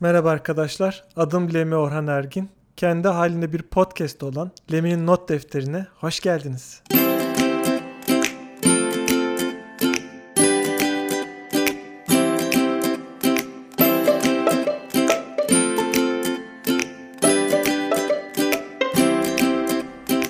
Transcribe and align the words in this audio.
Merhaba 0.00 0.30
arkadaşlar, 0.30 1.04
adım 1.16 1.54
Lemi 1.54 1.76
Orhan 1.76 2.06
Ergin. 2.06 2.50
Kendi 2.76 3.08
halinde 3.08 3.52
bir 3.52 3.62
podcast 3.62 4.22
olan 4.22 4.50
Lemi'nin 4.72 5.06
not 5.06 5.28
defterine 5.28 5.86
hoş 5.94 6.20
geldiniz. 6.20 6.82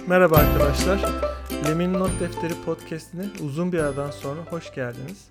Merhaba 0.07 0.37
arkadaşlar. 0.37 1.01
Lemi'nin 1.69 1.95
Not 1.95 2.21
Defteri 2.21 2.55
podcastine 2.65 3.25
uzun 3.41 3.73
bir 3.73 3.79
aradan 3.79 4.11
sonra 4.11 4.41
hoş 4.51 4.75
geldiniz. 4.75 5.29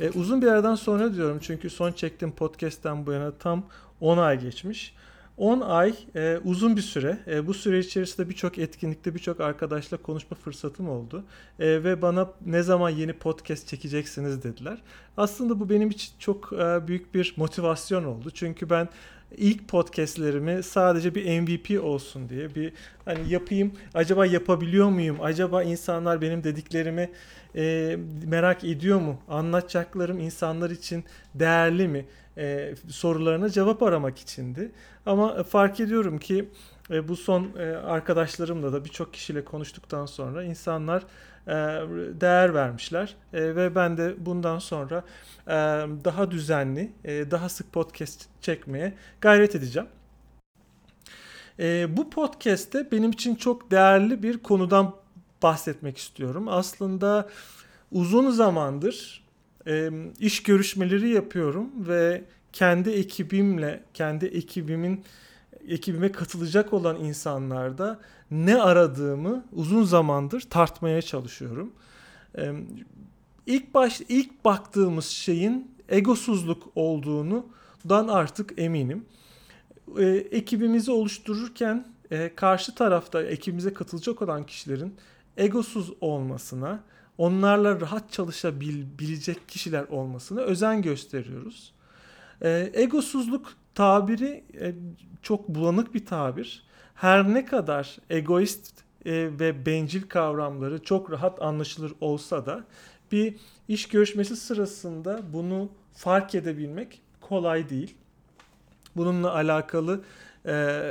E, 0.00 0.10
uzun 0.10 0.42
bir 0.42 0.46
aradan 0.46 0.74
sonra 0.74 1.14
diyorum 1.14 1.38
çünkü 1.42 1.70
son 1.70 1.92
çektiğim 1.92 2.34
podcast'ten 2.34 3.06
bu 3.06 3.12
yana 3.12 3.32
tam 3.32 3.66
10 4.00 4.18
ay 4.18 4.40
geçmiş. 4.40 4.94
10 5.36 5.60
ay 5.60 5.94
e, 6.14 6.38
uzun 6.44 6.76
bir 6.76 6.82
süre. 6.82 7.18
E, 7.26 7.46
bu 7.46 7.54
süre 7.54 7.78
içerisinde 7.78 8.28
birçok 8.28 8.58
etkinlikte 8.58 9.14
birçok 9.14 9.40
arkadaşla 9.40 9.96
konuşma 9.96 10.36
fırsatım 10.36 10.88
oldu. 10.88 11.24
E, 11.58 11.84
ve 11.84 12.02
bana 12.02 12.30
ne 12.46 12.62
zaman 12.62 12.90
yeni 12.90 13.12
podcast 13.12 13.68
çekeceksiniz 13.68 14.42
dediler. 14.42 14.78
Aslında 15.16 15.60
bu 15.60 15.70
benim 15.70 15.90
için 15.90 16.12
çok 16.18 16.52
e, 16.52 16.88
büyük 16.88 17.14
bir 17.14 17.34
motivasyon 17.36 18.04
oldu. 18.04 18.30
Çünkü 18.30 18.70
ben 18.70 18.88
ilk 19.38 19.68
podcastlerimi 19.68 20.62
sadece 20.62 21.14
bir 21.14 21.40
MVP 21.40 21.84
olsun 21.84 22.28
diye 22.28 22.54
bir 22.54 22.72
hani 23.04 23.28
yapayım 23.28 23.72
acaba 23.94 24.26
yapabiliyor 24.26 24.88
muyum? 24.88 25.16
Acaba 25.22 25.62
insanlar 25.62 26.20
benim 26.20 26.44
dediklerimi 26.44 27.10
e, 27.56 27.96
merak 28.26 28.64
ediyor 28.64 29.00
mu? 29.00 29.20
Anlatacaklarım 29.28 30.20
insanlar 30.20 30.70
için 30.70 31.04
değerli 31.34 31.88
mi? 31.88 32.06
E, 32.38 32.74
sorularına 32.88 33.50
cevap 33.50 33.82
aramak 33.82 34.18
içindi. 34.18 34.70
Ama 35.06 35.42
fark 35.42 35.80
ediyorum 35.80 36.18
ki 36.18 36.48
e, 36.90 37.08
bu 37.08 37.16
son 37.16 37.50
e, 37.58 37.62
arkadaşlarımla 37.76 38.72
da 38.72 38.84
birçok 38.84 39.12
kişiyle 39.12 39.44
konuştuktan 39.44 40.06
sonra 40.06 40.44
insanlar 40.44 41.02
e, 41.02 41.06
değer 42.20 42.54
vermişler 42.54 43.16
e, 43.32 43.56
ve 43.56 43.74
ben 43.74 43.96
de 43.96 44.14
bundan 44.18 44.58
sonra 44.58 45.04
e, 45.46 45.52
daha 46.04 46.30
düzenli, 46.30 46.92
e, 47.04 47.30
daha 47.30 47.48
sık 47.48 47.72
podcast 47.72 48.26
çekmeye 48.40 48.94
gayret 49.20 49.54
edeceğim. 49.54 49.88
E, 51.58 51.96
bu 51.96 52.10
podcast'te 52.10 52.90
benim 52.92 53.10
için 53.10 53.34
çok 53.34 53.70
değerli 53.70 54.22
bir 54.22 54.38
konudan 54.38 54.94
bahsetmek 55.42 55.98
istiyorum. 55.98 56.48
Aslında 56.48 57.28
uzun 57.92 58.30
zamandır 58.30 59.24
e, 59.66 59.90
iş 60.18 60.42
görüşmeleri 60.42 61.08
yapıyorum 61.08 61.70
ve 61.88 62.24
kendi 62.52 62.90
ekibimle, 62.90 63.82
kendi 63.94 64.26
ekibimin 64.26 65.04
ekibime 65.68 66.12
katılacak 66.12 66.72
olan 66.72 66.96
insanlarda 66.96 68.00
ne 68.30 68.62
aradığımı 68.62 69.44
uzun 69.52 69.84
zamandır 69.84 70.40
tartmaya 70.40 71.02
çalışıyorum. 71.02 71.72
Ee, 72.38 72.54
ilk 73.46 73.74
baş 73.74 74.00
ilk 74.08 74.44
baktığımız 74.44 75.06
şeyin 75.06 75.74
egosuzluk 75.88 76.62
olduğunu 76.74 77.46
dan 77.88 78.08
artık 78.08 78.52
eminim. 78.56 79.04
Ee, 79.98 80.04
ekibimizi 80.30 80.90
oluştururken 80.90 81.86
e, 82.10 82.34
karşı 82.34 82.74
tarafta 82.74 83.22
ekibimize 83.22 83.74
katılacak 83.74 84.22
olan 84.22 84.46
kişilerin 84.46 84.94
egosuz 85.36 85.92
olmasına, 86.00 86.82
onlarla 87.18 87.80
rahat 87.80 88.12
çalışabilecek 88.12 89.48
kişiler 89.48 89.84
olmasına 89.84 90.40
özen 90.40 90.82
gösteriyoruz. 90.82 91.72
Ee, 92.42 92.70
egosuzluk 92.74 93.52
tabiri 93.74 94.44
e, 94.60 94.74
çok 95.22 95.48
bulanık 95.48 95.94
bir 95.94 96.06
tabir. 96.06 96.64
Her 96.94 97.34
ne 97.34 97.44
kadar 97.44 97.98
egoist 98.10 98.84
e, 99.06 99.12
ve 99.12 99.66
bencil 99.66 100.02
kavramları 100.02 100.82
çok 100.82 101.10
rahat 101.10 101.42
anlaşılır 101.42 101.92
olsa 102.00 102.46
da 102.46 102.64
bir 103.12 103.36
iş 103.68 103.88
görüşmesi 103.88 104.36
sırasında 104.36 105.20
bunu 105.32 105.68
fark 105.92 106.34
edebilmek 106.34 107.00
kolay 107.20 107.68
değil. 107.68 107.94
Bununla 108.96 109.34
alakalı 109.34 110.00
e, 110.46 110.82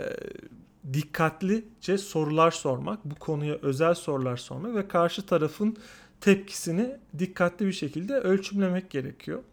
dikkatlice 0.93 1.97
sorular 1.97 2.51
sormak, 2.51 3.05
bu 3.05 3.15
konuya 3.15 3.55
özel 3.61 3.93
sorular 3.93 4.37
sormak 4.37 4.75
ve 4.75 4.87
karşı 4.87 5.25
tarafın 5.25 5.77
tepkisini 6.21 6.97
dikkatli 7.19 7.65
bir 7.65 7.71
şekilde 7.71 8.13
ölçümlemek 8.13 8.89
gerekiyor. 8.89 9.43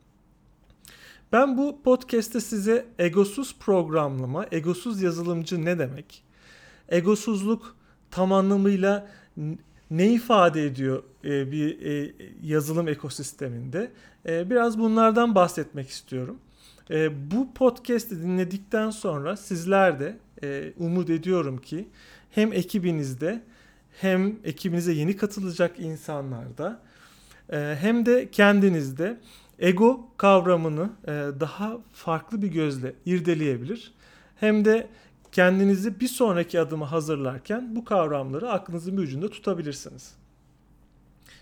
Ben 1.33 1.59
bu 1.59 1.83
podcast'te 1.83 2.41
size 2.41 2.87
egosuz 2.99 3.57
programlama, 3.59 4.47
egosuz 4.53 5.03
yazılımcı 5.03 5.65
ne 5.65 5.79
demek? 5.79 6.30
Egosuzluk 6.91 7.77
tam 8.11 8.33
anlamıyla 8.33 9.09
ne 9.91 10.13
ifade 10.13 10.67
ediyor 10.67 11.03
e, 11.25 11.53
bir 11.53 11.87
e, 11.87 12.13
yazılım 12.43 12.89
ekosisteminde? 12.89 13.91
E, 14.29 14.51
biraz 14.51 14.79
bunlardan 14.79 15.35
bahsetmek 15.35 15.89
istiyorum. 15.89 16.39
Bu 17.33 17.55
podcast'i 17.55 18.23
dinledikten 18.23 18.91
sonra 18.91 19.37
sizler 19.37 20.01
de 20.01 20.17
umut 20.79 21.11
ediyorum 21.11 21.59
ki 21.59 21.89
hem 22.31 22.53
ekibinizde 22.53 23.43
hem 24.01 24.37
ekibinize 24.45 24.93
yeni 24.93 25.17
katılacak 25.17 25.81
insanlarda 25.81 26.81
hem 27.53 28.07
de 28.07 28.29
kendinizde 28.31 29.21
ego 29.59 30.09
kavramını 30.17 30.91
daha 31.41 31.79
farklı 31.93 32.43
bir 32.43 32.49
gözle 32.49 32.95
irdeleyebilir. 33.07 33.93
Hem 34.37 34.65
de 34.65 34.89
kendinizi 35.33 36.01
bir 36.01 36.09
sonraki 36.09 36.61
adımı 36.61 36.85
hazırlarken 36.85 37.77
bu 37.77 37.85
kavramları 37.85 38.51
aklınızın 38.51 38.97
bir 38.97 39.03
ucunda 39.03 39.31
tutabilirsiniz. 39.31 40.15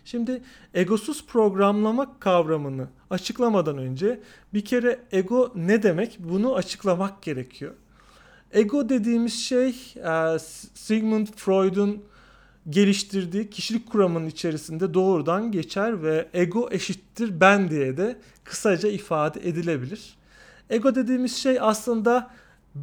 Şimdi 0.04 0.42
egosuz 0.74 1.26
programlama 1.26 2.18
kavramını 2.20 2.88
açıklamadan 3.10 3.78
önce 3.78 4.20
bir 4.54 4.64
kere 4.64 5.00
ego 5.12 5.52
ne 5.54 5.82
demek 5.82 6.16
bunu 6.18 6.54
açıklamak 6.54 7.22
gerekiyor. 7.22 7.74
Ego 8.52 8.88
dediğimiz 8.88 9.40
şey 9.40 9.68
e, 9.96 10.38
Sigmund 10.74 11.26
Freud'un 11.36 12.04
geliştirdiği 12.70 13.50
kişilik 13.50 13.90
kuramının 13.90 14.26
içerisinde 14.26 14.94
doğrudan 14.94 15.52
geçer 15.52 16.02
ve 16.02 16.28
ego 16.34 16.68
eşittir 16.72 17.40
ben 17.40 17.70
diye 17.70 17.96
de 17.96 18.16
kısaca 18.44 18.88
ifade 18.88 19.48
edilebilir. 19.48 20.16
Ego 20.70 20.94
dediğimiz 20.94 21.36
şey 21.36 21.58
aslında 21.60 22.30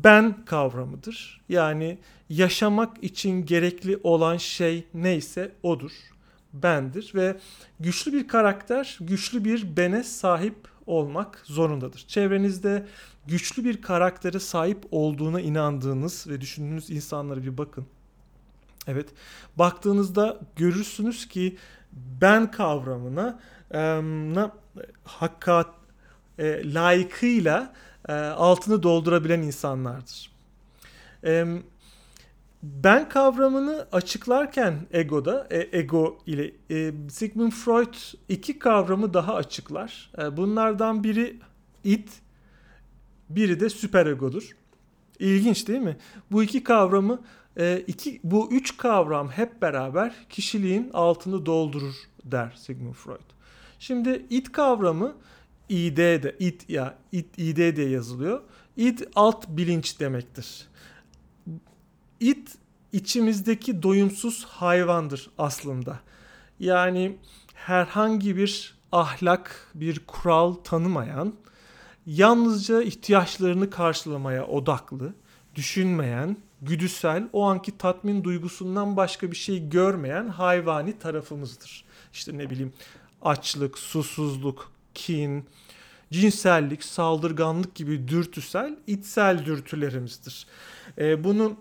ben 0.03 0.45
kavramıdır. 0.45 1.41
Yani 1.49 1.97
yaşamak 2.29 3.03
için 3.03 3.45
gerekli 3.45 3.99
olan 4.03 4.37
şey 4.37 4.87
neyse 4.93 5.51
odur. 5.63 5.91
Bendir 6.53 7.11
ve 7.15 7.37
güçlü 7.79 8.13
bir 8.13 8.27
karakter, 8.27 8.97
güçlü 9.01 9.45
bir 9.45 9.77
bene 9.77 10.03
sahip 10.03 10.55
olmak 10.85 11.41
zorundadır. 11.43 12.05
Çevrenizde 12.07 12.87
güçlü 13.27 13.63
bir 13.63 13.81
karaktere 13.81 14.39
sahip 14.39 14.85
olduğuna 14.91 15.41
inandığınız 15.41 16.27
ve 16.29 16.41
düşündüğünüz 16.41 16.89
insanlara 16.89 17.43
bir 17.43 17.57
bakın. 17.57 17.85
Evet. 18.87 19.09
Baktığınızda 19.55 20.39
görürsünüz 20.55 21.27
ki 21.27 21.57
ben 22.21 22.51
kavramına 22.51 23.39
e, 23.71 23.79
na, 24.33 24.51
hakkat 25.03 25.67
e, 26.39 26.73
layıkıyla 26.73 27.73
e, 28.09 28.13
altını 28.13 28.83
doldurabilen 28.83 29.41
insanlardır. 29.41 30.31
E, 31.23 31.45
ben 32.63 33.09
kavramını 33.09 33.87
açıklarken 33.91 34.75
egoda, 34.91 35.47
e, 35.51 35.79
ego 35.79 36.17
ile 36.25 36.51
e, 36.71 36.93
Sigmund 37.09 37.51
Freud 37.51 37.93
iki 38.29 38.59
kavramı 38.59 39.13
daha 39.13 39.35
açıklar. 39.35 40.11
Bunlardan 40.31 41.03
biri 41.03 41.39
id, 41.83 42.07
biri 43.29 43.59
de 43.59 43.69
süperegodur. 43.69 44.55
İlginç 45.19 45.67
değil 45.67 45.79
mi? 45.79 45.97
Bu 46.31 46.43
iki 46.43 46.63
kavramı 46.63 47.21
iki, 47.87 48.19
bu 48.23 48.49
üç 48.51 48.77
kavram 48.77 49.29
hep 49.29 49.61
beraber 49.61 50.13
kişiliğin 50.29 50.89
altını 50.93 51.45
doldurur 51.45 51.95
der 52.23 52.53
Sigmund 52.55 52.93
Freud. 52.93 53.35
Şimdi 53.79 54.25
id 54.29 54.45
kavramı 54.45 55.15
İd 55.69 55.97
ya 56.69 56.97
id, 57.11 57.25
id 57.37 57.75
diye 57.75 57.89
yazılıyor. 57.89 58.41
İd 58.77 58.99
alt 59.15 59.47
bilinç 59.47 59.99
demektir. 59.99 60.67
İd 62.19 62.47
içimizdeki 62.93 63.83
doyumsuz 63.83 64.45
hayvandır 64.45 65.29
aslında. 65.37 65.99
Yani 66.59 67.17
herhangi 67.53 68.37
bir 68.37 68.75
ahlak, 68.91 69.71
bir 69.75 69.99
kural 70.07 70.53
tanımayan, 70.53 71.33
yalnızca 72.05 72.81
ihtiyaçlarını 72.81 73.69
karşılamaya 73.69 74.47
odaklı, 74.47 75.13
düşünmeyen, 75.55 76.37
güdüsel, 76.61 77.29
o 77.33 77.43
anki 77.43 77.77
tatmin 77.77 78.23
duygusundan 78.23 78.97
başka 78.97 79.31
bir 79.31 79.35
şey 79.35 79.69
görmeyen 79.69 80.27
hayvani 80.27 80.99
tarafımızdır. 80.99 81.85
İşte 82.13 82.37
ne 82.37 82.49
bileyim 82.49 82.73
açlık, 83.21 83.77
susuzluk, 83.77 84.71
kin, 84.95 85.45
cinsellik, 86.11 86.83
saldırganlık 86.83 87.75
gibi 87.75 88.07
dürtüsel, 88.07 88.75
içsel 88.87 89.45
dürtülerimizdir. 89.45 90.47
E, 90.97 91.23
bunun 91.23 91.57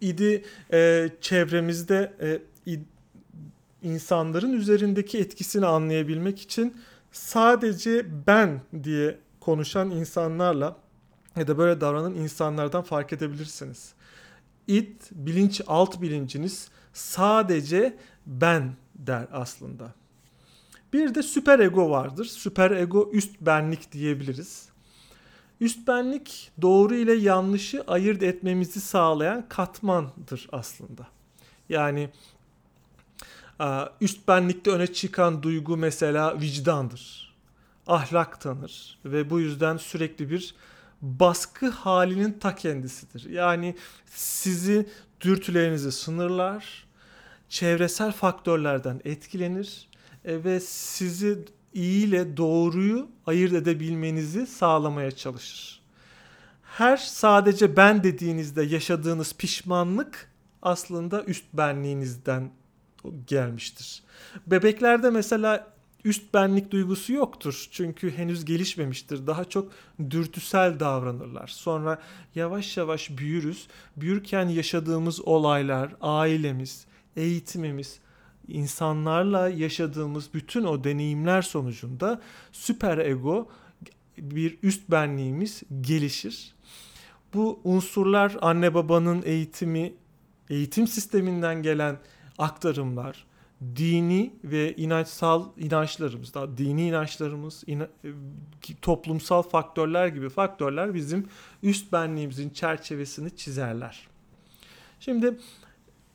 idi 0.00 0.44
e, 0.72 1.08
çevremizde 1.20 2.12
e, 2.20 2.42
id, 2.72 2.80
insanların 3.82 4.52
üzerindeki 4.52 5.18
etkisini 5.18 5.66
anlayabilmek 5.66 6.40
için 6.40 6.76
sadece 7.12 8.06
ben 8.26 8.60
diye 8.84 9.18
konuşan 9.40 9.90
insanlarla 9.90 10.76
ya 11.36 11.48
da 11.48 11.58
böyle 11.58 11.80
davranan 11.80 12.14
insanlardan 12.14 12.82
fark 12.82 13.12
edebilirsiniz. 13.12 13.92
It, 14.66 15.10
bilinç, 15.12 15.60
alt 15.66 16.00
bilinciniz 16.00 16.68
sadece 16.92 17.96
ben 18.26 18.72
der 18.94 19.26
aslında. 19.32 19.94
Bir 20.92 21.14
de 21.14 21.22
süper 21.22 21.58
ego 21.58 21.90
vardır. 21.90 22.24
Süper 22.24 22.70
ego 22.70 23.10
üst 23.12 23.40
benlik 23.40 23.92
diyebiliriz. 23.92 24.68
Üst 25.60 25.88
benlik 25.88 26.50
doğru 26.62 26.94
ile 26.94 27.12
yanlışı 27.12 27.84
ayırt 27.86 28.22
etmemizi 28.22 28.80
sağlayan 28.80 29.48
katmandır 29.48 30.48
aslında. 30.52 31.06
Yani 31.68 32.10
üst 34.00 34.28
benlikte 34.28 34.70
öne 34.70 34.86
çıkan 34.86 35.42
duygu 35.42 35.76
mesela 35.76 36.40
vicdandır. 36.40 37.34
Ahlak 37.86 38.40
tanır 38.40 38.98
ve 39.04 39.30
bu 39.30 39.40
yüzden 39.40 39.76
sürekli 39.76 40.30
bir 40.30 40.54
baskı 41.02 41.68
halinin 41.68 42.32
ta 42.32 42.54
kendisidir. 42.54 43.30
Yani 43.30 43.76
sizi 44.06 44.88
dürtülerinizi 45.20 45.92
sınırlar, 45.92 46.84
çevresel 47.48 48.12
faktörlerden 48.12 49.00
etkilenir 49.04 49.88
e, 50.24 50.44
ve 50.44 50.60
sizi 50.60 51.38
iyi 51.74 52.06
ile 52.06 52.36
doğruyu 52.36 53.08
ayırt 53.26 53.52
edebilmenizi 53.52 54.46
sağlamaya 54.46 55.10
çalışır. 55.10 55.82
Her 56.62 56.96
sadece 56.96 57.76
ben 57.76 58.04
dediğinizde 58.04 58.62
yaşadığınız 58.62 59.34
pişmanlık 59.34 60.30
aslında 60.62 61.24
üst 61.24 61.44
benliğinizden 61.52 62.50
gelmiştir. 63.26 64.02
Bebeklerde 64.46 65.10
mesela 65.10 65.72
üst 66.04 66.34
benlik 66.34 66.70
duygusu 66.70 67.12
yoktur. 67.12 67.68
Çünkü 67.70 68.10
henüz 68.10 68.44
gelişmemiştir. 68.44 69.26
Daha 69.26 69.44
çok 69.44 69.72
dürtüsel 70.10 70.80
davranırlar. 70.80 71.46
Sonra 71.46 72.02
yavaş 72.34 72.76
yavaş 72.76 73.10
büyürüz. 73.10 73.66
Büyürken 73.96 74.48
yaşadığımız 74.48 75.20
olaylar, 75.20 75.94
ailemiz, 76.00 76.86
eğitimimiz, 77.16 77.98
insanlarla 78.48 79.48
yaşadığımız 79.48 80.34
bütün 80.34 80.64
o 80.64 80.84
deneyimler 80.84 81.42
sonucunda 81.42 82.20
süper 82.52 82.98
ego 82.98 83.48
bir 84.18 84.58
üst 84.62 84.90
benliğimiz 84.90 85.62
gelişir. 85.80 86.54
Bu 87.34 87.60
unsurlar 87.64 88.36
anne 88.40 88.74
babanın 88.74 89.22
eğitimi, 89.24 89.94
eğitim 90.50 90.86
sisteminden 90.86 91.62
gelen 91.62 91.98
aktarımlar, 92.38 93.26
dini 93.76 94.34
ve 94.44 94.76
inançsal 94.76 95.44
inançlarımız, 95.56 96.34
daha 96.34 96.58
dini 96.58 96.88
inançlarımız, 96.88 97.64
ina, 97.66 97.84
e, 98.04 98.08
toplumsal 98.82 99.42
faktörler 99.42 100.06
gibi 100.06 100.28
faktörler 100.28 100.94
bizim 100.94 101.28
üst 101.62 101.92
benliğimizin 101.92 102.50
çerçevesini 102.50 103.36
çizerler. 103.36 104.08
Şimdi 105.00 105.38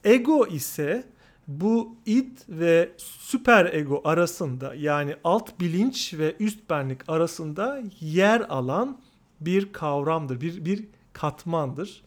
ego 0.03 0.47
ise 0.47 1.07
bu 1.47 1.95
id 2.05 2.37
ve 2.49 2.91
süper 2.97 3.73
ego 3.73 4.01
arasında 4.05 4.75
yani 4.75 5.15
alt 5.23 5.59
bilinç 5.59 6.13
ve 6.13 6.35
üst 6.39 6.69
benlik 6.69 7.09
arasında 7.09 7.81
yer 7.99 8.41
alan 8.41 9.01
bir 9.41 9.73
kavramdır, 9.73 10.41
bir, 10.41 10.65
bir 10.65 10.85
katmandır. 11.13 12.01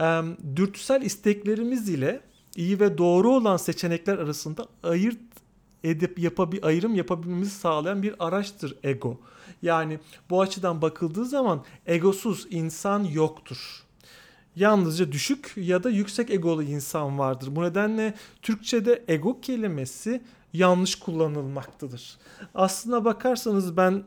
E, 0.00 0.22
dürtüsel 0.56 1.02
isteklerimiz 1.02 1.88
ile 1.88 2.20
iyi 2.56 2.80
ve 2.80 2.98
doğru 2.98 3.30
olan 3.30 3.56
seçenekler 3.56 4.18
arasında 4.18 4.66
ayırt 4.82 5.18
edip 5.84 6.18
yapabi 6.18 6.60
ayrım 6.62 6.94
yapabilmemizi 6.94 7.50
sağlayan 7.50 8.02
bir 8.02 8.14
araçtır 8.18 8.76
ego. 8.82 9.20
Yani 9.62 9.98
bu 10.30 10.40
açıdan 10.40 10.82
bakıldığı 10.82 11.24
zaman 11.24 11.64
egosuz 11.86 12.46
insan 12.50 13.04
yoktur. 13.04 13.82
Yalnızca 14.56 15.12
düşük 15.12 15.52
ya 15.56 15.82
da 15.82 15.90
yüksek 15.90 16.30
egolu 16.30 16.62
insan 16.62 17.18
vardır. 17.18 17.56
Bu 17.56 17.62
nedenle 17.62 18.14
Türkçe'de 18.42 19.04
ego 19.08 19.40
kelimesi 19.40 20.22
yanlış 20.52 20.94
kullanılmaktadır. 20.94 22.18
Aslına 22.54 23.04
bakarsanız 23.04 23.76
ben 23.76 24.04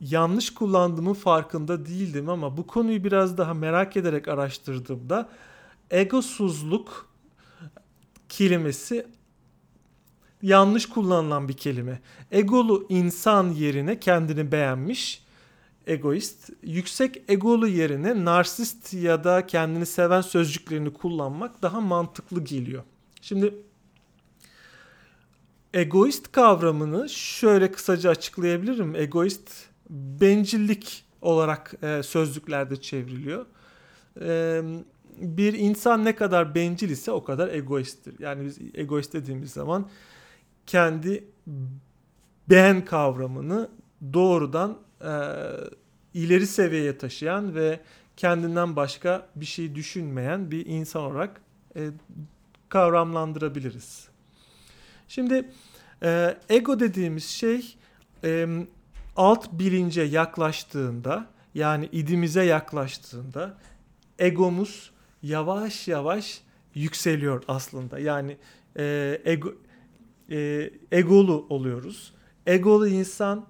yanlış 0.00 0.54
kullandığımın 0.54 1.14
farkında 1.14 1.86
değildim 1.86 2.28
ama 2.28 2.56
bu 2.56 2.66
konuyu 2.66 3.04
biraz 3.04 3.38
daha 3.38 3.54
merak 3.54 3.96
ederek 3.96 4.28
araştırdığımda 4.28 5.28
egosuzluk 5.90 7.08
kelimesi 8.28 9.06
yanlış 10.42 10.86
kullanılan 10.86 11.48
bir 11.48 11.56
kelime. 11.56 12.00
Egolu 12.30 12.86
insan 12.88 13.50
yerine 13.50 14.00
kendini 14.00 14.52
beğenmiş 14.52 15.23
egoist, 15.86 16.50
yüksek 16.62 17.22
egolu 17.28 17.68
yerine 17.68 18.24
narsist 18.24 18.94
ya 18.94 19.24
da 19.24 19.46
kendini 19.46 19.86
seven 19.86 20.20
sözcüklerini 20.20 20.92
kullanmak 20.92 21.62
daha 21.62 21.80
mantıklı 21.80 22.44
geliyor. 22.44 22.82
Şimdi 23.20 23.54
egoist 25.74 26.32
kavramını 26.32 27.08
şöyle 27.08 27.72
kısaca 27.72 28.10
açıklayabilirim. 28.10 28.94
Egoist 28.96 29.50
bencillik 29.90 31.04
olarak 31.22 31.74
e, 31.82 32.02
sözlüklerde 32.02 32.80
çevriliyor. 32.80 33.46
E, 34.20 34.62
bir 35.18 35.54
insan 35.54 36.04
ne 36.04 36.16
kadar 36.16 36.54
bencil 36.54 36.90
ise 36.90 37.10
o 37.12 37.24
kadar 37.24 37.48
egoisttir. 37.54 38.14
Yani 38.18 38.44
biz 38.44 38.58
egoist 38.74 39.12
dediğimiz 39.12 39.50
zaman 39.50 39.88
kendi 40.66 41.24
ben 42.50 42.84
kavramını 42.84 43.70
doğrudan 44.12 44.78
e, 45.00 45.12
ileri 46.14 46.46
seviyeye 46.46 46.98
taşıyan 46.98 47.54
ve 47.54 47.80
kendinden 48.16 48.76
başka 48.76 49.26
bir 49.36 49.46
şey 49.46 49.74
düşünmeyen 49.74 50.50
bir 50.50 50.66
insan 50.66 51.02
olarak 51.02 51.40
e, 51.76 51.90
kavramlandırabiliriz. 52.68 54.08
Şimdi 55.08 55.50
e, 56.02 56.36
ego 56.48 56.80
dediğimiz 56.80 57.24
şey 57.24 57.76
e, 58.24 58.46
alt 59.16 59.52
bilince 59.52 60.02
yaklaştığında 60.02 61.26
yani 61.54 61.88
idimize 61.92 62.44
yaklaştığında 62.44 63.58
egomuz 64.18 64.90
yavaş 65.22 65.88
yavaş 65.88 66.40
yükseliyor 66.74 67.42
aslında. 67.48 67.98
Yani 67.98 68.36
e, 68.78 69.20
ego 69.24 69.54
e, 70.30 70.70
egolu 70.92 71.46
oluyoruz. 71.48 72.12
Egolu 72.46 72.88
insan 72.88 73.46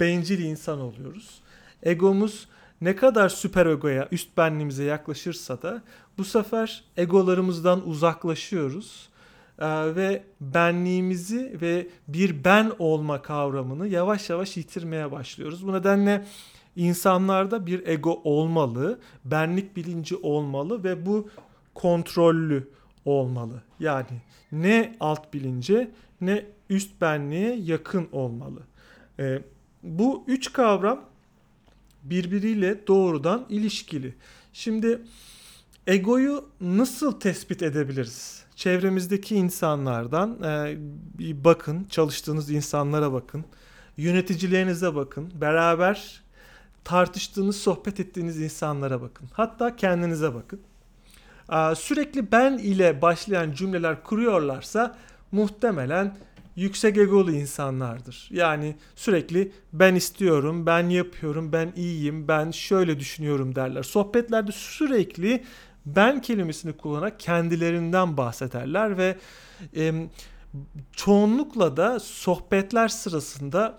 bencil 0.00 0.44
insan 0.44 0.80
oluyoruz. 0.80 1.40
Egomuz 1.82 2.48
ne 2.80 2.96
kadar 2.96 3.28
süper 3.28 3.66
egoya, 3.66 4.08
üst 4.12 4.36
benliğimize 4.36 4.84
yaklaşırsa 4.84 5.62
da 5.62 5.82
bu 6.18 6.24
sefer 6.24 6.84
egolarımızdan 6.96 7.88
uzaklaşıyoruz 7.88 9.10
ee, 9.60 9.94
ve 9.96 10.22
benliğimizi 10.40 11.56
ve 11.60 11.86
bir 12.08 12.44
ben 12.44 12.72
olma 12.78 13.22
kavramını 13.22 13.88
yavaş 13.88 14.30
yavaş 14.30 14.56
yitirmeye 14.56 15.12
başlıyoruz. 15.12 15.66
Bu 15.66 15.72
nedenle 15.72 16.26
insanlarda 16.76 17.66
bir 17.66 17.86
ego 17.86 18.20
olmalı, 18.24 19.00
benlik 19.24 19.76
bilinci 19.76 20.16
olmalı 20.16 20.84
ve 20.84 21.06
bu 21.06 21.28
kontrollü 21.74 22.68
olmalı. 23.04 23.62
Yani 23.80 24.22
ne 24.52 24.96
alt 25.00 25.34
bilince 25.34 25.90
ne 26.20 26.46
üst 26.70 27.00
benliğe 27.00 27.56
yakın 27.56 28.08
olmalı. 28.12 28.60
Ee, 29.18 29.42
bu 29.82 30.24
üç 30.26 30.52
kavram 30.52 31.00
birbiriyle 32.02 32.86
doğrudan 32.86 33.46
ilişkili. 33.48 34.14
Şimdi 34.52 35.02
egoyu 35.86 36.48
nasıl 36.60 37.20
tespit 37.20 37.62
edebiliriz? 37.62 38.44
Çevremizdeki 38.56 39.36
insanlardan 39.36 40.42
e, 40.42 40.76
bir 41.18 41.44
bakın, 41.44 41.84
çalıştığınız 41.90 42.50
insanlara 42.50 43.12
bakın, 43.12 43.44
yöneticilerinize 43.96 44.94
bakın, 44.94 45.32
beraber 45.40 46.22
tartıştığınız, 46.84 47.56
sohbet 47.56 48.00
ettiğiniz 48.00 48.40
insanlara 48.40 49.02
bakın. 49.02 49.28
Hatta 49.32 49.76
kendinize 49.76 50.34
bakın. 50.34 50.60
Sürekli 51.76 52.32
ben 52.32 52.58
ile 52.58 53.02
başlayan 53.02 53.52
cümleler 53.52 54.02
kuruyorlarsa 54.02 54.96
muhtemelen 55.32 56.16
yüksek 56.56 56.96
egolu 56.96 57.32
insanlardır. 57.32 58.28
Yani 58.32 58.76
sürekli 58.96 59.52
ben 59.72 59.94
istiyorum, 59.94 60.66
ben 60.66 60.88
yapıyorum, 60.88 61.52
ben 61.52 61.72
iyiyim, 61.76 62.28
ben 62.28 62.50
şöyle 62.50 63.00
düşünüyorum 63.00 63.54
derler. 63.54 63.82
Sohbetlerde 63.82 64.52
sürekli 64.52 65.44
ben 65.86 66.22
kelimesini 66.22 66.72
kullanarak 66.72 67.20
kendilerinden 67.20 68.16
bahsederler 68.16 68.98
ve 68.98 69.16
e, 69.76 70.08
çoğunlukla 70.92 71.76
da 71.76 72.00
sohbetler 72.00 72.88
sırasında 72.88 73.78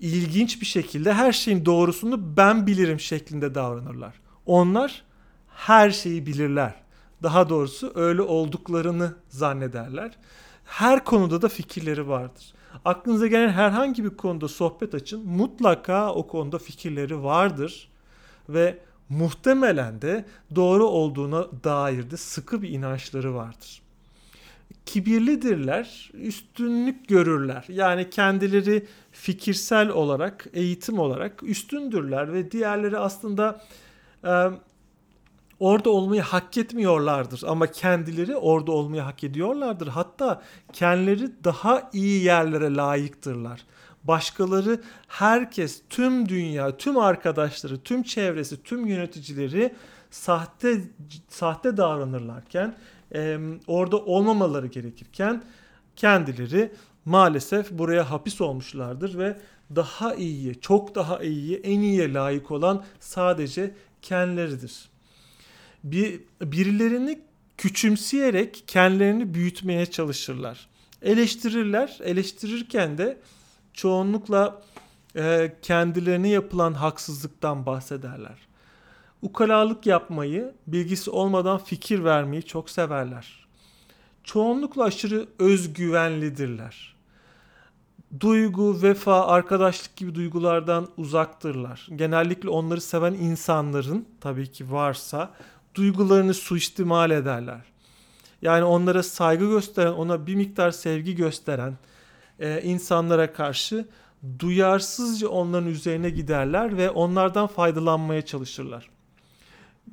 ilginç 0.00 0.60
bir 0.60 0.66
şekilde 0.66 1.12
her 1.12 1.32
şeyin 1.32 1.64
doğrusunu 1.64 2.36
ben 2.36 2.66
bilirim 2.66 3.00
şeklinde 3.00 3.54
davranırlar. 3.54 4.14
Onlar 4.46 5.04
her 5.48 5.90
şeyi 5.90 6.26
bilirler. 6.26 6.74
Daha 7.22 7.48
doğrusu 7.48 7.92
öyle 7.94 8.22
olduklarını 8.22 9.14
zannederler. 9.28 10.12
Her 10.64 11.04
konuda 11.04 11.42
da 11.42 11.48
fikirleri 11.48 12.08
vardır. 12.08 12.54
Aklınıza 12.84 13.26
gelen 13.26 13.48
herhangi 13.48 14.04
bir 14.04 14.10
konuda 14.10 14.48
sohbet 14.48 14.94
açın. 14.94 15.26
Mutlaka 15.26 16.14
o 16.14 16.26
konuda 16.26 16.58
fikirleri 16.58 17.22
vardır 17.22 17.88
ve 18.48 18.78
muhtemelen 19.08 20.02
de 20.02 20.24
doğru 20.54 20.86
olduğuna 20.86 21.46
dair 21.64 22.10
de 22.10 22.16
sıkı 22.16 22.62
bir 22.62 22.68
inançları 22.68 23.34
vardır. 23.34 23.82
Kibirlidirler, 24.86 26.10
üstünlük 26.14 27.08
görürler. 27.08 27.64
Yani 27.68 28.10
kendileri 28.10 28.86
fikirsel 29.12 29.88
olarak, 29.88 30.46
eğitim 30.52 30.98
olarak 30.98 31.42
üstündürler 31.42 32.32
ve 32.32 32.50
diğerleri 32.50 32.98
aslında 32.98 33.64
e, 34.24 34.50
orada 35.60 35.90
olmayı 35.90 36.22
hak 36.22 36.58
etmiyorlardır 36.58 37.42
ama 37.46 37.66
kendileri 37.66 38.36
orada 38.36 38.72
olmayı 38.72 39.02
hak 39.02 39.24
ediyorlardır. 39.24 39.88
Hatta 39.88 40.42
kendileri 40.72 41.44
daha 41.44 41.90
iyi 41.92 42.24
yerlere 42.24 42.74
layıktırlar. 42.74 43.64
Başkaları 44.04 44.80
herkes, 45.08 45.82
tüm 45.90 46.28
dünya, 46.28 46.76
tüm 46.76 46.98
arkadaşları, 46.98 47.80
tüm 47.80 48.02
çevresi, 48.02 48.62
tüm 48.62 48.86
yöneticileri 48.86 49.74
sahte 50.10 50.80
sahte 51.28 51.76
davranırlarken, 51.76 52.74
e, 53.14 53.38
orada 53.66 53.96
olmamaları 53.96 54.66
gerekirken 54.66 55.42
kendileri 55.96 56.72
maalesef 57.04 57.70
buraya 57.70 58.10
hapis 58.10 58.40
olmuşlardır 58.40 59.18
ve 59.18 59.36
daha 59.76 60.14
iyiye, 60.14 60.54
çok 60.54 60.94
daha 60.94 61.22
iyiye, 61.22 61.58
en 61.58 61.80
iyiye 61.80 62.12
layık 62.12 62.50
olan 62.50 62.84
sadece 63.00 63.74
kendileridir. 64.02 64.93
Bir, 65.84 66.20
birilerini 66.42 67.20
küçümseyerek 67.58 68.64
kendilerini 68.66 69.34
büyütmeye 69.34 69.86
çalışırlar. 69.86 70.68
Eleştirirler. 71.02 71.98
Eleştirirken 72.04 72.98
de 72.98 73.20
çoğunlukla 73.72 74.62
e, 75.16 75.54
kendilerine 75.62 76.28
yapılan 76.28 76.72
haksızlıktan 76.72 77.66
bahsederler. 77.66 78.38
Ukalalık 79.22 79.86
yapmayı, 79.86 80.54
bilgisi 80.66 81.10
olmadan 81.10 81.58
fikir 81.58 82.04
vermeyi 82.04 82.42
çok 82.42 82.70
severler. 82.70 83.46
Çoğunlukla 84.24 84.84
aşırı 84.84 85.26
özgüvenlidirler. 85.38 86.94
Duygu, 88.20 88.82
vefa, 88.82 89.26
arkadaşlık 89.26 89.96
gibi 89.96 90.14
duygulardan 90.14 90.88
uzaktırlar. 90.96 91.88
Genellikle 91.96 92.48
onları 92.48 92.80
seven 92.80 93.12
insanların 93.12 94.08
tabii 94.20 94.52
ki 94.52 94.72
varsa 94.72 95.34
duygularını 95.74 96.34
suistimal 96.34 97.10
ederler. 97.10 97.60
Yani 98.42 98.64
onlara 98.64 99.02
saygı 99.02 99.46
gösteren, 99.46 99.92
ona 99.92 100.26
bir 100.26 100.34
miktar 100.34 100.70
sevgi 100.70 101.14
gösteren, 101.14 101.74
e, 102.38 102.62
insanlara 102.62 103.32
karşı 103.32 103.88
duyarsızca 104.38 105.28
onların 105.28 105.68
üzerine 105.68 106.10
giderler 106.10 106.76
ve 106.76 106.90
onlardan 106.90 107.46
faydalanmaya 107.46 108.22
çalışırlar. 108.22 108.90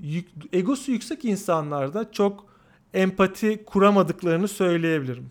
Yük, 0.02 0.30
egosu 0.54 0.92
yüksek 0.92 1.26
insanlarda 1.26 2.12
çok 2.12 2.46
empati 2.94 3.66
kuramadıklarını 3.66 4.48
söyleyebilirim. 4.48 5.30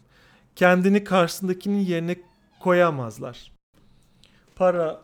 Kendini 0.57 1.05
karşısındakinin 1.05 1.81
yerine 1.81 2.17
koyamazlar. 2.61 3.53
Para, 4.57 5.01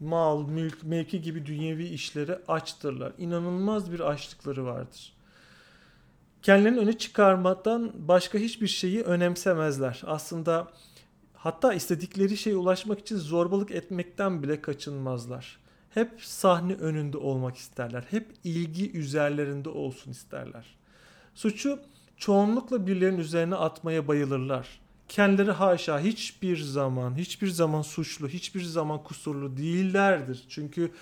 mal, 0.00 0.48
mülk, 0.48 0.84
mevki 0.84 1.22
gibi 1.22 1.46
dünyevi 1.46 1.84
işleri 1.84 2.38
açtırlar. 2.48 3.12
İnanılmaz 3.18 3.92
bir 3.92 4.00
açlıkları 4.00 4.66
vardır. 4.66 5.12
Kendilerini 6.42 6.78
öne 6.78 6.98
çıkarmadan 6.98 7.92
başka 7.94 8.38
hiçbir 8.38 8.68
şeyi 8.68 9.02
önemsemezler. 9.02 10.02
Aslında 10.06 10.68
Hatta 11.42 11.74
istedikleri 11.74 12.36
şeye 12.36 12.56
ulaşmak 12.56 12.98
için 12.98 13.16
zorbalık 13.16 13.70
etmekten 13.70 14.42
bile 14.42 14.60
kaçınmazlar. 14.60 15.58
Hep 15.90 16.10
sahne 16.22 16.74
önünde 16.74 17.18
olmak 17.18 17.56
isterler. 17.56 18.04
Hep 18.10 18.26
ilgi 18.44 18.92
üzerlerinde 18.92 19.68
olsun 19.68 20.10
isterler. 20.10 20.66
Suçu 21.34 21.78
çoğunlukla 22.16 22.86
birilerinin 22.86 23.18
üzerine 23.18 23.54
atmaya 23.54 24.08
bayılırlar. 24.08 24.80
Kendileri 25.10 25.50
haşa 25.50 26.00
hiçbir 26.00 26.56
zaman, 26.56 27.14
hiçbir 27.16 27.48
zaman 27.48 27.82
suçlu, 27.82 28.28
hiçbir 28.28 28.62
zaman 28.62 29.02
kusurlu 29.02 29.56
değillerdir. 29.56 30.44
Çünkü 30.48 30.92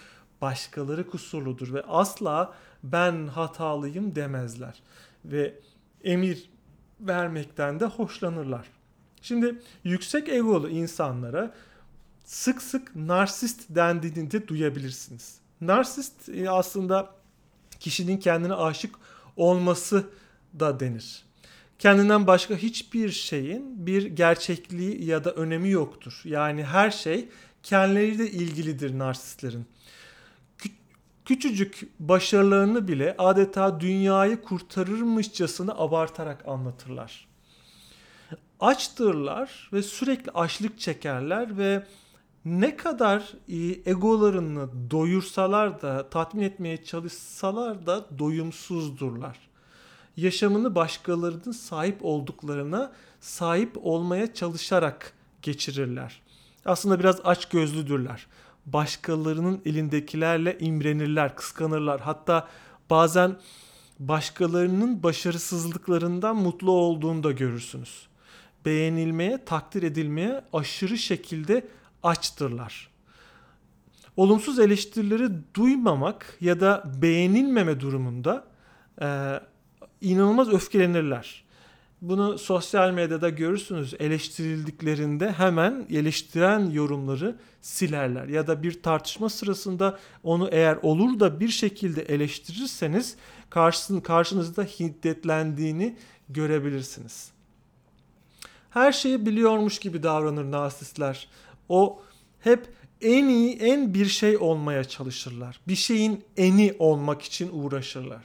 başkaları 0.40 1.10
kusurludur 1.10 1.74
ve 1.74 1.82
asla 1.82 2.54
ben 2.82 3.26
hatalıyım 3.26 4.14
demezler. 4.14 4.82
Ve 5.24 5.60
emir 6.04 6.50
vermekten 7.00 7.80
de 7.80 7.84
hoşlanırlar. 7.84 8.66
Şimdi 9.22 9.62
yüksek 9.84 10.28
egolu 10.28 10.68
insanlara 10.68 11.54
sık 12.24 12.62
sık 12.62 12.96
narsist 12.96 13.66
dendiğini 13.68 14.30
de 14.30 14.48
duyabilirsiniz. 14.48 15.38
Narsist 15.60 16.28
e, 16.28 16.50
aslında 16.50 17.10
kişinin 17.80 18.16
kendine 18.16 18.54
aşık 18.54 18.94
olması 19.36 20.06
da 20.60 20.80
denir. 20.80 21.27
Kendinden 21.78 22.26
başka 22.26 22.56
hiçbir 22.56 23.10
şeyin 23.10 23.86
bir 23.86 24.06
gerçekliği 24.06 25.04
ya 25.04 25.24
da 25.24 25.32
önemi 25.32 25.70
yoktur. 25.70 26.20
Yani 26.24 26.64
her 26.64 26.90
şey 26.90 27.28
kendileriyle 27.62 28.30
ilgilidir 28.30 28.98
narsistlerin. 28.98 29.66
Küçücük 31.24 31.88
başarılarını 32.00 32.88
bile 32.88 33.14
adeta 33.18 33.80
dünyayı 33.80 34.42
kurtarırmışçasına 34.42 35.72
abartarak 35.72 36.48
anlatırlar 36.48 37.28
açtırlar 38.60 39.70
ve 39.72 39.82
sürekli 39.82 40.30
açlık 40.30 40.78
çekerler 40.78 41.58
ve 41.58 41.86
ne 42.44 42.76
kadar 42.76 43.32
egolarını 43.86 44.90
doyursalar 44.90 45.82
da 45.82 46.10
tatmin 46.10 46.42
etmeye 46.42 46.84
çalışsalar 46.84 47.86
da 47.86 48.18
doyumsuzdurlar. 48.18 49.47
Yaşamını 50.18 50.74
başkalarının 50.74 51.52
sahip 51.52 52.04
olduklarına 52.04 52.92
sahip 53.20 53.76
olmaya 53.82 54.34
çalışarak 54.34 55.12
geçirirler. 55.42 56.20
Aslında 56.64 56.98
biraz 56.98 57.20
aç 57.24 57.48
gözlüdürler. 57.48 58.26
Başkalarının 58.66 59.60
elindekilerle 59.64 60.58
imrenirler, 60.58 61.36
kıskanırlar. 61.36 62.00
Hatta 62.00 62.48
bazen 62.90 63.36
başkalarının 63.98 65.02
başarısızlıklarından 65.02 66.36
mutlu 66.36 66.70
olduğunu 66.70 67.22
da 67.22 67.32
görürsünüz 67.32 68.08
beğenilmeye, 68.64 69.44
takdir 69.44 69.82
edilmeye 69.82 70.44
aşırı 70.52 70.98
şekilde 70.98 71.68
açtırlar. 72.02 72.88
Olumsuz 74.16 74.58
eleştirileri 74.58 75.30
duymamak 75.54 76.36
ya 76.40 76.60
da 76.60 76.84
beğenilmeme 77.02 77.80
durumunda 77.80 78.44
e, 79.00 79.40
inanılmaz 80.00 80.48
öfkelenirler. 80.48 81.44
Bunu 82.00 82.38
sosyal 82.38 82.90
medyada 82.90 83.28
görürsünüz. 83.28 83.94
Eleştirildiklerinde 83.98 85.32
hemen 85.32 85.86
eleştiren 85.90 86.70
yorumları 86.70 87.36
silerler. 87.60 88.28
Ya 88.28 88.46
da 88.46 88.62
bir 88.62 88.82
tartışma 88.82 89.28
sırasında 89.28 89.98
onu 90.22 90.48
eğer 90.52 90.78
olur 90.82 91.20
da 91.20 91.40
bir 91.40 91.48
şekilde 91.48 92.02
eleştirirseniz 92.02 93.16
karşısın, 93.50 94.00
karşınızda 94.00 94.62
hiddetlendiğini 94.64 95.96
görebilirsiniz 96.28 97.32
her 98.70 98.92
şeyi 98.92 99.26
biliyormuş 99.26 99.78
gibi 99.78 100.02
davranır 100.02 100.50
narsistler. 100.50 101.28
O 101.68 102.02
hep 102.40 102.68
en 103.00 103.28
iyi, 103.28 103.56
en 103.56 103.94
bir 103.94 104.06
şey 104.06 104.36
olmaya 104.36 104.84
çalışırlar. 104.84 105.60
Bir 105.68 105.76
şeyin 105.76 106.24
eni 106.36 106.74
olmak 106.78 107.22
için 107.22 107.50
uğraşırlar. 107.52 108.24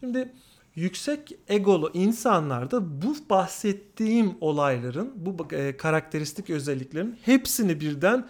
Şimdi 0.00 0.32
yüksek 0.74 1.38
egolu 1.48 1.90
insanlarda 1.94 3.02
bu 3.02 3.16
bahsettiğim 3.30 4.34
olayların, 4.40 5.12
bu 5.16 5.54
e, 5.54 5.76
karakteristik 5.76 6.50
özelliklerin 6.50 7.18
hepsini 7.24 7.80
birden 7.80 8.28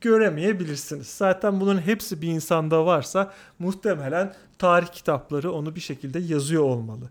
göremeyebilirsiniz. 0.00 1.06
Zaten 1.06 1.60
bunun 1.60 1.78
hepsi 1.78 2.22
bir 2.22 2.28
insanda 2.28 2.86
varsa 2.86 3.32
muhtemelen 3.58 4.34
tarih 4.58 4.86
kitapları 4.86 5.52
onu 5.52 5.74
bir 5.74 5.80
şekilde 5.80 6.18
yazıyor 6.18 6.62
olmalı. 6.62 7.10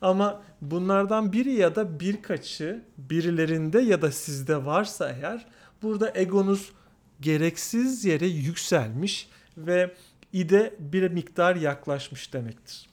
Ama 0.00 0.42
bunlardan 0.60 1.32
biri 1.32 1.52
ya 1.52 1.74
da 1.74 2.00
birkaçı 2.00 2.84
birilerinde 2.98 3.80
ya 3.80 4.02
da 4.02 4.12
sizde 4.12 4.64
varsa 4.64 5.10
eğer 5.10 5.46
burada 5.82 6.12
egonuz 6.14 6.72
gereksiz 7.20 8.04
yere 8.04 8.26
yükselmiş 8.26 9.28
ve 9.56 9.94
ide 10.32 10.74
bir 10.78 11.10
miktar 11.10 11.56
yaklaşmış 11.56 12.32
demektir. 12.32 12.91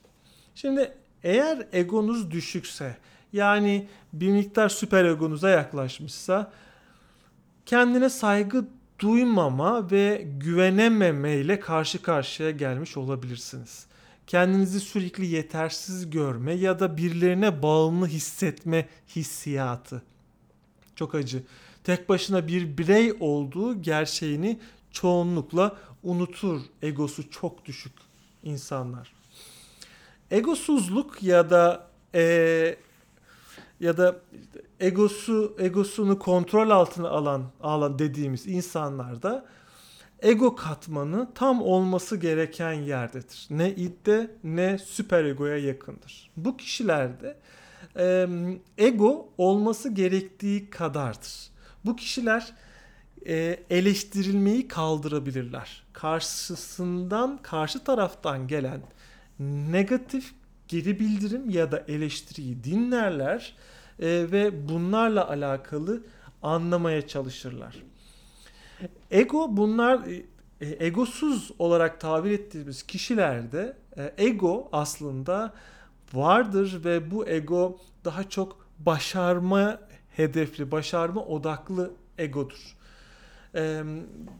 Şimdi 0.61 0.93
eğer 1.23 1.67
egonuz 1.73 2.31
düşükse 2.31 2.97
yani 3.33 3.87
bir 4.13 4.29
miktar 4.29 4.69
süper 4.69 5.05
egonuza 5.05 5.49
yaklaşmışsa 5.49 6.51
kendine 7.65 8.09
saygı 8.09 8.67
duymama 8.99 9.91
ve 9.91 10.27
güvenememe 10.39 11.35
ile 11.35 11.59
karşı 11.59 12.01
karşıya 12.01 12.51
gelmiş 12.51 12.97
olabilirsiniz. 12.97 13.85
Kendinizi 14.27 14.79
sürekli 14.79 15.25
yetersiz 15.25 16.09
görme 16.09 16.53
ya 16.53 16.79
da 16.79 16.97
birilerine 16.97 17.61
bağımlı 17.61 18.07
hissetme 18.07 18.87
hissiyatı. 19.15 20.01
Çok 20.95 21.15
acı. 21.15 21.43
Tek 21.83 22.09
başına 22.09 22.47
bir 22.47 22.77
birey 22.77 23.13
olduğu 23.19 23.81
gerçeğini 23.81 24.59
çoğunlukla 24.91 25.77
unutur 26.03 26.61
egosu 26.81 27.29
çok 27.29 27.65
düşük 27.65 27.93
insanlar. 28.43 29.18
Egosuzluk 30.31 31.23
ya 31.23 31.49
da 31.49 31.87
e, 32.15 32.75
ya 33.79 33.97
da 33.97 34.15
egosu 34.79 35.55
egosunu 35.59 36.19
kontrol 36.19 36.69
altına 36.69 37.09
alan 37.09 37.43
alan 37.61 37.99
dediğimiz 37.99 38.47
insanlarda 38.47 39.45
ego 40.21 40.55
katmanı 40.55 41.27
tam 41.35 41.61
olması 41.61 42.17
gereken 42.17 42.73
yerdedir. 42.73 43.47
Ne 43.49 43.69
idde 43.69 44.31
ne 44.43 44.77
süper 44.77 45.25
egoya 45.25 45.57
yakındır. 45.57 46.31
Bu 46.37 46.57
kişilerde 46.57 47.37
e, 47.97 48.27
ego 48.77 49.29
olması 49.37 49.89
gerektiği 49.89 50.69
kadardır. 50.69 51.49
Bu 51.85 51.95
kişiler 51.95 52.53
e, 53.27 53.59
eleştirilmeyi 53.69 54.67
kaldırabilirler. 54.67 55.83
Karşısından, 55.93 57.39
karşı 57.41 57.83
taraftan 57.83 58.47
gelen 58.47 58.81
negatif 59.39 60.33
geri 60.67 60.99
bildirim 60.99 61.49
ya 61.49 61.71
da 61.71 61.83
eleştiriyi 61.87 62.63
dinlerler 62.63 63.55
e, 63.99 64.07
ve 64.31 64.69
bunlarla 64.69 65.29
alakalı 65.29 66.03
anlamaya 66.41 67.07
çalışırlar. 67.07 67.75
Ego 69.11 69.57
bunlar 69.57 70.07
e, 70.07 70.25
e, 70.61 70.85
egosuz 70.85 71.51
olarak 71.59 71.99
tabir 71.99 72.31
ettiğimiz 72.31 72.83
kişilerde 72.83 73.77
e, 73.97 74.13
ego 74.17 74.69
aslında 74.71 75.53
vardır 76.13 76.81
ve 76.85 77.11
bu 77.11 77.27
ego 77.27 77.77
daha 78.05 78.29
çok 78.29 78.67
başarma 78.79 79.79
hedefli, 80.15 80.71
başarma 80.71 81.21
odaklı 81.21 81.91
egodur 82.17 82.78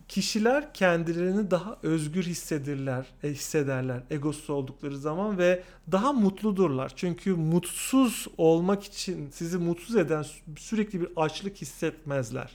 kişiler 0.08 0.74
kendilerini 0.74 1.52
daha 1.52 1.78
özgür 1.84 2.24
hissederler, 2.24 3.06
e, 3.24 3.30
hissederler 3.30 4.02
egosuz 4.10 4.50
oldukları 4.50 4.98
zaman 4.98 5.38
ve 5.38 5.64
daha 5.92 6.14
mutludurlar. 6.14 6.92
Çünkü 6.96 7.34
mutsuz 7.34 8.28
olmak 8.38 8.84
için 8.84 9.30
sizi 9.32 9.58
mutsuz 9.58 9.96
eden 9.96 10.26
sürekli 10.58 11.02
bir 11.02 11.10
açlık 11.16 11.58
hissetmezler. 11.58 12.52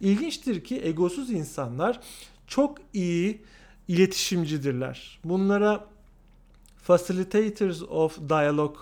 İlginçtir 0.00 0.64
ki 0.64 0.80
egosuz 0.84 1.30
insanlar 1.30 2.00
çok 2.46 2.78
iyi 2.92 3.42
iletişimcidirler. 3.88 5.18
Bunlara 5.24 5.86
facilitators 6.76 7.82
of 7.82 8.18
dialogue 8.28 8.76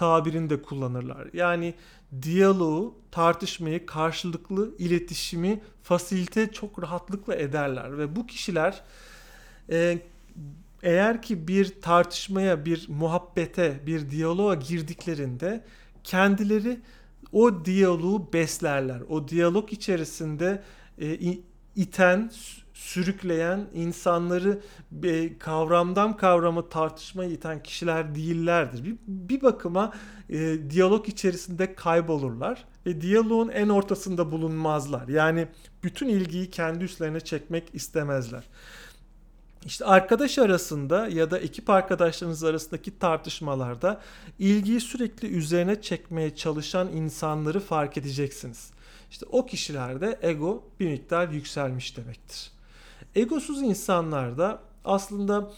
tabirini 0.00 0.50
de 0.50 0.62
kullanırlar. 0.62 1.28
Yani 1.32 1.74
diyaloğu, 2.22 2.94
tartışmayı, 3.10 3.86
karşılıklı 3.86 4.74
iletişimi 4.78 5.60
fasilite 5.82 6.52
çok 6.52 6.82
rahatlıkla 6.82 7.34
ederler 7.36 7.98
ve 7.98 8.16
bu 8.16 8.26
kişiler 8.26 8.82
e, 9.70 9.98
eğer 10.82 11.22
ki 11.22 11.48
bir 11.48 11.80
tartışmaya, 11.80 12.64
bir 12.64 12.86
muhabbete, 12.88 13.80
bir 13.86 14.10
diyaloğa 14.10 14.54
girdiklerinde 14.54 15.64
kendileri 16.04 16.80
o 17.32 17.64
diyaloğu 17.64 18.32
beslerler. 18.32 19.00
O 19.08 19.28
diyalog 19.28 19.72
içerisinde 19.72 20.62
e, 20.98 21.18
iten, 21.76 22.30
sürükleyen, 22.80 23.66
insanları 23.74 24.60
e, 25.02 25.38
kavramdan 25.38 26.16
kavrama 26.16 26.68
tartışmaya 26.68 27.30
iten 27.30 27.62
kişiler 27.62 28.14
değillerdir. 28.14 28.84
Bir, 28.84 28.96
bir 29.06 29.42
bakıma 29.42 29.92
e, 30.30 30.58
diyalog 30.70 31.08
içerisinde 31.08 31.74
kaybolurlar 31.74 32.64
ve 32.86 33.00
diyaloğun 33.00 33.48
en 33.48 33.68
ortasında 33.68 34.32
bulunmazlar. 34.32 35.08
Yani 35.08 35.48
bütün 35.82 36.08
ilgiyi 36.08 36.50
kendi 36.50 36.84
üstlerine 36.84 37.20
çekmek 37.20 37.68
istemezler. 37.72 38.44
İşte 39.66 39.84
arkadaş 39.84 40.38
arasında 40.38 41.08
ya 41.08 41.30
da 41.30 41.38
ekip 41.38 41.70
arkadaşlarınız 41.70 42.44
arasındaki 42.44 42.98
tartışmalarda 42.98 44.00
ilgiyi 44.38 44.80
sürekli 44.80 45.28
üzerine 45.28 45.82
çekmeye 45.82 46.36
çalışan 46.36 46.88
insanları 46.88 47.60
fark 47.60 47.96
edeceksiniz. 47.96 48.70
İşte 49.10 49.26
o 49.30 49.46
kişilerde 49.46 50.18
ego 50.22 50.64
bir 50.80 50.90
miktar 50.90 51.28
yükselmiş 51.28 51.96
demektir. 51.96 52.59
Egosuz 53.14 53.62
insanlarda 53.62 54.60
aslında 54.84 55.50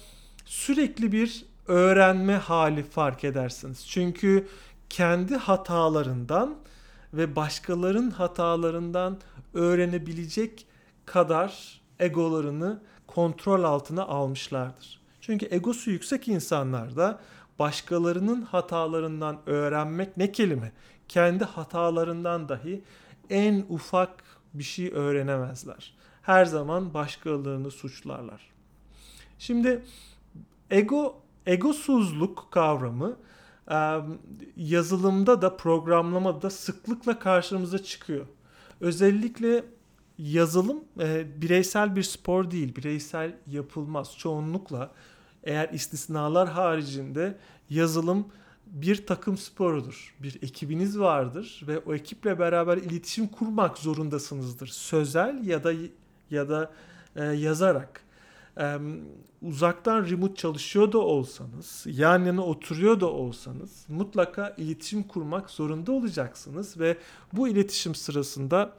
sürekli 0.44 1.12
bir 1.12 1.44
öğrenme 1.66 2.34
hali 2.34 2.82
fark 2.82 3.24
edersiniz. 3.24 3.86
Çünkü 3.88 4.48
kendi 4.88 5.36
hatalarından 5.36 6.54
ve 7.14 7.36
başkalarının 7.36 8.10
hatalarından 8.10 9.18
öğrenebilecek 9.54 10.66
kadar 11.06 11.80
egolarını 11.98 12.82
kontrol 13.06 13.64
altına 13.64 14.02
almışlardır. 14.02 15.00
Çünkü 15.20 15.48
egosu 15.50 15.90
yüksek 15.90 16.28
insanlarda 16.28 17.18
başkalarının 17.58 18.42
hatalarından 18.42 19.38
öğrenmek 19.46 20.16
ne 20.16 20.32
kelime? 20.32 20.72
Kendi 21.08 21.44
hatalarından 21.44 22.48
dahi 22.48 22.84
en 23.30 23.64
ufak 23.68 24.24
bir 24.54 24.64
şey 24.64 24.88
öğrenemezler. 24.92 25.94
Her 26.22 26.44
zaman 26.44 26.94
başkalarını 26.94 27.70
suçlarlar. 27.70 28.50
Şimdi 29.38 29.84
ego 30.70 31.22
egosuzluk 31.46 32.48
kavramı 32.50 33.16
yazılımda 34.56 35.42
da 35.42 35.56
programlamada 35.56 36.42
da 36.42 36.50
sıklıkla 36.50 37.18
karşımıza 37.18 37.82
çıkıyor. 37.82 38.26
Özellikle 38.80 39.64
yazılım 40.18 40.84
bireysel 41.36 41.96
bir 41.96 42.02
spor 42.02 42.50
değil, 42.50 42.76
bireysel 42.76 43.36
yapılmaz. 43.46 44.18
Çoğunlukla 44.18 44.90
eğer 45.44 45.68
istisnalar 45.68 46.48
haricinde 46.48 47.38
yazılım 47.70 48.26
bir 48.66 49.06
takım 49.06 49.36
sporudur. 49.38 50.14
Bir 50.22 50.34
ekibiniz 50.42 50.98
vardır 50.98 51.64
ve 51.66 51.78
o 51.78 51.94
ekiple 51.94 52.38
beraber 52.38 52.76
iletişim 52.76 53.26
kurmak 53.28 53.78
zorundasınızdır. 53.78 54.66
Sözel 54.66 55.46
ya 55.46 55.64
da 55.64 55.72
ya 56.32 56.48
da 56.48 56.72
e, 57.16 57.24
yazarak 57.24 58.00
e, 58.60 58.76
uzaktan 59.42 60.10
remote 60.10 60.34
çalışıyor 60.34 60.92
da 60.92 60.98
olsanız, 60.98 61.86
yan 61.86 62.24
yana 62.24 62.42
oturuyor 62.44 63.00
da 63.00 63.10
olsanız 63.10 63.84
mutlaka 63.88 64.54
iletişim 64.58 65.02
kurmak 65.02 65.50
zorunda 65.50 65.92
olacaksınız 65.92 66.80
ve 66.80 66.96
bu 67.32 67.48
iletişim 67.48 67.94
sırasında 67.94 68.72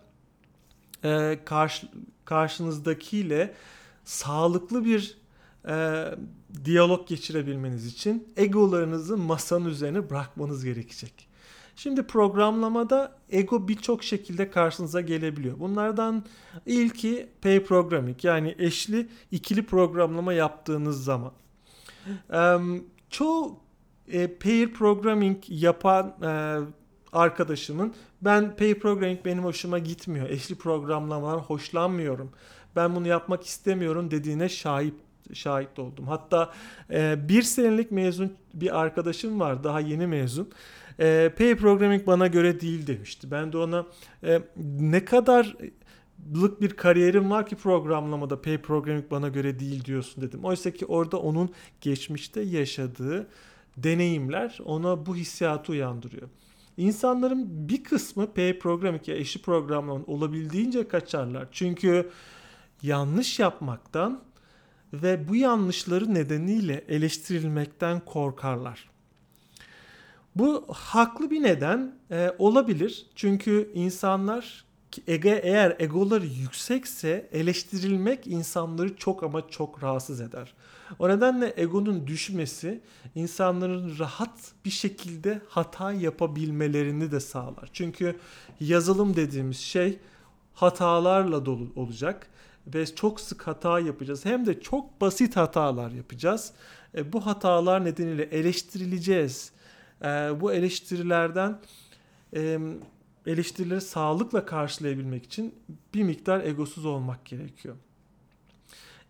e, 1.04 1.40
karşı, 1.46 1.88
karşınızdakiyle 2.26 3.54
sağlıklı 4.06 4.86
bir 4.86 5.18
e, 5.68 6.06
diyalog 6.66 7.08
geçirebilmeniz 7.08 7.86
için 7.86 8.28
egolarınızı 8.38 9.18
masanın 9.18 9.66
üzerine 9.66 10.10
bırakmanız 10.10 10.66
gerekecek. 10.66 11.33
Şimdi 11.76 12.04
programlamada 12.04 13.16
ego 13.30 13.68
birçok 13.68 14.04
şekilde 14.04 14.52
karşınıza 14.52 15.02
gelebiliyor. 15.02 15.60
Bunlardan 15.60 16.26
ilki 16.66 17.30
pair 17.42 17.64
programming 17.64 18.26
yani 18.26 18.56
eşli 18.58 19.08
ikili 19.32 19.66
programlama 19.66 20.34
yaptığınız 20.34 21.04
zaman. 21.04 21.32
Çoğu 23.10 23.60
e, 24.08 24.28
pair 24.28 24.74
programming 24.74 25.38
yapan 25.50 26.16
e, 26.24 26.60
arkadaşımın 27.14 27.94
ben 28.22 28.56
pair 28.56 28.80
programming 28.80 29.26
benim 29.26 29.44
hoşuma 29.44 29.80
gitmiyor. 29.80 30.30
Eşli 30.30 30.56
programlamalar 30.56 31.40
hoşlanmıyorum. 31.40 32.32
Ben 32.76 32.96
bunu 32.96 33.08
yapmak 33.08 33.44
istemiyorum 33.46 34.12
dediğine 34.12 34.50
şahit 34.50 34.96
şahit 35.34 35.80
oldum. 35.80 36.08
Hatta 36.08 36.54
e, 36.90 37.30
bir 37.30 37.42
senelik 37.42 37.92
mezun 37.92 38.34
bir 38.54 38.80
arkadaşım 38.80 39.40
var 39.40 39.64
daha 39.64 39.80
yeni 39.80 40.08
mezun. 40.08 40.52
E, 41.00 41.32
Pay 41.38 41.56
Programming 41.56 42.08
bana 42.08 42.28
göre 42.28 42.60
değil 42.60 42.88
demişti. 42.88 43.32
Ben 43.32 43.54
de 43.54 43.58
ona 43.58 43.86
e, 44.24 44.42
ne 44.80 45.06
kadar 45.06 45.56
lık 46.36 46.62
bir 46.62 46.70
kariyerim 46.70 47.32
var 47.32 47.46
ki 47.46 47.56
programlamada 47.56 48.42
pay 48.42 48.58
programming 48.58 49.12
bana 49.12 49.28
göre 49.28 49.60
değil 49.60 49.86
diyorsun 49.86 50.24
dedim. 50.24 50.46
Oysa 50.46 50.72
ki 50.72 50.86
orada 50.86 51.18
onun 51.20 51.50
geçmişte 51.82 52.42
yaşadığı 52.42 53.28
deneyimler 53.78 54.60
ona 54.66 55.06
bu 55.06 55.16
hissiyatı 55.16 55.72
uyandırıyor. 55.72 56.30
İnsanların 56.78 57.70
bir 57.70 57.84
kısmı 57.84 58.34
pay 58.34 58.60
programming 58.60 59.08
ya 59.08 59.16
eşi 59.16 59.42
programlama 59.42 60.04
olabildiğince 60.08 60.88
kaçarlar. 60.88 61.48
Çünkü 61.52 62.10
yanlış 62.82 63.40
yapmaktan 63.40 64.24
ve 64.94 65.28
bu 65.28 65.36
yanlışları 65.36 66.14
nedeniyle 66.14 66.84
eleştirilmekten 66.88 68.00
korkarlar. 68.00 68.93
Bu 70.36 70.66
haklı 70.70 71.32
bir 71.32 71.44
neden 71.44 71.96
e, 72.12 72.32
olabilir. 72.40 73.06
Çünkü 73.16 73.72
insanlar 73.74 74.66
ege, 75.08 75.42
eğer 75.44 75.76
egoları 75.80 76.26
yüksekse 76.26 77.30
eleştirilmek 77.32 78.28
insanları 78.28 78.96
çok 78.96 79.24
ama 79.24 79.50
çok 79.50 79.84
rahatsız 79.84 80.22
eder. 80.22 80.54
O 81.00 81.10
nedenle 81.10 81.54
egonun 81.58 82.08
düşmesi 82.08 82.82
insanların 83.16 84.00
rahat 84.00 84.52
bir 84.66 84.70
şekilde 84.70 85.42
hata 85.48 85.94
yapabilmelerini 85.94 87.12
de 87.12 87.20
sağlar. 87.20 87.70
Çünkü 87.74 88.16
yazılım 88.60 89.16
dediğimiz 89.16 89.58
şey 89.58 90.00
hatalarla 90.54 91.46
dolu 91.46 91.68
olacak 91.76 92.28
ve 92.68 92.96
çok 92.96 93.22
sık 93.22 93.48
hata 93.48 93.80
yapacağız. 93.80 94.26
Hem 94.26 94.46
de 94.46 94.62
çok 94.62 95.02
basit 95.02 95.36
hatalar 95.36 95.92
yapacağız. 95.92 96.52
E, 96.96 97.14
bu 97.14 97.26
hatalar 97.26 97.86
nedeniyle 97.86 98.24
eleştirileceğiz. 98.24 99.52
E, 100.04 100.08
bu 100.42 100.54
eleştirilerden 100.54 101.60
e, 102.36 102.60
eleştirileri 103.28 103.82
sağlıkla 103.82 104.46
karşılayabilmek 104.46 105.24
için 105.24 105.56
bir 105.94 106.04
miktar 106.04 106.44
egosuz 106.44 106.86
olmak 106.86 107.26
gerekiyor. 107.26 107.76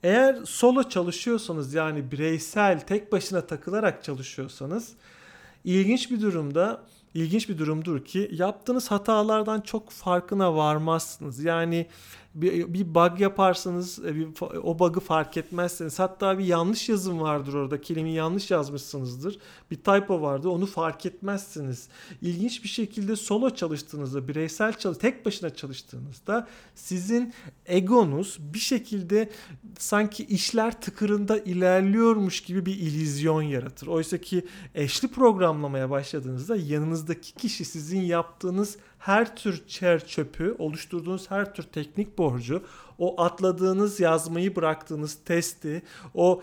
Eğer 0.03 0.35
solo 0.45 0.83
çalışıyorsanız 0.83 1.73
yani 1.73 2.11
bireysel 2.11 2.79
tek 2.79 3.11
başına 3.11 3.47
takılarak 3.47 4.03
çalışıyorsanız 4.03 4.93
ilginç 5.63 6.11
bir 6.11 6.21
durumda 6.21 6.83
ilginç 7.13 7.49
bir 7.49 7.57
durumdur 7.57 8.05
ki 8.05 8.29
yaptığınız 8.33 8.91
hatalardan 8.91 9.61
çok 9.61 9.89
farkına 9.89 10.55
varmazsınız. 10.55 11.43
Yani 11.43 11.87
bir, 12.35 12.73
bir 12.73 12.95
bug 12.95 13.19
yaparsanız 13.19 13.99
e, 14.05 14.15
bir, 14.15 14.27
o 14.63 14.79
bug'ı 14.79 14.99
fark 14.99 15.37
etmezseniz 15.37 15.99
hatta 15.99 16.39
bir 16.39 16.45
yanlış 16.45 16.89
yazım 16.89 17.21
vardır 17.21 17.53
orada 17.53 17.81
kelimeyi 17.81 18.15
yanlış 18.15 18.51
yazmışsınızdır 18.51 19.39
bir 19.71 19.75
typo 19.75 20.21
vardı 20.21 20.49
onu 20.49 20.65
fark 20.65 21.05
etmezsiniz. 21.05 21.87
İlginç 22.21 22.63
bir 22.63 22.69
şekilde 22.69 23.15
solo 23.15 23.49
çalıştığınızda 23.49 24.27
bireysel 24.27 24.73
çalış 24.73 24.97
tek 24.97 25.25
başına 25.25 25.49
çalıştığınızda 25.49 26.47
sizin 26.75 27.33
egonuz 27.65 28.37
bir 28.39 28.59
şekilde 28.59 29.29
sanki 29.77 30.25
işler 30.25 30.81
tıkırında 30.81 31.37
ilerliyormuş 31.37 32.41
gibi 32.41 32.65
bir 32.65 32.75
illüzyon 32.75 33.41
yaratır. 33.41 33.87
Oysa 33.87 34.17
ki 34.17 34.45
eşli 34.75 35.07
programlamaya 35.07 35.89
başladığınızda 35.89 36.55
yanınızdaki 36.55 37.33
kişi 37.33 37.65
sizin 37.65 38.01
yaptığınız 38.01 38.77
her 39.03 39.35
tür 39.35 39.67
çer 39.67 40.07
çöpü, 40.07 40.55
oluşturduğunuz 40.59 41.31
her 41.31 41.53
tür 41.55 41.63
teknik 41.63 42.17
borcu, 42.17 42.63
o 42.97 43.21
atladığınız 43.21 43.99
yazmayı 43.99 44.55
bıraktığınız 44.55 45.17
testi, 45.25 45.81
o 46.13 46.41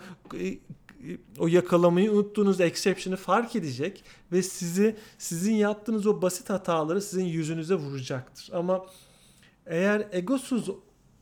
o 1.39 1.47
yakalamayı 1.47 2.11
unuttuğunuz 2.11 2.61
exception'ı 2.61 3.15
fark 3.15 3.55
edecek 3.55 4.03
ve 4.31 4.43
sizi 4.43 4.95
sizin 5.17 5.53
yaptığınız 5.53 6.07
o 6.07 6.21
basit 6.21 6.49
hataları 6.49 7.01
sizin 7.01 7.25
yüzünüze 7.25 7.75
vuracaktır. 7.75 8.49
Ama 8.53 8.85
eğer 9.65 10.07
egosuz 10.11 10.69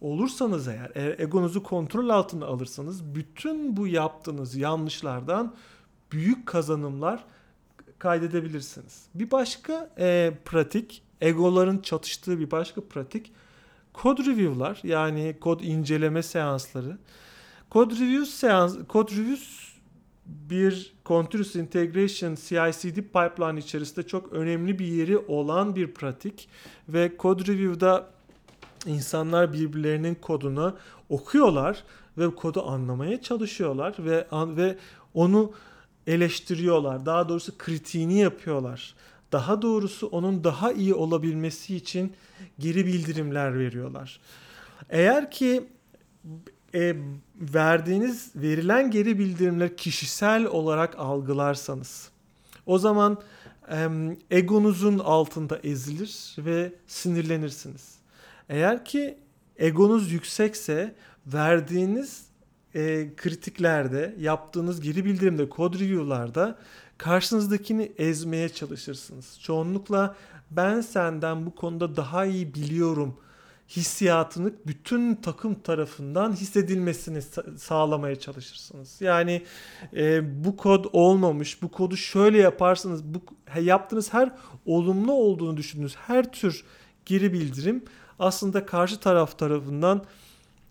olursanız 0.01 0.67
eğer, 0.67 0.91
eğer 0.95 1.19
egonuzu 1.19 1.63
kontrol 1.63 2.09
altına 2.09 2.45
alırsanız 2.45 3.15
bütün 3.15 3.77
bu 3.77 3.87
yaptığınız 3.87 4.55
yanlışlardan 4.55 5.55
büyük 6.11 6.45
kazanımlar 6.45 7.25
kaydedebilirsiniz. 7.99 9.05
Bir 9.15 9.31
başka 9.31 9.89
e, 9.99 10.33
pratik 10.45 11.08
egoların 11.21 11.77
çatıştığı 11.77 12.39
bir 12.39 12.51
başka 12.51 12.81
pratik 12.81 13.31
kod 13.93 14.19
review'lar 14.19 14.79
yani 14.83 15.35
kod 15.41 15.59
inceleme 15.59 16.23
seansları. 16.23 16.97
Kod 17.69 17.91
review 17.91 18.25
seans 18.25 18.77
kod 18.87 19.11
review 19.11 19.45
bir 20.25 20.93
continuous 21.05 21.55
integration 21.55 22.35
CI/CD 22.35 22.95
pipeline 22.95 23.59
içerisinde 23.59 24.07
çok 24.07 24.33
önemli 24.33 24.79
bir 24.79 24.85
yeri 24.85 25.17
olan 25.17 25.75
bir 25.75 25.93
pratik 25.93 26.49
ve 26.89 27.17
kod 27.17 27.47
review'da 27.47 28.09
insanlar 28.85 29.53
birbirlerinin 29.53 30.15
kodunu 30.15 30.75
okuyorlar 31.09 31.83
ve 32.17 32.35
kodu 32.35 32.67
anlamaya 32.67 33.21
çalışıyorlar 33.21 33.95
ve 33.99 34.27
ve 34.31 34.77
onu 35.13 35.51
eleştiriyorlar. 36.07 37.05
Daha 37.05 37.29
doğrusu 37.29 37.57
kritiğini 37.57 38.19
yapıyorlar. 38.19 38.95
Daha 39.31 39.61
doğrusu 39.61 40.07
onun 40.07 40.43
daha 40.43 40.71
iyi 40.71 40.93
olabilmesi 40.93 41.75
için 41.75 42.13
geri 42.59 42.85
bildirimler 42.85 43.59
veriyorlar. 43.59 44.19
Eğer 44.89 45.31
ki 45.31 45.67
e, 46.75 46.95
verdiğiniz 47.35 48.31
verilen 48.35 48.91
geri 48.91 49.19
bildirimler 49.19 49.77
kişisel 49.77 50.45
olarak 50.45 50.99
algılarsanız 50.99 52.09
o 52.65 52.77
zaman 52.77 53.21
e, 53.71 53.87
egonuzun 54.31 54.99
altında 54.99 55.59
ezilir 55.63 56.35
ve 56.37 56.73
sinirlenirsiniz. 56.87 57.95
Eğer 58.49 58.85
ki 58.85 59.17
egonuz 59.57 60.11
yüksekse 60.11 60.95
verdiğiniz 61.27 62.25
e, 62.75 63.09
kritiklerde, 63.17 64.15
yaptığınız 64.19 64.81
geri 64.81 65.05
bildirimde, 65.05 65.49
kod 65.49 65.73
review'larda 65.79 66.59
karşınızdakini 66.99 67.91
ezmeye 67.97 68.49
çalışırsınız. 68.49 69.39
Çoğunlukla 69.41 70.15
ben 70.51 70.81
senden 70.81 71.45
bu 71.45 71.55
konuda 71.55 71.95
daha 71.95 72.25
iyi 72.25 72.53
biliyorum 72.53 73.17
hissiyatını 73.69 74.53
bütün 74.67 75.15
takım 75.15 75.55
tarafından 75.55 76.33
hissedilmesini 76.33 77.21
sağlamaya 77.57 78.19
çalışırsınız. 78.19 79.01
Yani 79.01 79.43
e, 79.95 80.21
bu 80.45 80.57
kod 80.57 80.85
olmamış, 80.93 81.61
bu 81.61 81.71
kodu 81.71 81.97
şöyle 81.97 82.37
yaparsanız, 82.37 83.03
bu 83.03 83.21
yaptığınız 83.61 84.13
her 84.13 84.31
olumlu 84.65 85.11
olduğunu 85.11 85.57
düşündüğünüz 85.57 85.95
her 85.95 86.31
tür 86.31 86.65
geri 87.05 87.33
bildirim 87.33 87.85
aslında 88.19 88.65
karşı 88.65 88.99
taraf 88.99 89.39
tarafından 89.39 90.05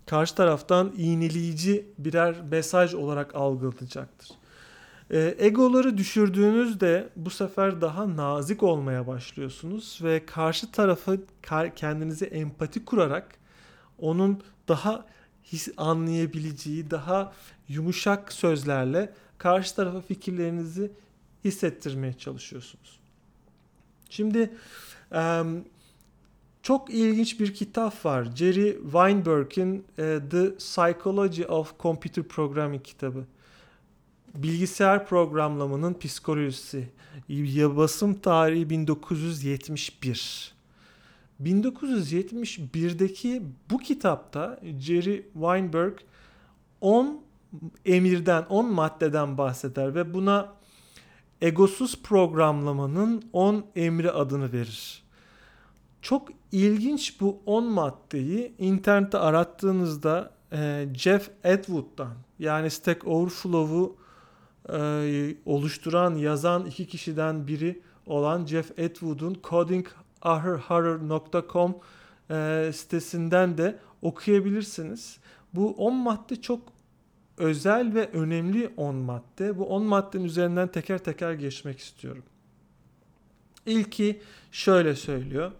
karşı 0.05 0.35
taraftan 0.35 0.93
iğneleyici 0.97 1.85
birer 1.97 2.35
mesaj 2.51 2.93
olarak 2.93 3.35
algılanacaktır. 3.35 4.38
E, 5.11 5.35
egoları 5.39 5.97
düşürdüğünüzde 5.97 7.09
bu 7.15 7.29
sefer 7.29 7.81
daha 7.81 8.15
nazik 8.15 8.63
olmaya 8.63 9.07
başlıyorsunuz 9.07 9.99
ve 10.03 10.25
karşı 10.25 10.71
tarafı 10.71 11.19
kendinize 11.75 12.25
empati 12.25 12.85
kurarak 12.85 13.37
onun 13.99 14.41
daha 14.67 15.05
his 15.43 15.69
anlayabileceği, 15.77 16.91
daha 16.91 17.33
yumuşak 17.67 18.33
sözlerle 18.33 19.13
karşı 19.37 19.75
tarafa 19.75 20.01
fikirlerinizi 20.01 20.91
hissettirmeye 21.45 22.13
çalışıyorsunuz. 22.13 22.99
Şimdi 24.09 24.53
çok 26.63 26.89
ilginç 26.89 27.39
bir 27.39 27.53
kitap 27.53 28.05
var. 28.05 28.27
Jerry 28.35 28.77
Weinberg'in 28.83 29.85
The 30.29 30.55
Psychology 30.57 31.43
of 31.45 31.79
Computer 31.79 32.23
Programming 32.23 32.83
kitabı 32.83 33.25
bilgisayar 34.35 35.07
programlamanın 35.07 35.93
psikolojisi. 35.93 36.89
Basım 37.77 38.13
tarihi 38.13 38.69
1971. 38.69 40.53
1971'deki 41.43 43.43
bu 43.69 43.77
kitapta 43.77 44.59
Jerry 44.79 45.25
Weinberg 45.33 45.93
10 46.81 47.21
emirden, 47.85 48.45
10 48.49 48.73
maddeden 48.73 49.37
bahseder 49.37 49.95
ve 49.95 50.13
buna 50.13 50.53
egosuz 51.41 52.03
programlamanın 52.03 53.23
10 53.33 53.65
emri 53.75 54.11
adını 54.11 54.53
verir. 54.53 55.03
Çok 56.01 56.29
ilginç 56.51 57.21
bu 57.21 57.39
10 57.45 57.63
maddeyi 57.63 58.53
internette 58.57 59.17
arattığınızda 59.17 60.31
Jeff 60.93 61.29
Atwood'dan 61.45 62.13
yani 62.39 62.69
Stack 62.69 63.07
Overflow'u 63.07 63.95
e, 64.73 65.35
oluşturan, 65.45 66.15
yazan 66.15 66.65
iki 66.65 66.87
kişiden 66.87 67.47
biri 67.47 67.81
olan 68.05 68.45
Jeff 68.45 68.79
Atwood'un 68.79 69.37
codinghorror.com 69.43 71.75
e, 72.31 72.71
sitesinden 72.73 73.57
de 73.57 73.79
okuyabilirsiniz. 74.01 75.17
Bu 75.53 75.71
10 75.71 75.95
madde 75.95 76.41
çok 76.41 76.61
özel 77.37 77.93
ve 77.93 78.09
önemli 78.09 78.73
10 78.77 78.95
madde. 78.95 79.57
Bu 79.57 79.65
10 79.65 79.83
maddenin 79.83 80.23
üzerinden 80.23 80.67
teker 80.67 80.97
teker 80.97 81.33
geçmek 81.33 81.79
istiyorum. 81.79 82.23
İlki 83.65 84.21
şöyle 84.51 84.95
söylüyor. 84.95 85.51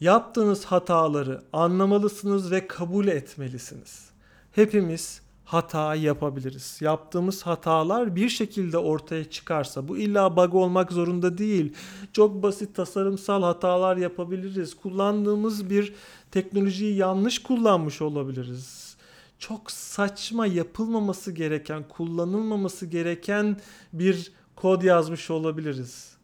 Yaptığınız 0.00 0.64
hataları 0.64 1.42
anlamalısınız 1.52 2.50
ve 2.50 2.66
kabul 2.66 3.06
etmelisiniz. 3.06 4.10
Hepimiz 4.52 5.22
hata 5.50 5.94
yapabiliriz. 5.94 6.78
Yaptığımız 6.80 7.42
hatalar 7.42 8.16
bir 8.16 8.28
şekilde 8.28 8.78
ortaya 8.78 9.30
çıkarsa 9.30 9.88
bu 9.88 9.98
illa 9.98 10.36
bug 10.36 10.54
olmak 10.54 10.92
zorunda 10.92 11.38
değil. 11.38 11.74
Çok 12.12 12.42
basit 12.42 12.74
tasarımsal 12.74 13.42
hatalar 13.42 13.96
yapabiliriz. 13.96 14.74
Kullandığımız 14.74 15.70
bir 15.70 15.94
teknolojiyi 16.30 16.96
yanlış 16.96 17.42
kullanmış 17.42 18.02
olabiliriz. 18.02 18.96
Çok 19.38 19.70
saçma 19.70 20.46
yapılmaması 20.46 21.32
gereken, 21.32 21.88
kullanılmaması 21.88 22.86
gereken 22.86 23.60
bir 23.92 24.32
kod 24.56 24.82
yazmış 24.82 25.30
olabiliriz. 25.30 26.16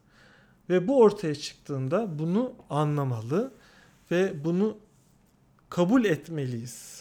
Ve 0.69 0.87
bu 0.87 0.99
ortaya 0.99 1.35
çıktığında 1.35 2.19
bunu 2.19 2.53
anlamalı 2.69 3.53
ve 4.11 4.45
bunu 4.45 4.77
kabul 5.69 6.05
etmeliyiz. 6.05 6.96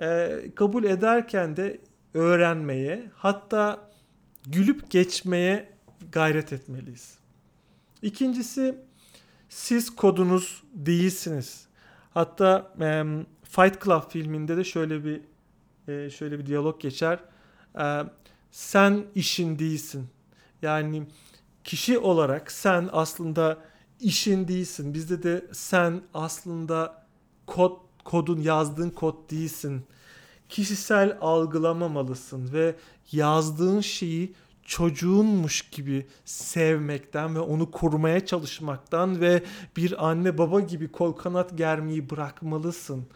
Ee, 0.00 0.42
kabul 0.54 0.84
ederken 0.84 1.56
de 1.56 1.80
öğrenmeye 2.14 3.10
hatta 3.14 3.90
gülüp 4.46 4.90
geçmeye 4.90 5.72
gayret 6.12 6.52
etmeliyiz. 6.52 7.18
İkincisi 8.02 8.78
siz 9.48 9.96
kodunuz 9.96 10.62
değilsiniz. 10.74 11.66
Hatta 12.14 12.74
e, 12.80 13.04
Fight 13.42 13.84
Club 13.84 14.10
filminde 14.10 14.56
de 14.56 14.64
şöyle 14.64 15.04
bir 15.04 15.20
e, 15.88 16.10
şöyle 16.10 16.38
bir 16.38 16.46
diyalog 16.46 16.80
geçer. 16.80 17.18
E, 17.78 18.02
sen 18.50 19.04
işin 19.14 19.58
değilsin. 19.58 20.08
Yani 20.62 21.06
kişi 21.64 21.98
olarak 21.98 22.52
sen 22.52 22.88
aslında 22.92 23.58
işin 24.00 24.48
değilsin. 24.48 24.94
Bizde 24.94 25.22
de 25.22 25.44
sen 25.52 26.02
aslında 26.14 27.06
kod 27.46 27.72
kodun 28.04 28.40
yazdığın 28.40 28.90
kod 28.90 29.30
değilsin. 29.30 29.82
Kişisel 30.48 31.18
algılamamalısın 31.20 32.52
ve 32.52 32.76
yazdığın 33.12 33.80
şeyi 33.80 34.32
çocuğunmuş 34.64 35.62
gibi 35.70 36.06
sevmekten 36.24 37.34
ve 37.34 37.40
onu 37.40 37.70
korumaya 37.70 38.26
çalışmaktan 38.26 39.20
ve 39.20 39.42
bir 39.76 40.08
anne 40.08 40.38
baba 40.38 40.60
gibi 40.60 40.88
kol 40.92 41.12
kanat 41.12 41.58
germeyi 41.58 42.10
bırakmalısın. 42.10 43.06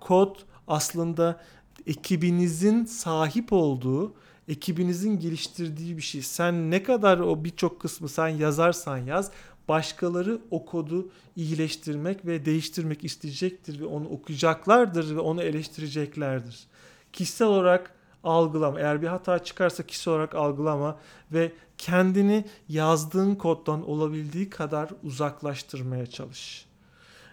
Kod 0.00 0.36
aslında 0.68 1.40
ekibinizin 1.86 2.84
sahip 2.84 3.52
olduğu, 3.52 4.14
ekibinizin 4.48 5.18
geliştirdiği 5.18 5.96
bir 5.96 6.02
şey. 6.02 6.22
Sen 6.22 6.70
ne 6.70 6.82
kadar 6.82 7.18
o 7.18 7.44
birçok 7.44 7.80
kısmı 7.80 8.08
sen 8.08 8.28
yazarsan 8.28 8.98
yaz, 8.98 9.30
başkaları 9.68 10.38
o 10.50 10.64
kodu 10.64 11.08
iyileştirmek 11.36 12.26
ve 12.26 12.44
değiştirmek 12.44 13.04
isteyecektir 13.04 13.80
ve 13.80 13.84
onu 13.84 14.08
okuyacaklardır 14.08 15.16
ve 15.16 15.20
onu 15.20 15.42
eleştireceklerdir. 15.42 16.66
Kişisel 17.12 17.48
olarak 17.48 17.94
algılama. 18.24 18.80
Eğer 18.80 19.02
bir 19.02 19.06
hata 19.06 19.38
çıkarsa 19.38 19.82
kişi 19.82 20.10
olarak 20.10 20.34
algılama 20.34 20.98
ve 21.32 21.52
kendini 21.78 22.44
yazdığın 22.68 23.34
koddan 23.34 23.88
olabildiği 23.88 24.50
kadar 24.50 24.90
uzaklaştırmaya 25.02 26.06
çalış. 26.06 26.66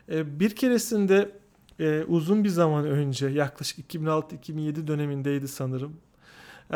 Ee, 0.09 0.39
bir 0.39 0.55
keresinde 0.55 1.31
e, 1.79 2.03
uzun 2.07 2.43
bir 2.43 2.49
zaman 2.49 2.85
önce 2.85 3.27
yaklaşık 3.27 3.93
2006-2007 3.93 4.87
dönemindeydi 4.87 5.47
sanırım. 5.47 5.97
Ee, 6.71 6.75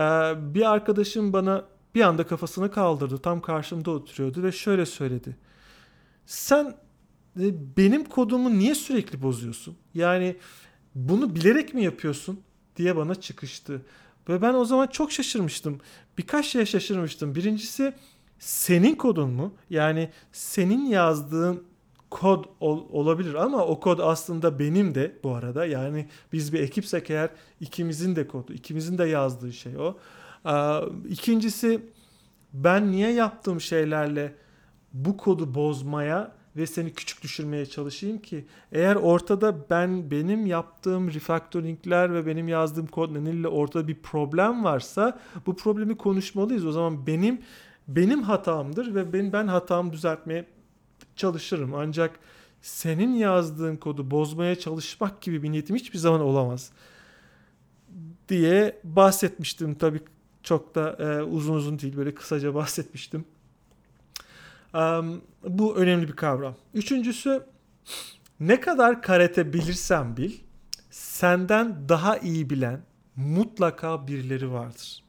bir 0.53 0.71
arkadaşım 0.71 1.33
bana 1.33 1.65
bir 1.95 2.01
anda 2.01 2.27
kafasını 2.27 2.71
kaldırdı. 2.71 3.17
Tam 3.17 3.41
karşımda 3.41 3.91
oturuyordu 3.91 4.43
ve 4.43 4.51
şöyle 4.51 4.85
söyledi. 4.85 5.37
Sen 6.27 6.75
e, 7.39 7.77
benim 7.77 8.03
kodumu 8.03 8.59
niye 8.59 8.75
sürekli 8.75 9.21
bozuyorsun? 9.21 9.77
Yani 9.93 10.35
bunu 10.95 11.35
bilerek 11.35 11.73
mi 11.73 11.83
yapıyorsun? 11.83 12.39
diye 12.77 12.95
bana 12.95 13.15
çıkıştı. 13.15 13.81
Ve 14.29 14.41
ben 14.41 14.53
o 14.53 14.65
zaman 14.65 14.87
çok 14.87 15.11
şaşırmıştım. 15.11 15.79
Birkaç 16.17 16.45
şeye 16.45 16.65
şaşırmıştım. 16.65 17.35
Birincisi 17.35 17.93
senin 18.39 18.95
kodun 18.95 19.29
mu? 19.29 19.53
Yani 19.69 20.09
senin 20.31 20.85
yazdığın 20.85 21.63
kod 22.09 22.45
ol, 22.59 22.85
olabilir 22.91 23.33
ama 23.33 23.65
o 23.65 23.79
kod 23.79 23.99
aslında 23.99 24.59
benim 24.59 24.95
de 24.95 25.15
bu 25.23 25.35
arada. 25.35 25.65
Yani 25.65 26.07
biz 26.33 26.53
bir 26.53 26.59
ekipsek 26.59 27.09
eğer 27.09 27.29
ikimizin 27.59 28.15
de 28.15 28.27
kodu, 28.27 28.53
ikimizin 28.53 28.97
de 28.97 29.05
yazdığı 29.05 29.53
şey 29.53 29.77
o. 29.77 29.97
Ee, 30.45 30.79
ikincisi 31.09 31.81
ben 32.53 32.91
niye 32.91 33.11
yaptığım 33.11 33.61
şeylerle 33.61 34.35
bu 35.05 35.17
kodu 35.17 35.55
bozmaya 35.55 36.31
ve 36.55 36.67
seni 36.67 36.93
küçük 36.93 37.23
düşürmeye 37.23 37.65
çalışayım 37.65 38.17
ki 38.17 38.45
eğer 38.71 38.95
ortada 38.95 39.69
ben 39.69 40.12
benim 40.12 40.45
yaptığım 40.45 41.12
refactoringler 41.13 42.13
ve 42.13 42.25
benim 42.25 42.47
yazdığım 42.47 42.88
kod 42.88 43.12
nedeniyle 43.12 43.47
ortada 43.47 43.88
bir 43.88 43.95
problem 43.95 44.63
varsa 44.63 45.19
bu 45.45 45.55
problemi 45.55 45.97
konuşmalıyız. 45.97 46.65
O 46.65 46.71
zaman 46.71 47.07
benim 47.07 47.41
benim 47.88 48.23
hatamdır 48.23 48.95
ve 48.95 49.13
ben 49.13 49.33
ben 49.33 49.47
hatamı 49.47 49.93
düzeltmeye 49.93 50.45
çalışırım. 51.15 51.73
Ancak 51.75 52.19
senin 52.62 53.13
yazdığın 53.13 53.75
kodu 53.75 54.12
bozmaya 54.12 54.60
çalışmak 54.60 55.21
gibi 55.21 55.43
bir 55.43 55.51
niyetim 55.51 55.75
hiçbir 55.75 55.97
zaman 55.97 56.21
olamaz 56.21 56.71
diye 58.29 58.79
bahsetmiştim. 58.83 59.75
Tabii 59.75 60.01
çok 60.43 60.75
da 60.75 60.91
e, 60.99 61.23
uzun 61.23 61.53
uzun 61.53 61.79
değil 61.79 61.97
böyle 61.97 62.13
kısaca 62.15 62.55
bahsetmiştim. 62.55 63.25
Bu 65.43 65.75
önemli 65.75 66.08
bir 66.08 66.15
kavram. 66.15 66.56
Üçüncüsü 66.73 67.43
ne 68.39 68.60
kadar 68.60 69.01
karate 69.01 69.53
bilirsen 69.53 70.17
bil 70.17 70.32
senden 70.89 71.89
daha 71.89 72.17
iyi 72.17 72.49
bilen 72.49 72.82
mutlaka 73.15 74.08
birileri 74.08 74.51
vardır. 74.51 75.03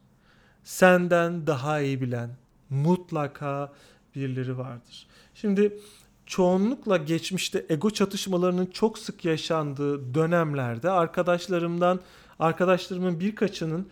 Senden 0.64 1.46
daha 1.46 1.80
iyi 1.80 2.00
bilen 2.00 2.30
mutlaka 2.70 3.72
birileri 4.14 4.58
vardır. 4.58 5.06
Şimdi 5.34 5.78
çoğunlukla 6.26 6.96
geçmişte 6.96 7.66
ego 7.68 7.90
çatışmalarının 7.90 8.66
çok 8.66 8.98
sık 8.98 9.24
yaşandığı 9.24 10.14
dönemlerde 10.14 10.90
arkadaşlarımdan 10.90 12.00
arkadaşlarımın 12.38 13.20
birkaçının 13.20 13.88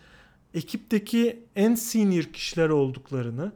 ekipteki 0.53 1.43
en 1.55 1.75
senior 1.75 2.23
kişiler 2.23 2.69
olduklarını 2.69 3.51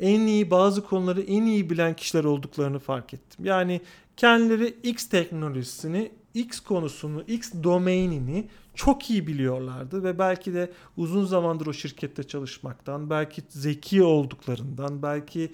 en 0.00 0.20
iyi 0.20 0.50
bazı 0.50 0.84
konuları 0.84 1.20
en 1.20 1.42
iyi 1.42 1.70
bilen 1.70 1.96
kişiler 1.96 2.24
olduklarını 2.24 2.78
fark 2.78 3.14
ettim. 3.14 3.44
Yani 3.44 3.80
kendileri 4.16 4.76
X 4.82 5.08
teknolojisini, 5.08 6.12
X 6.34 6.60
konusunu, 6.60 7.22
X 7.22 7.52
domainini 7.62 8.48
çok 8.74 9.10
iyi 9.10 9.26
biliyorlardı 9.26 10.04
ve 10.04 10.18
belki 10.18 10.54
de 10.54 10.70
uzun 10.96 11.24
zamandır 11.24 11.66
o 11.66 11.72
şirkette 11.72 12.22
çalışmaktan, 12.22 13.10
belki 13.10 13.42
zeki 13.48 14.02
olduklarından, 14.02 15.02
belki 15.02 15.52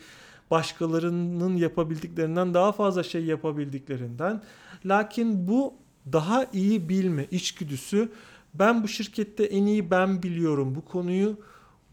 başkalarının 0.50 1.56
yapabildiklerinden 1.56 2.54
daha 2.54 2.72
fazla 2.72 3.02
şey 3.02 3.24
yapabildiklerinden. 3.24 4.42
Lakin 4.84 5.48
bu 5.48 5.74
daha 6.12 6.46
iyi 6.52 6.88
bilme 6.88 7.26
içgüdüsü 7.30 8.12
ben 8.54 8.82
bu 8.82 8.88
şirkette 8.88 9.44
en 9.44 9.66
iyi 9.66 9.90
ben 9.90 10.22
biliyorum 10.22 10.74
bu 10.74 10.84
konuyu 10.84 11.36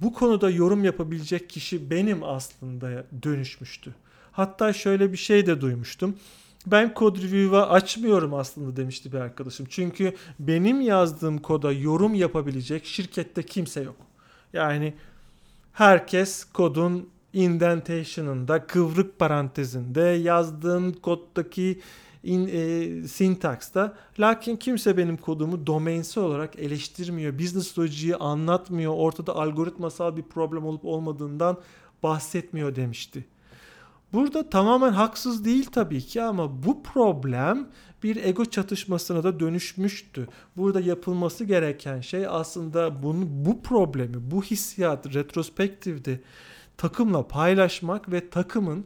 bu 0.02 0.14
konuda 0.14 0.50
yorum 0.50 0.84
yapabilecek 0.84 1.50
kişi 1.50 1.90
benim 1.90 2.24
aslında 2.24 3.06
dönüşmüştü. 3.24 3.96
Hatta 4.32 4.74
şöyle 4.74 5.12
bir 5.12 5.18
şey 5.18 5.48
de 5.48 5.62
duymuştum. 5.62 6.16
Ben 6.68 6.94
kod 6.94 7.18
review'a 7.18 7.70
açmıyorum 7.70 8.34
aslında 8.34 8.76
demişti 8.76 9.12
bir 9.12 9.18
arkadaşım. 9.18 9.66
Çünkü 9.70 10.16
benim 10.40 10.82
yazdığım 10.82 11.38
koda 11.38 11.72
yorum 11.72 12.14
yapabilecek 12.14 12.86
şirkette 12.86 13.44
kimse 13.44 13.82
yok. 13.82 13.96
Yani 14.54 14.94
herkes 15.74 16.44
kodun 16.44 17.10
indentation'ında, 17.34 18.68
kıvrık 18.68 19.20
parantezinde, 19.20 20.02
yazdığım 20.02 20.94
koddaki 20.94 21.80
in, 22.24 22.50
e, 22.52 23.08
syntax'ta. 23.08 23.94
Lakin 24.20 24.56
kimse 24.56 24.98
benim 24.98 25.18
kodumu 25.18 25.68
domainsel 25.68 26.24
olarak 26.24 26.60
eleştirmiyor. 26.60 27.40
Business 27.40 27.80
logic'i 27.80 28.16
anlatmıyor. 28.16 28.94
Ortada 28.98 29.36
algoritmasal 29.36 30.18
bir 30.18 30.24
problem 30.24 30.66
olup 30.66 30.86
olmadığından 30.86 31.58
bahsetmiyor 32.04 32.76
demişti. 32.76 33.26
Burada 34.14 34.50
tamamen 34.50 34.92
haksız 34.92 35.46
değil 35.46 35.66
tabii 35.72 36.02
ki 36.02 36.22
ama 36.22 36.64
bu 36.64 36.84
problem 36.84 37.68
bir 38.04 38.16
ego 38.16 38.46
çatışmasına 38.46 39.24
da 39.24 39.40
dönüşmüştü. 39.40 40.28
Burada 40.58 40.82
yapılması 40.82 41.46
gereken 41.46 42.02
şey 42.02 42.28
aslında 42.28 43.04
bunu 43.04 43.26
bu 43.30 43.62
problemi, 43.62 44.32
bu 44.32 44.44
hissiyat 44.44 45.14
retrospektifde 45.14 46.22
takımla 46.78 47.28
paylaşmak 47.28 48.12
ve 48.12 48.30
takımın 48.30 48.86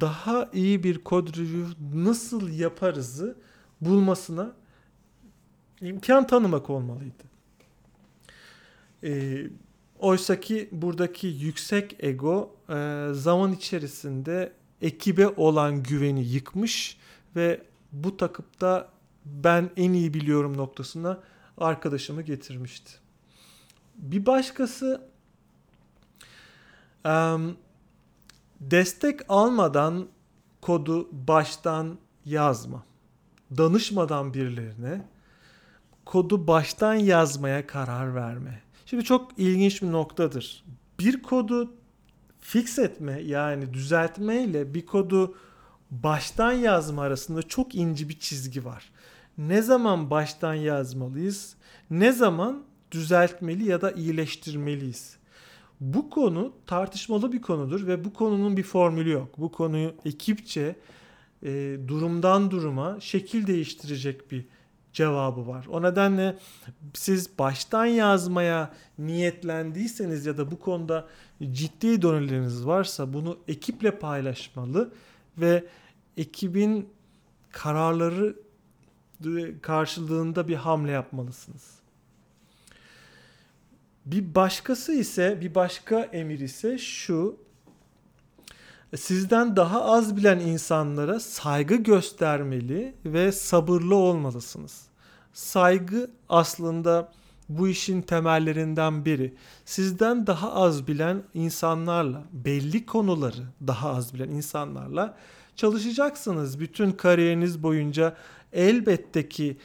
daha 0.00 0.50
iyi 0.52 0.84
bir 0.84 1.04
kod 1.04 1.28
review 1.36 1.74
nasıl 1.94 2.48
yaparızı 2.48 3.36
bulmasına 3.80 4.52
imkan 5.80 6.26
tanımak 6.26 6.70
olmalıydı. 6.70 7.24
E, 9.04 9.42
Oysa 10.00 10.40
ki 10.40 10.68
buradaki 10.72 11.26
yüksek 11.26 11.96
ego 12.04 12.56
e, 12.68 13.08
zaman 13.12 13.52
içerisinde 13.52 14.52
ekibe 14.82 15.28
olan 15.28 15.82
güveni 15.82 16.24
yıkmış 16.24 16.98
ve 17.36 17.62
bu 17.92 18.16
takıpta 18.16 18.88
ben 19.24 19.70
en 19.76 19.92
iyi 19.92 20.14
biliyorum 20.14 20.56
noktasına 20.56 21.20
arkadaşımı 21.58 22.22
getirmişti. 22.22 22.92
Bir 23.94 24.26
başkası 24.26 25.08
um, 27.04 27.56
Destek 28.60 29.20
almadan 29.28 30.08
kodu 30.60 31.08
baştan 31.12 31.98
yazma. 32.24 32.84
Danışmadan 33.56 34.34
birilerine 34.34 35.06
kodu 36.04 36.46
baştan 36.46 36.94
yazmaya 36.94 37.66
karar 37.66 38.14
verme. 38.14 38.62
Şimdi 38.86 39.04
çok 39.04 39.38
ilginç 39.38 39.82
bir 39.82 39.92
noktadır. 39.92 40.64
Bir 40.98 41.22
kodu 41.22 41.72
fix 42.40 42.78
etme 42.78 43.20
yani 43.20 43.74
düzeltme 43.74 44.42
ile 44.42 44.74
bir 44.74 44.86
kodu 44.86 45.34
baştan 45.90 46.52
yazma 46.52 47.02
arasında 47.02 47.42
çok 47.42 47.74
ince 47.74 48.08
bir 48.08 48.18
çizgi 48.18 48.64
var. 48.64 48.90
Ne 49.38 49.62
zaman 49.62 50.10
baştan 50.10 50.54
yazmalıyız? 50.54 51.56
Ne 51.90 52.12
zaman 52.12 52.64
düzeltmeli 52.90 53.68
ya 53.68 53.80
da 53.80 53.92
iyileştirmeliyiz? 53.92 55.16
Bu 55.80 56.10
konu 56.10 56.52
tartışmalı 56.66 57.32
bir 57.32 57.42
konudur 57.42 57.86
ve 57.86 58.04
bu 58.04 58.12
konunun 58.12 58.56
bir 58.56 58.62
formülü 58.62 59.10
yok. 59.10 59.38
Bu 59.38 59.52
konuyu 59.52 59.94
ekipçe 60.04 60.76
e, 61.42 61.76
durumdan 61.88 62.50
duruma 62.50 63.00
şekil 63.00 63.46
değiştirecek 63.46 64.30
bir 64.30 64.46
cevabı 64.92 65.46
var. 65.46 65.66
O 65.70 65.82
nedenle 65.82 66.38
siz 66.94 67.38
baştan 67.38 67.86
yazmaya 67.86 68.72
niyetlendiyseniz 68.98 70.26
ya 70.26 70.38
da 70.38 70.50
bu 70.50 70.58
konuda 70.58 71.08
ciddi 71.52 72.02
dönüleriniz 72.02 72.66
varsa 72.66 73.12
bunu 73.12 73.38
ekiple 73.48 73.98
paylaşmalı 73.98 74.92
ve 75.38 75.64
ekibin 76.16 76.88
kararları 77.50 78.36
karşılığında 79.62 80.48
bir 80.48 80.56
hamle 80.56 80.90
yapmalısınız. 80.90 81.79
Bir 84.06 84.34
başkası 84.34 84.92
ise 84.92 85.38
bir 85.40 85.54
başka 85.54 86.00
emir 86.00 86.40
ise 86.40 86.78
şu 86.78 87.36
sizden 88.96 89.56
daha 89.56 89.84
az 89.84 90.16
bilen 90.16 90.38
insanlara 90.38 91.20
saygı 91.20 91.74
göstermeli 91.74 92.94
ve 93.04 93.32
sabırlı 93.32 93.94
olmalısınız. 93.94 94.86
Saygı 95.32 96.10
aslında 96.28 97.12
bu 97.48 97.68
işin 97.68 98.02
temellerinden 98.02 99.04
biri. 99.04 99.34
Sizden 99.64 100.26
daha 100.26 100.52
az 100.52 100.88
bilen 100.88 101.22
insanlarla, 101.34 102.24
belli 102.32 102.86
konuları 102.86 103.42
daha 103.66 103.90
az 103.90 104.14
bilen 104.14 104.28
insanlarla 104.28 105.16
çalışacaksınız. 105.56 106.60
Bütün 106.60 106.92
kariyeriniz 106.92 107.62
boyunca 107.62 108.16
elbette 108.52 109.28
ki 109.28 109.56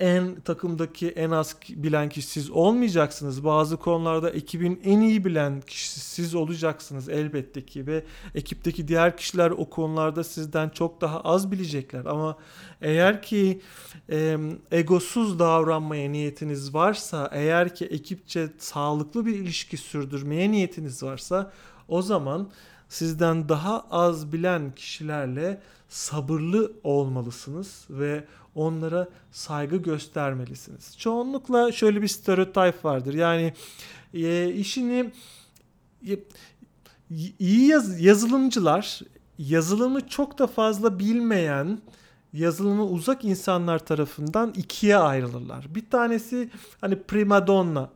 en 0.00 0.34
takımdaki 0.40 1.08
en 1.08 1.30
az 1.30 1.56
bilen 1.68 2.08
kişi 2.08 2.28
siz 2.28 2.50
olmayacaksınız. 2.50 3.44
Bazı 3.44 3.76
konularda 3.76 4.30
ekibin 4.30 4.80
en 4.84 5.00
iyi 5.00 5.24
bilen 5.24 5.60
kişi 5.60 6.00
siz 6.00 6.34
olacaksınız 6.34 7.08
elbette 7.08 7.66
ki 7.66 7.86
ve 7.86 8.04
ekipteki 8.34 8.88
diğer 8.88 9.16
kişiler 9.16 9.50
o 9.50 9.70
konularda 9.70 10.24
sizden 10.24 10.68
çok 10.68 11.00
daha 11.00 11.20
az 11.20 11.50
bilecekler. 11.50 12.04
Ama 12.04 12.36
eğer 12.80 13.22
ki 13.22 13.60
e, 14.10 14.38
egosuz 14.72 15.38
davranmaya 15.38 16.10
niyetiniz 16.10 16.74
varsa, 16.74 17.30
eğer 17.32 17.74
ki 17.74 17.84
ekipçe 17.84 18.48
sağlıklı 18.58 19.26
bir 19.26 19.34
ilişki 19.34 19.76
sürdürmeye 19.76 20.50
niyetiniz 20.50 21.02
varsa 21.02 21.52
o 21.88 22.02
zaman 22.02 22.50
sizden 22.88 23.48
daha 23.48 23.86
az 23.90 24.32
bilen 24.32 24.74
kişilerle 24.74 25.60
sabırlı 25.88 26.72
olmalısınız 26.84 27.84
ve 27.90 28.24
onlara 28.54 29.08
saygı 29.30 29.76
göstermelisiniz. 29.76 30.98
Çoğunlukla 30.98 31.72
şöyle 31.72 32.02
bir 32.02 32.08
stereotip 32.08 32.84
vardır. 32.84 33.14
Yani 33.14 33.52
e, 34.14 34.52
işini 34.52 35.10
e, 36.08 36.18
iyi 37.38 37.66
yaz, 37.66 38.00
yazılımcılar 38.00 39.00
yazılımı 39.38 40.08
çok 40.08 40.38
da 40.38 40.46
fazla 40.46 40.98
bilmeyen 40.98 41.78
yazılımı 42.32 42.84
uzak 42.84 43.24
insanlar 43.24 43.78
tarafından 43.78 44.52
ikiye 44.56 44.96
ayrılırlar. 44.96 45.74
Bir 45.74 45.90
tanesi 45.90 46.50
hani 46.80 47.02
primadonna 47.02 47.90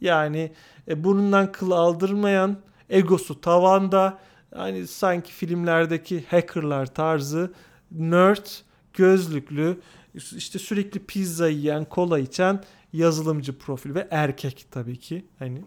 yani 0.00 0.52
e, 0.88 1.04
burnundan 1.04 1.52
kıl 1.52 1.70
aldırmayan 1.70 2.56
egosu 2.90 3.40
tavanda 3.40 4.18
yani 4.56 4.86
sanki 4.86 5.32
filmlerdeki 5.32 6.24
hackerlar 6.30 6.86
tarzı 6.86 7.52
nerd 7.90 8.46
gözlüklü 8.94 9.80
işte 10.14 10.58
sürekli 10.58 11.00
pizza 11.00 11.48
yiyen, 11.48 11.84
kola 11.84 12.18
içen 12.18 12.64
yazılımcı 12.92 13.58
profil 13.58 13.94
ve 13.94 14.08
erkek 14.10 14.66
tabii 14.70 14.96
ki. 14.96 15.24
Hani 15.38 15.64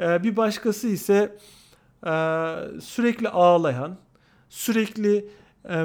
ee, 0.00 0.22
bir 0.22 0.36
başkası 0.36 0.88
ise 0.88 1.36
e, 2.06 2.12
sürekli 2.80 3.28
ağlayan, 3.28 3.98
sürekli 4.48 5.28
e, 5.70 5.84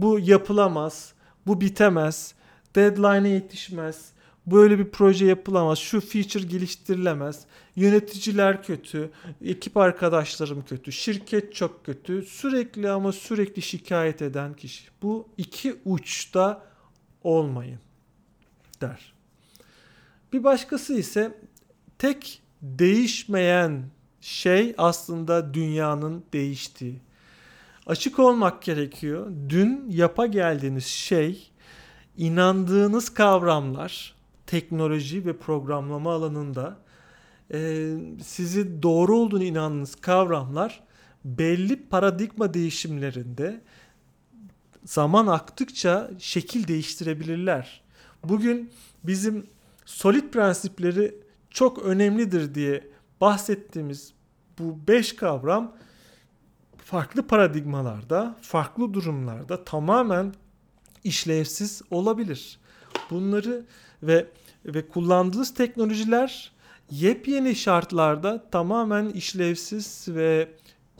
bu 0.00 0.18
yapılamaz, 0.18 1.14
bu 1.46 1.60
bitemez, 1.60 2.34
deadline'e 2.74 3.28
yetişmez, 3.28 4.12
böyle 4.46 4.78
bir 4.78 4.90
proje 4.90 5.26
yapılamaz, 5.26 5.78
şu 5.78 6.00
feature 6.00 6.42
geliştirilemez, 6.42 7.44
yöneticiler 7.80 8.62
kötü, 8.62 9.10
ekip 9.44 9.76
arkadaşlarım 9.76 10.64
kötü, 10.64 10.92
şirket 10.92 11.54
çok 11.54 11.84
kötü, 11.84 12.22
sürekli 12.22 12.90
ama 12.90 13.12
sürekli 13.12 13.62
şikayet 13.62 14.22
eden 14.22 14.54
kişi. 14.54 14.84
Bu 15.02 15.28
iki 15.36 15.76
uçta 15.84 16.62
olmayın 17.22 17.78
der. 18.80 19.12
Bir 20.32 20.44
başkası 20.44 20.94
ise 20.94 21.38
tek 21.98 22.42
değişmeyen 22.62 23.84
şey 24.20 24.74
aslında 24.78 25.54
dünyanın 25.54 26.24
değiştiği. 26.32 27.00
Açık 27.86 28.18
olmak 28.18 28.62
gerekiyor. 28.62 29.32
Dün 29.48 29.86
yapa 29.90 30.26
geldiğiniz 30.26 30.86
şey 30.86 31.50
inandığınız 32.16 33.14
kavramlar 33.14 34.14
teknoloji 34.46 35.26
ve 35.26 35.36
programlama 35.36 36.12
alanında 36.12 36.76
e, 37.52 37.94
sizi 38.22 38.82
doğru 38.82 39.16
olduğunu 39.16 39.44
inandığınız 39.44 39.94
kavramlar 39.94 40.82
belli 41.24 41.88
paradigma 41.88 42.54
değişimlerinde 42.54 43.60
zaman 44.84 45.26
aktıkça 45.26 46.10
şekil 46.18 46.68
değiştirebilirler. 46.68 47.82
Bugün 48.24 48.70
bizim 49.04 49.46
solid 49.84 50.30
prensipleri 50.30 51.14
çok 51.50 51.78
önemlidir 51.78 52.54
diye 52.54 52.90
bahsettiğimiz 53.20 54.12
bu 54.58 54.78
beş 54.88 55.16
kavram 55.16 55.76
farklı 56.84 57.26
paradigmalarda, 57.26 58.36
farklı 58.42 58.94
durumlarda 58.94 59.64
tamamen 59.64 60.34
işlevsiz 61.04 61.82
olabilir. 61.90 62.58
Bunları 63.10 63.64
ve 64.02 64.26
ve 64.64 64.88
kullandığınız 64.88 65.54
teknolojiler 65.54 66.52
yepyeni 66.90 67.56
şartlarda 67.56 68.50
tamamen 68.50 69.08
işlevsiz 69.08 70.06
ve 70.08 70.48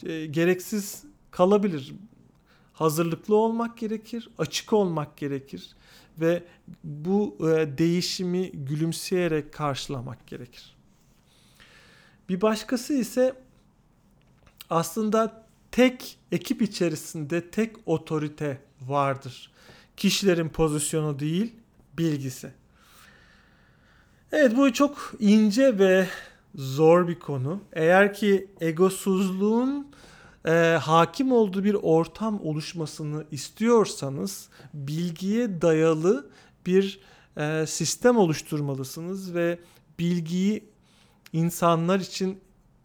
e, 0.06 0.26
gereksiz 0.26 1.04
kalabilir. 1.30 1.94
Hazırlıklı 2.72 3.36
olmak 3.36 3.78
gerekir, 3.78 4.30
açık 4.38 4.72
olmak 4.72 5.16
gerekir 5.16 5.70
ve 6.18 6.42
bu 6.84 7.36
e, 7.40 7.78
değişimi 7.78 8.50
gülümseyerek 8.50 9.52
karşılamak 9.52 10.26
gerekir. 10.26 10.76
Bir 12.28 12.40
başkası 12.40 12.94
ise 12.94 13.34
aslında 14.70 15.46
tek 15.70 16.18
ekip 16.32 16.62
içerisinde 16.62 17.50
tek 17.50 17.76
otorite 17.86 18.60
vardır. 18.80 19.50
Kişilerin 19.96 20.48
pozisyonu 20.48 21.18
değil, 21.18 21.54
bilgisi. 21.98 22.59
Evet 24.32 24.56
bu 24.56 24.72
çok 24.72 25.12
ince 25.18 25.78
ve 25.78 26.06
zor 26.54 27.08
bir 27.08 27.18
konu. 27.18 27.60
Eğer 27.72 28.14
ki 28.14 28.50
egosuzluğun 28.60 29.86
e, 30.46 30.78
hakim 30.82 31.32
olduğu 31.32 31.64
bir 31.64 31.74
ortam 31.74 32.40
oluşmasını 32.46 33.24
istiyorsanız 33.30 34.48
bilgiye 34.74 35.62
dayalı 35.62 36.30
bir 36.66 37.00
e, 37.36 37.66
sistem 37.66 38.16
oluşturmalısınız 38.16 39.34
ve 39.34 39.58
bilgiyi 39.98 40.64
insanlar 41.32 42.00
için 42.00 42.40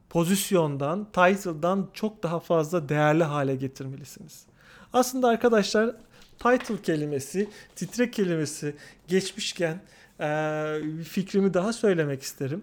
pozisyondan, 0.09 1.05
title'dan 1.05 1.89
çok 1.93 2.23
daha 2.23 2.39
fazla 2.39 2.89
değerli 2.89 3.23
hale 3.23 3.55
getirmelisiniz. 3.55 4.45
Aslında 4.93 5.27
arkadaşlar 5.27 5.95
title 6.39 6.81
kelimesi, 6.81 7.49
titre 7.75 8.11
kelimesi 8.11 8.75
geçmişken 9.07 9.81
e, 10.19 10.81
fikrimi 11.03 11.53
daha 11.53 11.73
söylemek 11.73 12.21
isterim. 12.21 12.61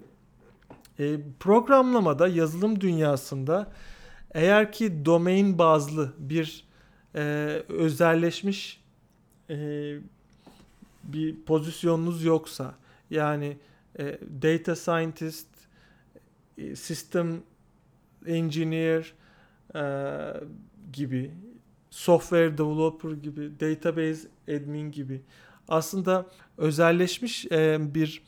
E, 0.98 1.16
programlamada, 1.40 2.28
yazılım 2.28 2.80
dünyasında 2.80 3.72
eğer 4.34 4.72
ki 4.72 5.04
domain 5.04 5.58
bazlı 5.58 6.12
bir 6.18 6.64
e, 7.14 7.20
özelleşmiş 7.68 8.82
e, 9.50 9.56
bir 11.04 11.42
pozisyonunuz 11.44 12.24
yoksa 12.24 12.74
yani 13.10 13.58
e, 13.98 14.18
data 14.42 14.76
scientist, 14.76 15.48
e, 16.58 16.76
system 16.76 17.42
engineer 18.26 19.14
e, 19.74 19.84
gibi, 20.92 21.30
software 21.90 22.58
developer 22.58 23.10
gibi, 23.10 23.60
database 23.60 24.28
admin 24.48 24.92
gibi 24.92 25.22
aslında 25.68 26.26
özelleşmiş 26.58 27.46
e, 27.52 27.78
bir 27.94 28.22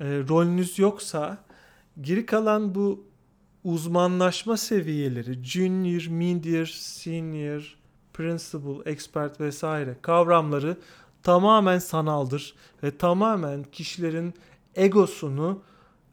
e, 0.00 0.04
rolünüz 0.04 0.78
yoksa 0.78 1.38
geri 2.00 2.26
kalan 2.26 2.74
bu 2.74 3.04
uzmanlaşma 3.64 4.56
seviyeleri 4.56 5.44
junior, 5.44 6.06
medium, 6.10 6.66
senior, 6.66 7.76
principle, 8.12 8.90
expert 8.90 9.40
vesaire 9.40 9.96
kavramları 10.02 10.76
tamamen 11.22 11.78
sanaldır 11.78 12.54
ve 12.82 12.96
tamamen 12.96 13.62
kişilerin 13.72 14.34
egosunu 14.74 15.62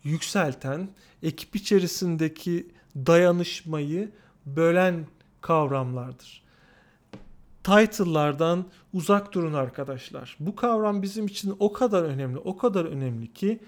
yükselten, 0.04 0.90
ekip 1.24 1.56
içerisindeki 1.56 2.68
dayanışmayı 2.96 4.12
bölen 4.46 5.08
kavramlardır. 5.42 6.47
Title'lardan 7.68 8.66
uzak 8.94 9.34
durun 9.34 9.54
arkadaşlar. 9.54 10.38
Bu 10.40 10.56
kavram 10.56 11.02
bizim 11.02 11.26
için 11.26 11.56
o 11.60 11.74
kadar 11.74 12.04
önemli, 12.04 12.38
o 12.38 12.58
kadar 12.58 12.86
önemli 12.86 13.34
ki 13.34 13.60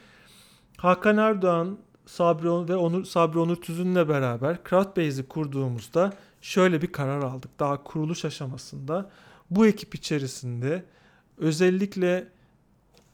Hakan 0.78 1.18
Erdoğan, 1.18 1.78
Sabri 2.06 2.70
ve 2.70 2.76
Onur, 2.76 3.06
Sabri 3.06 3.40
Onur 3.40 3.56
Tüzün'le 3.56 4.10
beraber 4.10 4.58
Crowdbase'i 4.70 5.28
kurduğumuzda 5.28 6.14
şöyle 6.42 6.82
bir 6.82 6.92
karar 6.92 7.22
aldık. 7.22 7.60
Daha 7.60 7.84
kuruluş 7.84 8.26
aşamasında 8.26 9.10
bu 9.50 9.68
ekip 9.68 9.96
içerisinde 9.96 10.86
özellikle 11.38 12.28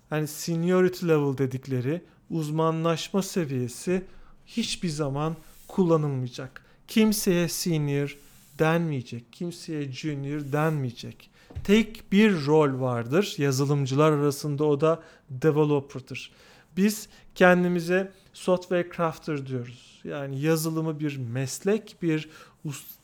hani 0.09 0.27
seniority 0.27 1.07
level 1.07 1.37
dedikleri 1.37 2.01
uzmanlaşma 2.29 3.21
seviyesi 3.21 4.05
hiçbir 4.45 4.89
zaman 4.89 5.35
kullanılmayacak. 5.67 6.65
Kimseye 6.87 7.47
senior 7.47 8.17
denmeyecek. 8.59 9.33
Kimseye 9.33 9.91
junior 9.91 10.51
denmeyecek. 10.51 11.29
Tek 11.63 12.11
bir 12.11 12.45
rol 12.45 12.81
vardır 12.81 13.35
yazılımcılar 13.37 14.11
arasında 14.11 14.63
o 14.63 14.81
da 14.81 15.03
developer'dır. 15.29 16.31
Biz 16.77 17.09
kendimize 17.35 18.11
software 18.33 18.89
crafter 18.95 19.47
diyoruz. 19.47 20.01
Yani 20.03 20.41
yazılımı 20.41 20.99
bir 20.99 21.17
meslek, 21.17 21.95
bir 22.01 22.29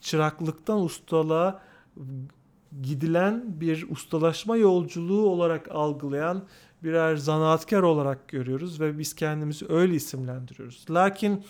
çıraklıktan 0.01 0.83
ustalığa 0.83 1.61
gidilen 2.81 3.43
bir 3.47 3.91
ustalaşma 3.91 4.57
yolculuğu 4.57 5.29
olarak 5.29 5.71
algılayan 5.71 6.43
birer 6.83 7.15
zanaatkar 7.15 7.81
olarak 7.81 8.27
görüyoruz 8.27 8.81
ve 8.81 8.99
biz 8.99 9.15
kendimizi 9.15 9.65
öyle 9.69 9.95
isimlendiriyoruz. 9.95 10.85
Lakin 10.89 11.43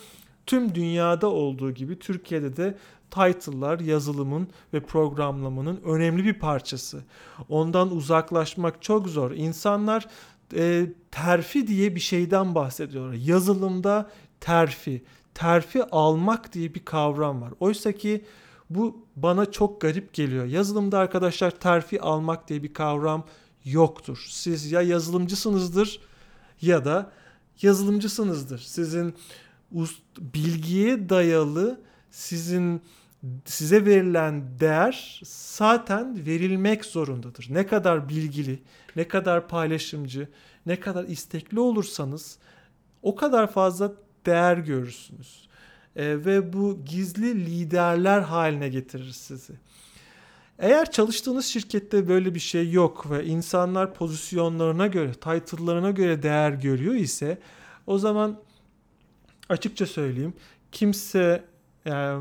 tüm 0.45 0.75
dünyada 0.75 1.27
olduğu 1.27 1.71
gibi 1.71 1.99
Türkiye'de 1.99 2.57
de 2.57 2.77
title'lar 3.11 3.79
yazılımın 3.79 4.47
ve 4.73 4.79
programlamanın 4.79 5.81
önemli 5.85 6.23
bir 6.23 6.33
parçası. 6.33 7.03
Ondan 7.49 7.95
uzaklaşmak 7.95 8.81
çok 8.81 9.07
zor. 9.07 9.31
İnsanlar 9.31 10.07
e, 10.55 10.85
terfi 11.11 11.67
diye 11.67 11.95
bir 11.95 11.99
şeyden 11.99 12.55
bahsediyorlar. 12.55 13.13
Yazılımda 13.13 14.09
terfi, 14.39 15.03
terfi 15.33 15.83
almak 15.83 16.53
diye 16.53 16.73
bir 16.73 16.85
kavram 16.85 17.41
var. 17.41 17.53
Oysa 17.59 17.91
ki 17.91 18.25
bu 18.69 19.05
bana 19.15 19.51
çok 19.51 19.81
garip 19.81 20.13
geliyor. 20.13 20.45
Yazılımda 20.45 20.99
arkadaşlar 20.99 21.51
terfi 21.51 22.01
almak 22.01 22.49
diye 22.49 22.63
bir 22.63 22.73
kavram 22.73 23.23
yoktur. 23.65 24.25
Siz 24.29 24.71
ya 24.71 24.81
yazılımcısınızdır 24.81 26.01
ya 26.61 26.85
da 26.85 27.11
yazılımcısınızdır. 27.61 28.59
Sizin 28.59 29.15
bilgiye 30.19 31.09
dayalı 31.09 31.81
sizin 32.11 32.81
size 33.45 33.85
verilen 33.85 34.59
değer 34.59 35.21
zaten 35.25 36.25
verilmek 36.25 36.85
zorundadır. 36.85 37.47
Ne 37.49 37.67
kadar 37.67 38.09
bilgili, 38.09 38.59
ne 38.95 39.07
kadar 39.07 39.47
paylaşımcı, 39.47 40.27
ne 40.65 40.79
kadar 40.79 41.03
istekli 41.03 41.59
olursanız 41.59 42.37
o 43.01 43.15
kadar 43.15 43.51
fazla 43.51 43.93
değer 44.25 44.57
görürsünüz. 44.57 45.47
E, 45.95 46.25
ve 46.25 46.53
bu 46.53 46.79
gizli 46.85 47.45
liderler 47.45 48.21
haline 48.21 48.69
getirir 48.69 49.11
sizi. 49.11 49.53
Eğer 50.59 50.91
çalıştığınız 50.91 51.45
şirkette 51.45 52.07
böyle 52.07 52.35
bir 52.35 52.39
şey 52.39 52.71
yok 52.71 53.11
ve 53.11 53.25
insanlar 53.25 53.93
pozisyonlarına 53.93 54.87
göre, 54.87 55.11
title'larına 55.13 55.91
göre 55.91 56.23
değer 56.23 56.51
görüyor 56.51 56.95
ise 56.95 57.37
o 57.87 57.97
zaman 57.97 58.39
açıkça 59.49 59.85
söyleyeyim 59.85 60.33
kimse 60.71 61.43
e, 61.85 62.15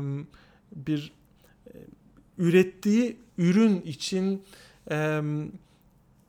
bir 0.75 1.11
e, 1.67 1.77
ürettiği 2.37 3.17
ürün 3.37 3.81
için 3.81 4.43
e, 4.91 5.21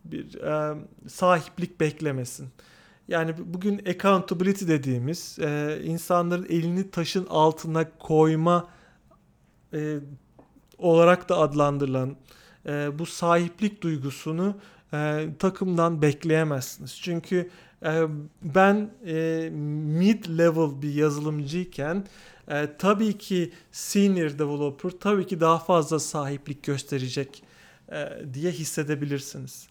bir 0.05 0.35
e, 0.35 0.77
sahiplik 1.09 1.81
beklemesin. 1.81 2.49
Yani 3.09 3.35
bugün 3.39 3.79
accountability 3.79 4.67
dediğimiz 4.67 5.39
e, 5.41 5.81
insanların 5.85 6.47
elini 6.49 6.91
taşın 6.91 7.27
altına 7.27 7.91
koyma 7.99 8.69
e, 9.73 9.99
olarak 10.79 11.29
da 11.29 11.39
adlandırılan 11.39 12.17
e, 12.67 12.99
bu 12.99 13.07
sahiplik 13.07 13.83
duygusunu 13.83 14.57
e, 14.95 15.29
takımdan 15.39 16.03
bekleyemezsiniz. 16.03 17.01
Çünkü 17.01 17.51
e, 17.85 18.03
ben 18.43 18.91
e, 19.07 19.51
mid 19.99 20.25
level 20.39 20.83
bir 20.83 20.95
yazılımcıyken 20.95 22.07
e, 22.53 22.77
tabii 22.79 23.19
ki 23.19 23.53
senior 23.73 24.39
developer 24.39 24.91
tabii 24.91 25.27
ki 25.27 25.41
daha 25.41 25.59
fazla 25.59 25.99
sahiplik 25.99 26.63
gösterecek 26.63 27.43
e, 27.93 28.09
diye 28.35 28.51
hissedebilirsiniz. 28.51 29.69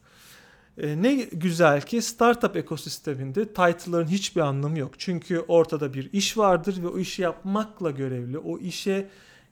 E, 0.77 1.01
ne 1.01 1.15
güzel 1.15 1.81
ki 1.81 2.01
startup 2.01 2.55
ekosisteminde 2.55 3.47
title'ların 3.47 4.07
hiçbir 4.07 4.41
anlamı 4.41 4.79
yok. 4.79 4.91
Çünkü 4.97 5.39
ortada 5.39 5.93
bir 5.93 6.09
iş 6.13 6.37
vardır 6.37 6.83
ve 6.83 6.87
o 6.87 6.99
işi 6.99 7.21
yapmakla 7.21 7.91
görevli. 7.91 8.37
O 8.37 8.59
işe 8.59 9.09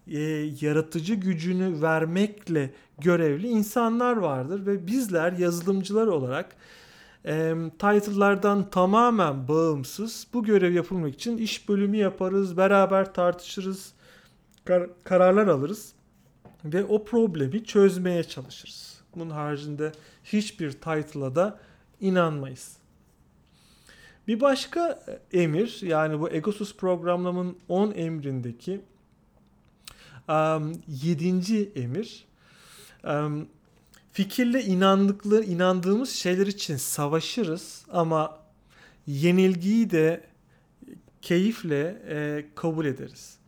e, 0.08 0.20
yaratıcı 0.62 1.14
gücünü 1.14 1.82
vermekle 1.82 2.74
görevli 3.00 3.48
insanlar 3.48 4.18
vardır 4.18 4.66
ve 4.66 4.88
bizler 4.88 5.32
yazılımcılar 5.32 6.08
olarak 6.08 6.56
e, 7.30 7.56
title'lardan 7.80 8.70
tamamen 8.70 9.48
bağımsız 9.48 10.28
bu 10.34 10.44
görev 10.44 10.74
yapılmak 10.74 11.14
için 11.14 11.38
iş 11.38 11.70
bölümü 11.70 11.98
yaparız, 11.98 12.58
beraber 12.58 13.14
tartışırız, 13.14 13.94
kar- 14.66 14.90
kararlar 15.04 15.48
alırız 15.48 15.94
ve 16.66 16.84
o 16.84 17.06
problemi 17.06 17.64
çözmeye 17.66 18.24
çalışırız. 18.24 19.02
Bunun 19.16 19.30
haricinde 19.30 19.92
hiçbir 20.24 20.72
title'a 20.72 21.36
da 21.36 21.60
inanmayız. 22.02 22.78
Bir 24.28 24.40
başka 24.42 25.06
emir 25.34 25.80
yani 25.82 26.20
bu 26.20 26.30
Egosus 26.30 26.76
programlamanın 26.76 27.58
10 27.68 27.92
emrindeki 27.92 28.82
um, 30.30 30.82
7. 30.88 31.72
emir 31.76 32.26
um, 33.04 33.48
fikirle 34.12 34.64
inandıkları 34.64 35.44
inandığımız 35.44 36.10
şeyler 36.10 36.48
için 36.48 36.78
savaşırız 36.78 37.86
ama 37.92 38.38
yenilgiyi 39.08 39.90
de 39.90 40.24
keyifle 41.22 42.02
e, 42.10 42.46
kabul 42.56 42.86
ederiz. 42.86 43.40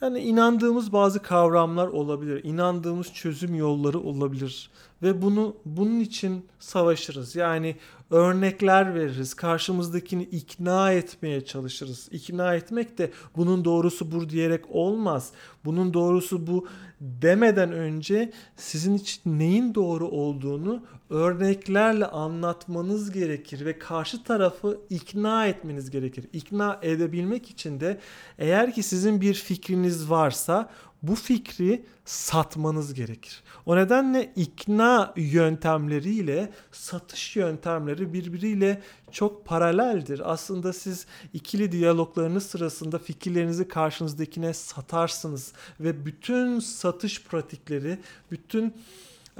Yani 0.00 0.18
inandığımız 0.18 0.92
bazı 0.92 1.22
kavramlar 1.22 1.86
olabilir, 1.88 2.44
inandığımız 2.44 3.12
çözüm 3.12 3.54
yolları 3.54 4.00
olabilir 4.00 4.70
ve 5.02 5.22
bunu 5.22 5.56
bunun 5.64 6.00
için 6.00 6.46
savaşırız. 6.58 7.36
Yani 7.36 7.76
örnekler 8.10 8.94
veririz, 8.94 9.34
karşımızdakini 9.34 10.22
ikna 10.22 10.92
etmeye 10.92 11.44
çalışırız. 11.44 12.08
İkna 12.12 12.54
etmek 12.54 12.98
de 12.98 13.10
bunun 13.36 13.64
doğrusu 13.64 14.12
bu 14.12 14.28
diyerek 14.30 14.64
olmaz. 14.70 15.32
Bunun 15.64 15.94
doğrusu 15.94 16.46
bu 16.46 16.66
demeden 17.00 17.72
önce 17.72 18.32
sizin 18.56 18.94
için 18.94 19.38
neyin 19.38 19.74
doğru 19.74 20.08
olduğunu 20.08 20.82
örneklerle 21.10 22.06
anlatmanız 22.06 23.10
gerekir 23.10 23.64
ve 23.64 23.78
karşı 23.78 24.24
tarafı 24.24 24.80
ikna 24.90 25.46
etmeniz 25.46 25.90
gerekir. 25.90 26.26
İkna 26.32 26.78
edebilmek 26.82 27.50
için 27.50 27.80
de 27.80 28.00
eğer 28.38 28.74
ki 28.74 28.82
sizin 28.82 29.20
bir 29.20 29.34
fikriniz 29.34 30.10
varsa 30.10 30.70
bu 31.02 31.14
fikri 31.14 31.84
satmanız 32.04 32.94
gerekir. 32.94 33.42
O 33.66 33.76
nedenle 33.76 34.32
ikna 34.36 35.12
yöntemleriyle 35.16 36.52
satış 36.72 37.36
yöntemleri 37.36 38.12
birbiriyle 38.12 38.82
çok 39.10 39.46
paraleldir. 39.46 40.32
Aslında 40.32 40.72
siz 40.72 41.06
ikili 41.32 41.72
diyaloglarınız 41.72 42.46
sırasında 42.46 42.98
fikirlerinizi 42.98 43.68
karşınızdakine 43.68 44.54
satarsınız 44.54 45.52
ve 45.80 46.06
bütün 46.06 46.60
satış 46.60 47.24
pratikleri, 47.24 47.98
bütün 48.30 48.74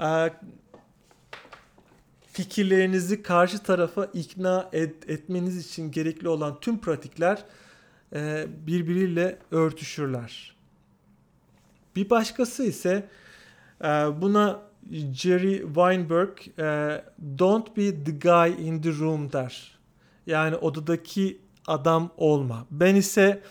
e, 0.01 0.29
fikirlerinizi 2.31 3.23
karşı 3.23 3.63
tarafa 3.63 4.05
ikna 4.05 4.69
et, 4.73 5.09
etmeniz 5.09 5.57
için 5.57 5.91
gerekli 5.91 6.29
olan 6.29 6.59
tüm 6.59 6.79
pratikler 6.79 7.45
e, 8.13 8.47
birbiriyle 8.67 9.39
örtüşürler. 9.51 10.58
Bir 11.99 12.09
başkası 12.09 12.63
ise 12.63 13.09
e, 13.83 13.87
buna 14.21 14.59
Jerry 15.13 15.61
Weinberg 15.65 16.37
e, 16.59 17.03
don't 17.39 17.77
be 17.77 18.03
the 18.03 18.11
guy 18.11 18.67
in 18.67 18.81
the 18.81 18.91
room 18.91 19.31
der. 19.33 19.79
Yani 20.25 20.55
odadaki 20.55 21.41
adam 21.67 22.11
olma. 22.17 22.65
Ben 22.71 22.95
ise 22.95 23.41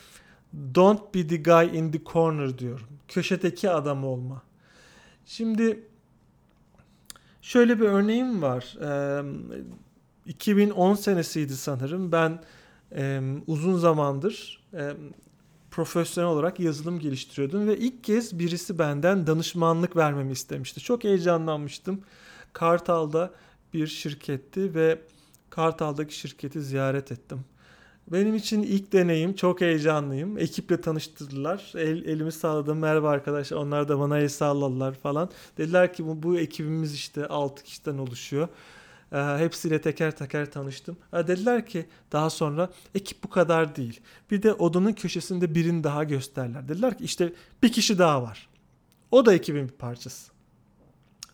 don't 0.75 1.15
be 1.15 1.27
the 1.27 1.37
guy 1.37 1.79
in 1.79 1.93
the 1.93 2.05
corner 2.05 2.59
diyorum. 2.59 2.87
Köşedeki 3.09 3.71
adam 3.71 4.05
olma. 4.05 4.43
Şimdi 5.27 5.89
Şöyle 7.43 7.81
bir 7.81 7.85
örneğim 7.85 8.43
var. 8.43 8.77
Ee, 8.81 9.23
2010 10.27 10.95
senesiydi 10.95 11.57
sanırım. 11.57 12.13
Ben 12.13 12.43
e, 12.97 13.21
uzun 13.47 13.77
zamandır 13.77 14.61
e, 14.75 14.93
profesyonel 15.79 16.31
olarak 16.31 16.61
yazılım 16.61 16.99
geliştiriyordum 16.99 17.69
ve 17.69 17.77
ilk 17.77 18.05
kez 18.05 18.39
birisi 18.39 18.79
benden 18.79 19.27
danışmanlık 19.27 19.97
vermemi 19.97 20.33
istemişti. 20.33 20.81
Çok 20.81 21.05
heyecanlanmıştım. 21.05 22.01
Kartal'da 22.53 23.31
bir 23.75 23.87
şirketti 23.87 24.75
ve 24.75 24.99
Kartal'daki 25.51 26.15
şirketi 26.15 26.63
ziyaret 26.63 27.13
ettim. 27.13 27.41
Benim 28.13 28.35
için 28.35 28.63
ilk 28.63 28.93
deneyim 28.93 29.35
çok 29.35 29.61
heyecanlıyım. 29.61 30.39
Ekiple 30.39 30.81
tanıştırdılar. 30.81 31.73
El, 31.75 32.05
elimi 32.05 32.33
salladım. 32.33 32.79
Merhaba 32.79 33.11
arkadaşlar. 33.11 33.57
Onlar 33.57 33.89
da 33.89 33.99
bana 33.99 34.19
el 34.19 34.29
salladılar 34.29 34.95
falan. 34.95 35.31
Dediler 35.59 35.95
ki 35.95 36.07
bu, 36.07 36.23
bu 36.23 36.39
ekibimiz 36.39 36.95
işte 36.95 37.27
6 37.27 37.65
kişiden 37.65 37.99
oluşuyor. 37.99 38.49
Ee, 39.13 39.17
hepsiyle 39.39 39.81
teker 39.81 40.17
teker 40.17 40.51
tanıştım. 40.51 40.97
Ee, 41.13 41.27
dediler 41.27 41.67
ki 41.67 41.87
daha 42.13 42.31
sonra 42.31 42.71
ekip 42.95 43.25
bu 43.25 43.31
kadar 43.31 43.77
değil. 43.77 44.01
Bir 44.31 44.43
de 44.43 44.53
odanın 44.53 44.93
köşesinde 44.93 45.55
birini 45.55 45.85
daha 45.85 46.05
gösterler. 46.05 46.69
Dediler 46.69 46.99
ki 46.99 47.05
işte 47.05 47.33
bir 47.63 47.73
kişi 47.73 47.99
daha 47.99 48.23
var. 48.23 48.49
O 49.11 49.27
da 49.27 49.35
ekibin 49.35 49.69
bir 49.69 49.73
parçası. 49.73 50.33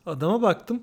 Adama 0.06 0.42
baktım. 0.42 0.82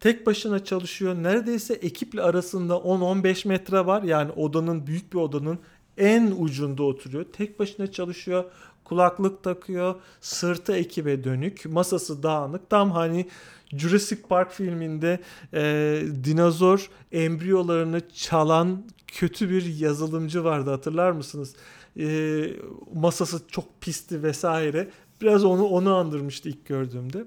Tek 0.00 0.26
başına 0.26 0.64
çalışıyor. 0.64 1.14
Neredeyse 1.14 1.74
ekiple 1.74 2.22
arasında 2.22 2.74
10-15 2.74 3.48
metre 3.48 3.86
var. 3.86 4.02
Yani 4.02 4.32
odanın 4.32 4.86
büyük 4.86 5.12
bir 5.12 5.18
odanın 5.18 5.58
en 5.98 6.34
ucunda 6.38 6.82
oturuyor. 6.82 7.24
Tek 7.32 7.58
başına 7.58 7.92
çalışıyor. 7.92 8.44
Kulaklık 8.84 9.42
takıyor. 9.42 9.94
Sırtı 10.20 10.72
ekibe 10.72 11.24
dönük. 11.24 11.66
Masası 11.66 12.22
dağınık. 12.22 12.70
Tam 12.70 12.90
hani 12.90 13.28
Jurassic 13.72 14.22
Park 14.28 14.52
filminde 14.52 15.20
e, 15.54 16.02
dinozor 16.24 16.90
embriyolarını 17.12 18.08
çalan 18.14 18.84
kötü 19.06 19.50
bir 19.50 19.78
yazılımcı 19.78 20.44
vardı 20.44 20.70
hatırlar 20.70 21.10
mısınız? 21.10 21.54
E, 21.98 22.46
masası 22.94 23.40
çok 23.48 23.80
pisti 23.80 24.22
vesaire. 24.22 24.88
Biraz 25.20 25.44
onu 25.44 25.64
onu 25.64 25.94
andırmıştı 25.94 26.48
ilk 26.48 26.66
gördüğümde. 26.66 27.24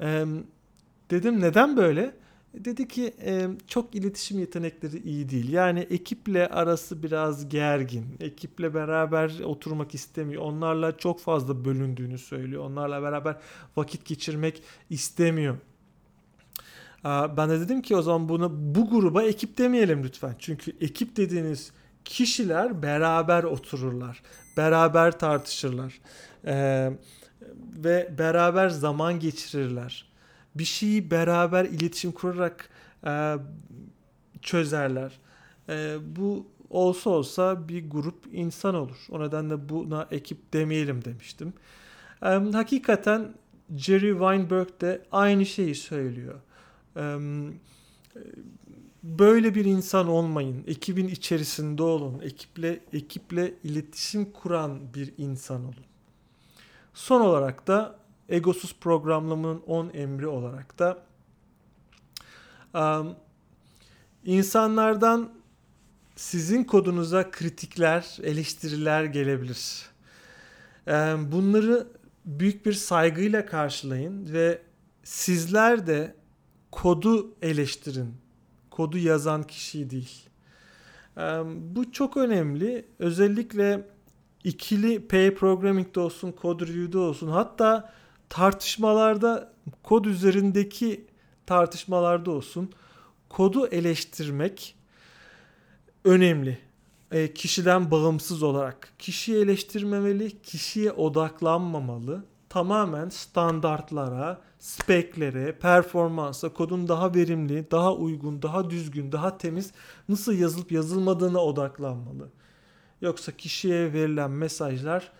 E, 0.00 0.24
dedim 1.10 1.40
neden 1.40 1.76
böyle? 1.76 2.19
Dedi 2.54 2.88
ki 2.88 3.14
çok 3.66 3.94
iletişim 3.94 4.38
yetenekleri 4.38 4.98
iyi 4.98 5.30
değil. 5.30 5.52
Yani 5.52 5.80
ekiple 5.80 6.48
arası 6.48 7.02
biraz 7.02 7.48
gergin. 7.48 8.06
Ekiple 8.20 8.74
beraber 8.74 9.40
oturmak 9.40 9.94
istemiyor. 9.94 10.42
Onlarla 10.42 10.96
çok 10.96 11.20
fazla 11.20 11.64
bölündüğünü 11.64 12.18
söylüyor. 12.18 12.64
Onlarla 12.64 13.02
beraber 13.02 13.36
vakit 13.76 14.04
geçirmek 14.04 14.62
istemiyor. 14.90 15.56
Ben 17.04 17.50
de 17.50 17.60
dedim 17.60 17.82
ki 17.82 17.96
o 17.96 18.02
zaman 18.02 18.28
bunu 18.28 18.52
bu 18.52 18.90
gruba 18.90 19.22
ekip 19.22 19.58
demeyelim 19.58 20.04
lütfen. 20.04 20.36
Çünkü 20.38 20.72
ekip 20.80 21.16
dediğiniz 21.16 21.72
kişiler 22.04 22.82
beraber 22.82 23.44
otururlar. 23.44 24.22
Beraber 24.56 25.18
tartışırlar. 25.18 26.00
Ve 27.84 28.14
beraber 28.18 28.68
zaman 28.68 29.20
geçirirler 29.20 30.09
bir 30.54 30.64
şeyi 30.64 31.10
beraber 31.10 31.64
iletişim 31.64 32.12
kurarak 32.12 32.68
e, 33.06 33.36
çözerler. 34.42 35.18
E, 35.68 35.96
bu 36.16 36.46
olsa 36.70 37.10
olsa 37.10 37.68
bir 37.68 37.90
grup 37.90 38.26
insan 38.32 38.74
olur. 38.74 39.06
O 39.10 39.20
nedenle 39.20 39.68
buna 39.68 40.08
ekip 40.10 40.52
demeyelim 40.52 41.04
demiştim. 41.04 41.52
E, 42.22 42.26
hakikaten 42.28 43.34
Jerry 43.76 44.10
Weinberg 44.10 44.80
de 44.80 45.06
aynı 45.12 45.46
şeyi 45.46 45.74
söylüyor. 45.74 46.40
E, 46.96 47.18
böyle 49.02 49.54
bir 49.54 49.64
insan 49.64 50.08
olmayın. 50.08 50.64
Ekibin 50.66 51.08
içerisinde 51.08 51.82
olun. 51.82 52.20
Ekiple 52.22 52.80
ekiple 52.92 53.54
iletişim 53.64 54.32
kuran 54.32 54.94
bir 54.94 55.12
insan 55.18 55.64
olun. 55.64 55.84
Son 56.94 57.20
olarak 57.20 57.66
da 57.66 57.99
egosuz 58.30 58.76
programlamanın 58.80 59.62
10 59.66 59.90
emri 59.94 60.26
olarak 60.26 60.78
da 60.78 60.98
um, 62.74 63.16
insanlardan 64.24 65.32
sizin 66.16 66.64
kodunuza 66.64 67.30
kritikler, 67.30 68.18
eleştiriler 68.22 69.04
gelebilir. 69.04 69.90
Um, 70.86 71.32
bunları 71.32 71.86
büyük 72.24 72.66
bir 72.66 72.72
saygıyla 72.72 73.46
karşılayın 73.46 74.32
ve 74.32 74.62
sizler 75.04 75.86
de 75.86 76.14
kodu 76.70 77.34
eleştirin. 77.42 78.14
Kodu 78.70 78.98
yazan 78.98 79.42
kişi 79.42 79.90
değil. 79.90 80.30
Bu 81.54 81.92
çok 81.92 82.16
önemli. 82.16 82.84
Özellikle 82.98 83.88
ikili 84.44 85.08
pair 85.08 85.34
programming'de 85.34 86.00
olsun, 86.00 86.34
code 86.42 86.66
review'de 86.66 86.98
olsun 86.98 87.28
hatta 87.28 87.92
tartışmalarda 88.30 89.52
kod 89.82 90.04
üzerindeki 90.04 91.06
tartışmalarda 91.46 92.30
olsun 92.30 92.72
kodu 93.28 93.66
eleştirmek 93.66 94.76
önemli. 96.04 96.58
E, 97.10 97.34
kişiden 97.34 97.90
bağımsız 97.90 98.42
olarak. 98.42 98.92
Kişiyi 98.98 99.36
eleştirmemeli, 99.36 100.42
kişiye 100.42 100.92
odaklanmamalı. 100.92 102.24
Tamamen 102.48 103.08
standartlara, 103.08 104.40
speklere, 104.58 105.58
performansa, 105.58 106.48
kodun 106.48 106.88
daha 106.88 107.14
verimli, 107.14 107.70
daha 107.70 107.94
uygun, 107.94 108.42
daha 108.42 108.70
düzgün, 108.70 109.12
daha 109.12 109.38
temiz 109.38 109.72
nasıl 110.08 110.32
yazılıp 110.32 110.72
yazılmadığına 110.72 111.38
odaklanmalı. 111.44 112.28
Yoksa 113.00 113.32
kişiye 113.32 113.92
verilen 113.92 114.30
mesajlar 114.30 115.12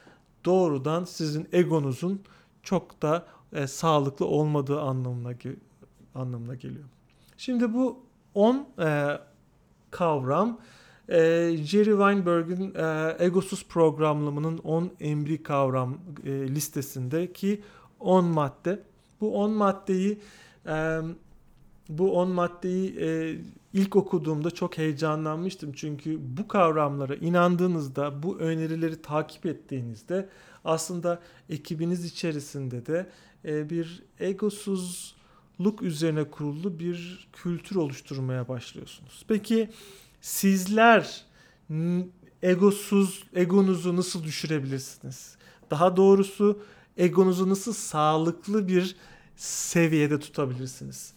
doğrudan 0.45 1.05
sizin 1.05 1.49
egonuzun 1.53 2.23
çok 2.63 3.03
da 3.03 3.27
e, 3.53 3.67
sağlıklı 3.67 4.27
olmadığı 4.27 4.81
anlamına 4.81 5.33
anlamına 6.15 6.55
geliyor. 6.55 6.85
Şimdi 7.37 7.75
bu 7.75 7.99
10 8.35 8.69
e, 8.79 9.19
kavram 9.91 10.61
e, 11.09 11.17
Jerry 11.57 11.91
Weinberg'in 11.91 12.75
e, 12.75 13.17
egosuz 13.19 13.67
programlamanın 13.69 14.59
10 14.59 14.91
emri 15.01 15.43
kavram 15.43 15.99
e, 16.25 16.31
listesindeki 16.31 17.63
10 18.01 18.25
madde. 18.25 18.83
Bu 19.21 19.35
10 19.43 19.51
maddeyi 19.51 20.21
e, 20.67 21.01
bu 21.89 22.13
10 22.13 22.29
maddeyi 22.31 22.97
e, 23.01 23.39
ilk 23.73 23.97
okuduğumda 23.97 24.51
çok 24.51 24.79
heyecanlanmıştım. 24.79 25.73
Çünkü 25.73 26.18
bu 26.21 26.49
kavramlara 26.49 27.14
inandığınızda, 27.14 28.23
bu 28.23 28.39
önerileri 28.39 29.03
takip 29.03 29.47
ettiğinizde 29.47 30.29
aslında 30.64 31.21
ekibiniz 31.49 32.05
içerisinde 32.05 32.87
de 32.87 33.11
e, 33.45 33.71
bir 33.71 34.03
egosuzluk 34.21 35.83
üzerine 35.83 36.25
kurulu 36.25 36.79
bir 36.79 37.29
kültür 37.33 37.77
oluşturmaya 37.77 38.49
başlıyorsunuz. 38.49 39.25
Peki 39.29 39.71
sizler 40.21 41.25
egosuz 42.43 43.25
egonuzu 43.35 43.97
nasıl 43.97 44.25
düşürebilirsiniz? 44.25 45.37
Daha 45.71 45.97
doğrusu 45.97 46.62
egonuzu 46.97 47.49
nasıl 47.49 47.73
sağlıklı 47.73 48.68
bir 48.68 48.97
seviyede 49.37 50.21
tutabilirsiniz? 50.21 51.12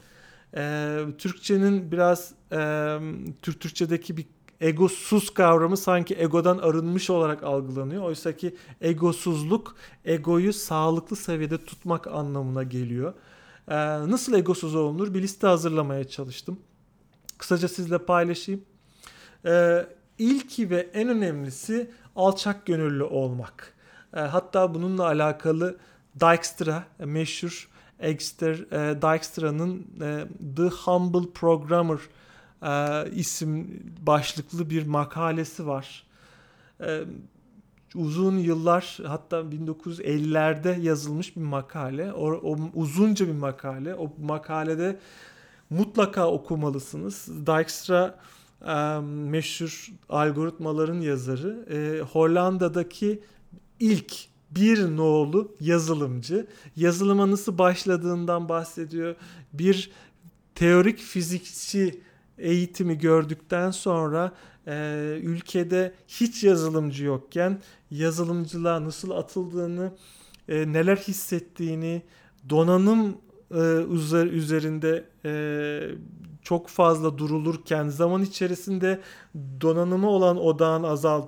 Ee, 0.56 1.00
Türkçenin 1.18 1.92
biraz 1.92 2.34
e, 2.54 2.60
Türk 3.42 3.60
Türkçedeki 3.60 4.18
bir 4.18 4.26
egosuz 4.62 5.30
kavramı 5.34 5.78
sanki 5.78 6.16
egodan 6.20 6.58
arınmış 6.58 7.10
olarak 7.10 7.44
algılanıyor. 7.44 8.04
Oysa 8.04 8.38
ki 8.38 8.56
egosuzluk 8.82 9.76
egoyu 10.06 10.54
sağlıklı 10.54 11.16
seviyede 11.16 11.58
tutmak 11.58 12.08
anlamına 12.08 12.64
geliyor. 12.64 13.14
Ee, 13.68 13.76
nasıl 14.12 14.34
egosuz 14.34 14.76
olunur? 14.76 15.14
Bir 15.14 15.22
liste 15.22 15.48
hazırlamaya 15.48 16.04
çalıştım. 16.08 16.60
Kısaca 17.38 17.68
sizle 17.68 17.98
paylaşayım. 17.98 18.62
Ee, 19.46 19.86
ilki 20.18 20.70
ve 20.70 20.90
en 20.94 21.10
önemlisi 21.10 21.92
alçak 22.16 22.66
gönüllü 22.66 23.04
olmak. 23.04 23.74
Ee, 24.16 24.20
hatta 24.20 24.74
bununla 24.74 25.06
alakalı 25.06 25.78
Dijkstra 26.20 26.84
meşhur 27.00 27.70
Exter 28.00 28.54
e, 28.54 29.02
Dijkstra'nın 29.02 29.88
e, 30.02 30.28
The 30.56 30.64
Humble 30.64 31.32
Programmer 31.34 32.00
e, 32.64 33.04
isim 33.12 33.80
başlıklı 34.02 34.70
bir 34.70 34.88
makalesi 34.88 35.68
var. 35.68 36.04
E, 36.82 37.02
uzun 37.96 38.38
yıllar 38.38 39.00
hatta 39.08 39.40
1950'lerde 39.40 40.82
yazılmış 40.82 41.36
bir 41.36 41.42
makale. 41.42 42.14
O, 42.14 42.32
o 42.32 42.58
uzunca 42.74 43.28
bir 43.28 43.34
makale. 43.34 43.96
O 43.96 44.14
makalede 44.22 45.00
mutlaka 45.70 46.28
okumalısınız. 46.28 47.28
Dijkstra 47.48 48.20
e, 48.68 49.00
meşhur 49.30 49.92
algoritmaların 50.10 51.02
yazarı. 51.02 51.66
E, 51.72 52.02
Hollanda'daki 52.02 53.24
ilk 53.80 54.14
bir 54.52 54.98
nolu 54.98 55.56
yazılımcı. 55.60 56.48
Yazılıma 56.76 57.32
nasıl 57.32 57.58
başladığından 57.58 58.50
bahsediyor. 58.50 59.16
Bir 59.54 59.92
teorik 60.56 61.00
fizikçi 61.00 62.02
eğitimi 62.38 62.98
gördükten 62.98 63.72
sonra 63.72 64.32
e, 64.68 65.20
ülkede 65.24 65.94
hiç 66.08 66.44
yazılımcı 66.44 67.06
yokken 67.06 67.62
yazılımcılığa 67.92 68.84
nasıl 68.86 69.12
atıldığını, 69.12 69.92
e, 70.48 70.74
neler 70.74 70.98
hissettiğini, 70.98 72.02
donanım 72.50 73.18
e, 73.52 74.26
üzerinde 74.32 75.06
e, 75.26 75.34
çok 76.42 76.68
fazla 76.68 77.18
durulurken 77.18 77.88
zaman 77.88 78.22
içerisinde 78.22 79.02
donanımı 79.62 80.10
olan 80.10 80.38
odağın 80.38 80.84
azal 80.84 81.28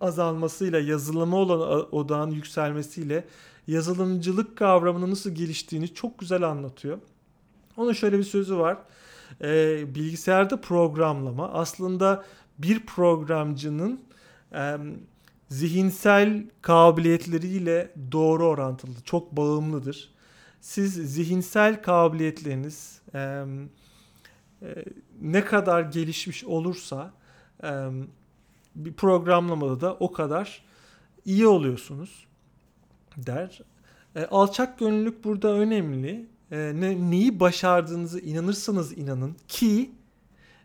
azalmasıyla 0.00 0.80
yazılıma 0.80 1.36
olan 1.36 1.94
odağın 1.94 2.30
yükselmesiyle 2.30 3.24
yazılımcılık 3.66 4.56
kavramının 4.56 5.10
nasıl 5.10 5.30
geliştiğini 5.30 5.94
çok 5.94 6.18
güzel 6.18 6.42
anlatıyor. 6.42 6.98
Onun 7.76 7.92
şöyle 7.92 8.18
bir 8.18 8.24
sözü 8.24 8.56
var. 8.56 8.78
E, 9.42 9.84
bilgisayarda 9.94 10.60
programlama 10.60 11.52
aslında 11.52 12.24
bir 12.58 12.86
programcının 12.86 14.00
e, 14.54 14.76
zihinsel 15.48 16.44
kabiliyetleriyle 16.62 17.92
doğru 18.12 18.46
orantılı, 18.46 18.94
çok 19.04 19.32
bağımlıdır. 19.32 20.14
Siz 20.60 20.94
zihinsel 20.94 21.82
kabiliyetleriniz 21.82 23.00
e, 23.14 23.44
e, 24.62 24.84
ne 25.20 25.44
kadar 25.44 25.82
gelişmiş 25.82 26.44
olursa 26.44 27.12
e, 27.64 27.70
bir 28.74 28.92
programlamada 28.92 29.80
da 29.80 29.94
o 29.94 30.12
kadar 30.12 30.64
iyi 31.24 31.46
oluyorsunuz 31.46 32.26
der. 33.16 33.60
E, 34.16 34.24
alçak 34.26 34.78
gönüllülük 34.78 35.24
burada 35.24 35.52
önemli. 35.52 36.26
E, 36.50 36.56
ne, 36.74 37.10
neyi 37.10 37.40
başardığınızı 37.40 38.20
inanırsanız 38.20 38.98
inanın 38.98 39.36
ki 39.48 39.90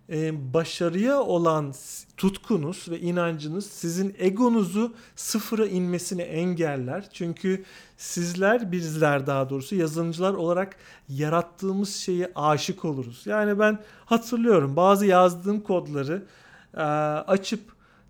e, 0.10 0.54
başarıya 0.54 1.22
olan 1.22 1.74
tutkunuz 2.18 2.86
ve 2.90 3.00
inancınız 3.00 3.66
sizin 3.66 4.16
egonuzu 4.20 4.94
sıfıra 5.16 5.66
inmesini 5.66 6.22
engeller. 6.22 7.10
Çünkü 7.14 7.64
sizler 7.98 8.72
bizler 8.72 9.28
daha 9.28 9.50
doğrusu 9.50 9.76
yazılımcılar 9.76 10.34
olarak 10.34 10.76
yarattığımız 11.10 11.96
şeye 11.96 12.32
aşık 12.36 12.86
oluruz. 12.86 13.22
Yani 13.26 13.60
ben 13.60 13.80
hatırlıyorum 14.06 14.76
bazı 14.76 15.06
yazdığım 15.06 15.62
kodları 15.62 16.26
e, 16.74 16.82
açıp 16.82 17.62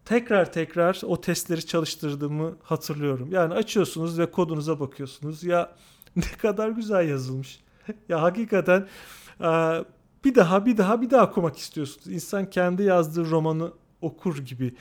tekrar 0.05 0.53
tekrar 0.53 1.01
o 1.03 1.21
testleri 1.21 1.65
çalıştırdığımı 1.65 2.57
hatırlıyorum. 2.63 3.29
Yani 3.31 3.53
açıyorsunuz 3.53 4.19
ve 4.19 4.31
kodunuza 4.31 4.79
bakıyorsunuz. 4.79 5.43
Ya 5.43 5.71
ne 6.31 6.37
kadar 6.37 6.69
güzel 6.69 7.09
yazılmış. 7.09 7.59
ya 8.09 8.21
hakikaten 8.21 8.87
bir 10.25 10.35
daha 10.35 10.65
bir 10.65 10.77
daha 10.77 11.01
bir 11.01 11.09
daha 11.09 11.25
okumak 11.25 11.57
istiyorsunuz. 11.57 12.07
İnsan 12.07 12.49
kendi 12.49 12.83
yazdığı 12.83 13.29
romanı 13.29 13.71
okur 14.01 14.37
gibi 14.37 14.75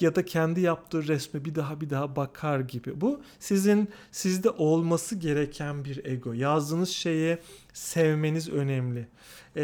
ya 0.00 0.14
da 0.14 0.24
kendi 0.24 0.60
yaptığı 0.60 1.08
resme 1.08 1.44
bir 1.44 1.54
daha 1.54 1.80
bir 1.80 1.90
daha 1.90 2.16
bakar 2.16 2.60
gibi. 2.60 3.00
Bu 3.00 3.20
sizin 3.38 3.88
sizde 4.10 4.50
olması 4.50 5.16
gereken 5.16 5.84
bir 5.84 6.04
ego. 6.04 6.32
Yazdığınız 6.32 6.88
şeye 6.88 7.38
sevmeniz 7.72 8.48
önemli. 8.48 9.08
E, 9.56 9.62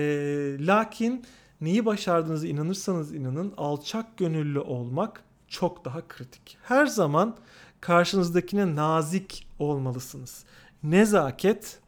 lakin 0.61 1.25
neyi 1.61 1.87
başardığınızı 1.87 2.47
inanırsanız 2.47 3.15
inanın 3.15 3.55
alçak 3.57 4.17
gönüllü 4.17 4.59
olmak 4.59 5.23
çok 5.49 5.85
daha 5.85 6.09
kritik. 6.09 6.57
Her 6.63 6.87
zaman 6.87 7.37
karşınızdakine 7.81 8.77
nazik 8.77 9.47
olmalısınız. 9.59 10.45
Nezaket 10.85 11.79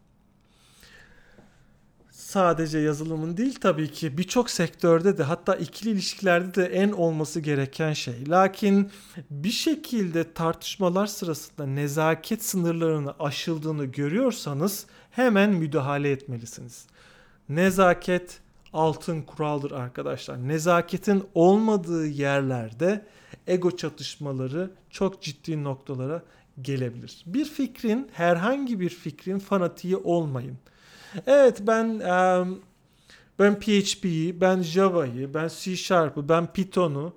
sadece 2.10 2.78
yazılımın 2.78 3.36
değil 3.36 3.54
tabii 3.60 3.92
ki 3.92 4.18
birçok 4.18 4.50
sektörde 4.50 5.18
de 5.18 5.22
hatta 5.22 5.54
ikili 5.54 5.90
ilişkilerde 5.90 6.54
de 6.54 6.66
en 6.66 6.92
olması 6.92 7.40
gereken 7.40 7.92
şey. 7.92 8.28
Lakin 8.28 8.90
bir 9.30 9.50
şekilde 9.50 10.32
tartışmalar 10.32 11.06
sırasında 11.06 11.66
nezaket 11.66 12.44
sınırlarını 12.44 13.14
aşıldığını 13.18 13.84
görüyorsanız 13.84 14.86
hemen 15.10 15.50
müdahale 15.50 16.10
etmelisiniz. 16.10 16.86
Nezaket 17.48 18.40
altın 18.72 19.22
kuraldır 19.22 19.70
arkadaşlar. 19.70 20.48
Nezaketin 20.48 21.24
olmadığı 21.34 22.06
yerlerde 22.06 23.06
ego 23.46 23.76
çatışmaları 23.76 24.70
çok 24.90 25.22
ciddi 25.22 25.64
noktalara 25.64 26.22
gelebilir. 26.62 27.22
Bir 27.26 27.44
fikrin 27.44 28.08
herhangi 28.12 28.80
bir 28.80 28.88
fikrin 28.88 29.38
fanatiği 29.38 29.96
olmayın. 29.96 30.58
Evet 31.26 31.62
ben 31.66 32.00
ben 33.38 33.60
PHP'yi, 33.60 34.40
ben 34.40 34.62
Java'yı, 34.62 35.34
ben 35.34 35.50
C 35.58 35.76
Sharp'ı, 35.76 36.28
ben 36.28 36.52
Python'u 36.52 37.14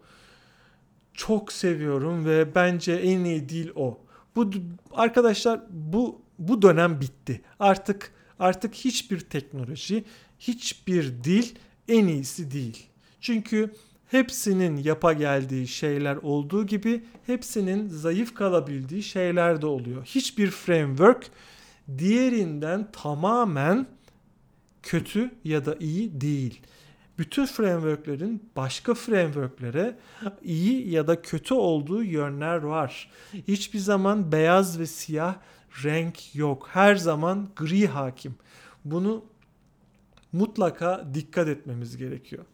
çok 1.14 1.52
seviyorum 1.52 2.26
ve 2.26 2.56
bence 2.56 2.94
en 2.94 3.24
iyi 3.24 3.50
dil 3.50 3.70
o. 3.76 4.00
Bu 4.36 4.52
arkadaşlar 4.92 5.62
bu 5.70 6.22
bu 6.40 6.62
dönem 6.62 7.02
bitti. 7.02 7.42
Artık 7.60 8.12
artık 8.40 8.76
hiçbir 8.76 9.20
teknoloji, 9.20 10.04
hiçbir 10.40 11.24
dil 11.24 11.56
en 11.88 12.08
iyisi 12.08 12.52
değil. 12.52 12.88
Çünkü 13.22 13.74
hepsinin 14.12 14.78
yapa 14.78 15.14
geldiği 15.14 15.68
şeyler 15.68 16.16
olduğu 16.16 16.66
gibi 16.66 17.04
hepsinin 17.26 17.88
zayıf 17.88 18.34
kalabildiği 18.36 19.04
şeyler 19.04 19.62
de 19.62 19.66
oluyor. 19.66 20.06
Hiçbir 20.06 20.52
framework 20.52 21.32
diğerinden 21.98 22.92
tamamen 22.92 23.88
kötü 24.84 25.32
ya 25.44 25.66
da 25.66 25.76
iyi 25.80 26.22
değil. 26.22 26.62
Bütün 27.18 27.46
frameworklerin 27.46 28.50
başka 28.56 28.94
frameworklere 28.94 29.98
iyi 30.44 30.90
ya 30.90 31.08
da 31.08 31.22
kötü 31.22 31.54
olduğu 31.54 32.04
yönler 32.04 32.58
var. 32.58 33.12
Hiçbir 33.48 33.80
zaman 33.80 34.32
beyaz 34.32 34.80
ve 34.80 34.86
siyah 34.86 35.36
renk 35.84 36.36
yok. 36.36 36.70
Her 36.72 36.96
zaman 36.96 37.50
gri 37.56 37.88
hakim. 37.88 38.36
Bunu 38.86 39.26
mutlaka 40.32 41.08
dikkat 41.14 41.48
etmemiz 41.48 41.98
gerekiyor. 41.98 42.46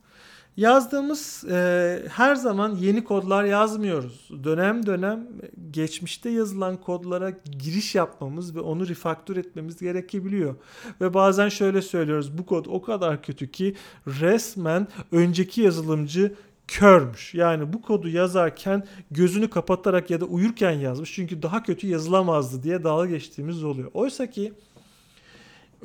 Yazdığımız 0.58 1.44
e, 1.52 2.02
her 2.10 2.36
zaman 2.36 2.76
yeni 2.76 3.04
kodlar 3.04 3.44
yazmıyoruz. 3.44 4.30
Dönem 4.44 4.86
dönem 4.86 5.28
geçmişte 5.72 6.30
yazılan 6.30 6.78
kodlara 6.78 7.30
giriş 7.60 7.96
yapmamız 7.96 8.56
ve 8.56 8.60
onu 8.60 8.88
refaktör 8.88 9.38
etmemiz 9.38 9.78
gerekebiliyor. 9.78 10.56
Ve 11.02 11.14
bazen 11.14 11.50
şöyle 11.50 11.82
söylüyoruz 11.82 12.38
bu 12.38 12.46
kod 12.46 12.66
o 12.66 12.82
kadar 12.82 13.24
kötü 13.24 13.52
ki 13.52 13.76
resmen 14.08 14.88
önceki 15.12 15.62
yazılımcı 15.62 16.36
körmüş. 16.68 17.34
Yani 17.34 17.74
bu 17.74 17.82
kodu 17.82 18.10
yazarken 18.10 18.84
gözünü 19.12 19.50
kapatarak 19.50 20.10
ya 20.10 20.22
da 20.22 20.26
uyurken 20.26 20.72
yazmış. 20.72 21.14
Çünkü 21.14 21.42
daha 21.42 21.64
kötü 21.64 21.88
yazılamazdı 21.88 22.64
diye 22.64 22.84
dalga 22.84 23.06
geçtiğimiz 23.06 23.64
oluyor. 23.64 23.92
Oysa 23.94 24.30
ki 24.30 24.54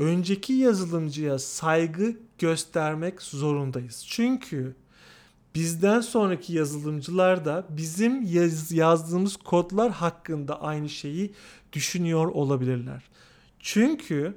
önceki 0.01 0.53
yazılımcıya 0.53 1.38
saygı 1.38 2.16
göstermek 2.38 3.22
zorundayız. 3.22 4.05
Çünkü 4.09 4.74
bizden 5.55 6.01
sonraki 6.01 6.53
yazılımcılar 6.53 7.44
da 7.44 7.66
bizim 7.68 8.22
yaz, 8.22 8.72
yazdığımız 8.72 9.36
kodlar 9.36 9.90
hakkında 9.90 10.62
aynı 10.62 10.88
şeyi 10.88 11.34
düşünüyor 11.72 12.26
olabilirler. 12.26 13.03
Çünkü 13.59 14.34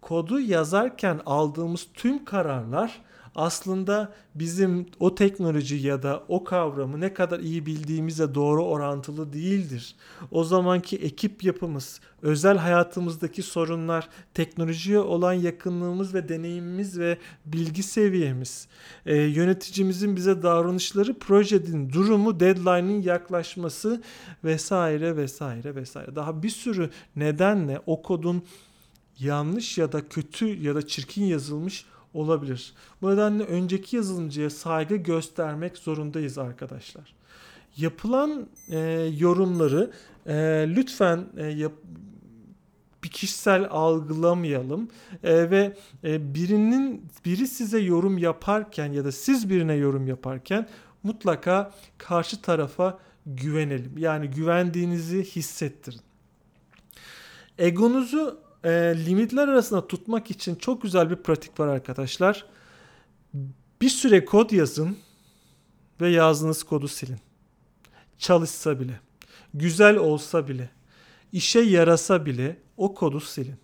kodu 0.00 0.40
yazarken 0.40 1.20
aldığımız 1.26 1.86
tüm 1.94 2.24
kararlar 2.24 3.02
aslında 3.34 4.12
bizim 4.34 4.86
o 5.00 5.14
teknoloji 5.14 5.76
ya 5.76 6.02
da 6.02 6.24
o 6.28 6.44
kavramı 6.44 7.00
ne 7.00 7.14
kadar 7.14 7.40
iyi 7.40 7.66
bildiğimize 7.66 8.34
doğru 8.34 8.64
orantılı 8.64 9.32
değildir. 9.32 9.94
O 10.30 10.44
zamanki 10.44 10.96
ekip 10.96 11.44
yapımız, 11.44 12.00
özel 12.22 12.58
hayatımızdaki 12.58 13.42
sorunlar, 13.42 14.08
teknolojiye 14.34 14.98
olan 14.98 15.32
yakınlığımız 15.32 16.14
ve 16.14 16.28
deneyimimiz 16.28 16.98
ve 16.98 17.18
bilgi 17.46 17.82
seviyemiz, 17.82 18.68
e, 19.06 19.16
yöneticimizin 19.16 20.16
bize 20.16 20.42
davranışları, 20.42 21.18
projenin 21.18 21.92
durumu, 21.92 22.40
deadline'ın 22.40 23.02
yaklaşması 23.02 24.02
vesaire 24.44 25.16
vesaire 25.16 25.74
vesaire. 25.74 26.16
Daha 26.16 26.42
bir 26.42 26.50
sürü 26.50 26.90
nedenle 27.16 27.80
o 27.86 28.02
kodun 28.02 28.42
yanlış 29.18 29.78
ya 29.78 29.92
da 29.92 30.08
kötü 30.08 30.46
ya 30.46 30.74
da 30.74 30.86
çirkin 30.86 31.24
yazılmış 31.24 31.86
olabilir. 32.14 32.74
Bu 33.02 33.10
nedenle 33.10 33.44
önceki 33.44 33.96
yazılımcıya 33.96 34.50
saygı 34.50 34.96
göstermek 34.96 35.78
zorundayız 35.78 36.38
arkadaşlar. 36.38 37.14
Yapılan 37.76 38.46
e, 38.68 38.78
yorumları 39.18 39.90
e, 40.26 40.34
lütfen 40.76 41.26
e, 41.36 41.46
yap, 41.46 41.72
bir 43.04 43.08
kişisel 43.08 43.66
algılamayalım 43.70 44.88
e, 45.22 45.50
ve 45.50 45.76
e, 46.04 46.34
birinin 46.34 47.06
biri 47.24 47.48
size 47.48 47.78
yorum 47.78 48.18
yaparken 48.18 48.92
ya 48.92 49.04
da 49.04 49.12
siz 49.12 49.50
birine 49.50 49.74
yorum 49.74 50.06
yaparken 50.06 50.68
mutlaka 51.02 51.72
karşı 51.98 52.42
tarafa 52.42 52.98
güvenelim. 53.26 53.98
Yani 53.98 54.30
güvendiğinizi 54.30 55.24
hissettirin. 55.24 56.00
Egonuzu 57.58 58.40
e, 58.64 58.70
limitler 59.06 59.48
arasında 59.48 59.88
tutmak 59.88 60.30
için 60.30 60.54
çok 60.54 60.82
güzel 60.82 61.10
bir 61.10 61.16
pratik 61.16 61.60
var 61.60 61.68
arkadaşlar. 61.68 62.46
Bir 63.80 63.88
süre 63.88 64.24
kod 64.24 64.50
yazın 64.50 64.96
ve 66.00 66.08
yazdığınız 66.08 66.62
kodu 66.62 66.88
silin. 66.88 67.18
Çalışsa 68.18 68.80
bile, 68.80 69.00
güzel 69.54 69.96
olsa 69.96 70.48
bile, 70.48 70.70
işe 71.32 71.60
yarasa 71.60 72.26
bile 72.26 72.56
o 72.76 72.94
kodu 72.94 73.20
silin. 73.20 73.56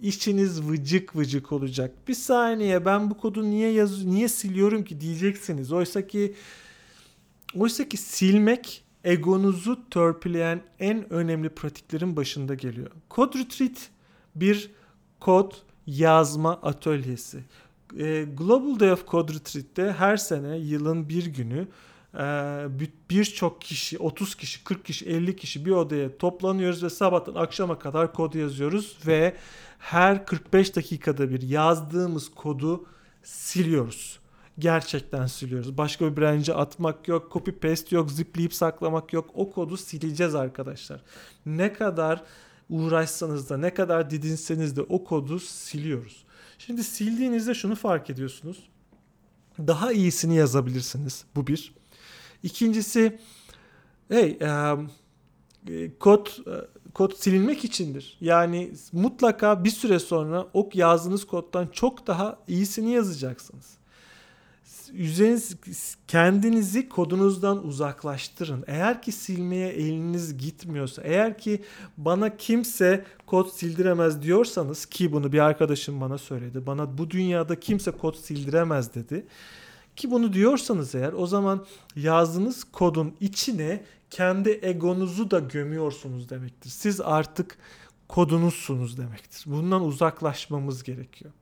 İşiniz 0.00 0.62
vıcık 0.62 1.16
vıcık 1.16 1.52
olacak. 1.52 2.08
Bir 2.08 2.14
saniye 2.14 2.84
ben 2.84 3.10
bu 3.10 3.16
kodu 3.16 3.50
niye 3.50 3.72
yaz 3.72 4.04
niye 4.04 4.28
siliyorum 4.28 4.84
ki 4.84 5.00
diyeceksiniz. 5.00 5.72
Oysa 5.72 6.06
ki 6.06 6.34
oysa 7.54 7.88
ki 7.88 7.96
silmek 7.96 8.84
egonuzu 9.04 9.88
törpüleyen 9.90 10.62
en 10.78 11.12
önemli 11.12 11.48
pratiklerin 11.48 12.16
başında 12.16 12.54
geliyor. 12.54 12.90
Code 13.10 13.38
Retreat 13.38 13.90
bir 14.34 14.70
kod 15.20 15.52
yazma 15.86 16.52
atölyesi. 16.52 17.44
E, 17.98 18.22
Global 18.22 18.80
Day 18.80 18.92
of 18.92 19.08
Code 19.08 19.34
Retreat'te 19.34 19.92
her 19.92 20.16
sene 20.16 20.58
yılın 20.58 21.08
bir 21.08 21.26
günü 21.26 21.68
e, 22.14 22.20
birçok 23.10 23.60
kişi 23.60 23.98
30 23.98 24.34
kişi 24.34 24.64
40 24.64 24.84
kişi 24.84 25.06
50 25.06 25.36
kişi 25.36 25.66
bir 25.66 25.70
odaya 25.70 26.18
toplanıyoruz 26.18 26.82
ve 26.82 26.90
sabahtan 26.90 27.34
akşama 27.34 27.78
kadar 27.78 28.12
kod 28.12 28.34
yazıyoruz 28.34 28.98
ve 29.06 29.36
her 29.78 30.26
45 30.26 30.76
dakikada 30.76 31.30
bir 31.30 31.42
yazdığımız 31.42 32.30
kodu 32.34 32.86
siliyoruz 33.22 34.20
gerçekten 34.60 35.26
siliyoruz. 35.26 35.78
Başka 35.78 36.10
bir 36.10 36.20
branch'e 36.20 36.54
atmak 36.54 37.08
yok, 37.08 37.32
copy 37.32 37.50
paste 37.50 37.96
yok, 37.96 38.10
zipleyip 38.10 38.54
saklamak 38.54 39.12
yok. 39.12 39.30
O 39.34 39.50
kodu 39.50 39.76
sileceğiz 39.76 40.34
arkadaşlar. 40.34 41.00
Ne 41.46 41.72
kadar 41.72 42.22
uğraşsanız 42.70 43.50
da 43.50 43.56
ne 43.56 43.74
kadar 43.74 44.10
didinseniz 44.10 44.76
de 44.76 44.82
o 44.82 45.04
kodu 45.04 45.40
siliyoruz. 45.40 46.24
Şimdi 46.58 46.84
sildiğinizde 46.84 47.54
şunu 47.54 47.74
fark 47.74 48.10
ediyorsunuz. 48.10 48.68
Daha 49.58 49.92
iyisini 49.92 50.36
yazabilirsiniz. 50.36 51.24
Bu 51.36 51.46
bir. 51.46 51.74
İkincisi 52.42 53.18
hey 54.08 54.38
um, 54.40 54.90
kod 55.98 56.26
kod 56.94 57.12
silinmek 57.14 57.64
içindir. 57.64 58.18
Yani 58.20 58.72
mutlaka 58.92 59.64
bir 59.64 59.70
süre 59.70 59.98
sonra 59.98 60.46
o 60.54 60.70
yazdığınız 60.74 61.26
koddan 61.26 61.66
çok 61.66 62.06
daha 62.06 62.38
iyisini 62.48 62.92
yazacaksınız 62.92 63.79
üzeriniz 64.92 65.56
kendinizi 66.08 66.88
kodunuzdan 66.88 67.66
uzaklaştırın. 67.66 68.64
Eğer 68.66 69.02
ki 69.02 69.12
silmeye 69.12 69.68
eliniz 69.68 70.38
gitmiyorsa, 70.38 71.02
eğer 71.02 71.38
ki 71.38 71.62
bana 71.96 72.36
kimse 72.36 73.04
kod 73.26 73.48
sildiremez 73.48 74.22
diyorsanız 74.22 74.86
ki 74.86 75.12
bunu 75.12 75.32
bir 75.32 75.38
arkadaşım 75.38 76.00
bana 76.00 76.18
söyledi. 76.18 76.66
Bana 76.66 76.98
bu 76.98 77.10
dünyada 77.10 77.60
kimse 77.60 77.90
kod 77.90 78.14
sildiremez 78.14 78.94
dedi. 78.94 79.26
Ki 79.96 80.10
bunu 80.10 80.32
diyorsanız 80.32 80.94
eğer 80.94 81.12
o 81.12 81.26
zaman 81.26 81.66
yazdığınız 81.96 82.64
kodun 82.64 83.14
içine 83.20 83.84
kendi 84.10 84.58
egonuzu 84.62 85.30
da 85.30 85.38
gömüyorsunuz 85.38 86.30
demektir. 86.30 86.70
Siz 86.70 87.00
artık 87.00 87.58
kodunuzsunuz 88.08 88.98
demektir. 88.98 89.44
Bundan 89.46 89.84
uzaklaşmamız 89.84 90.82
gerekiyor. 90.82 91.32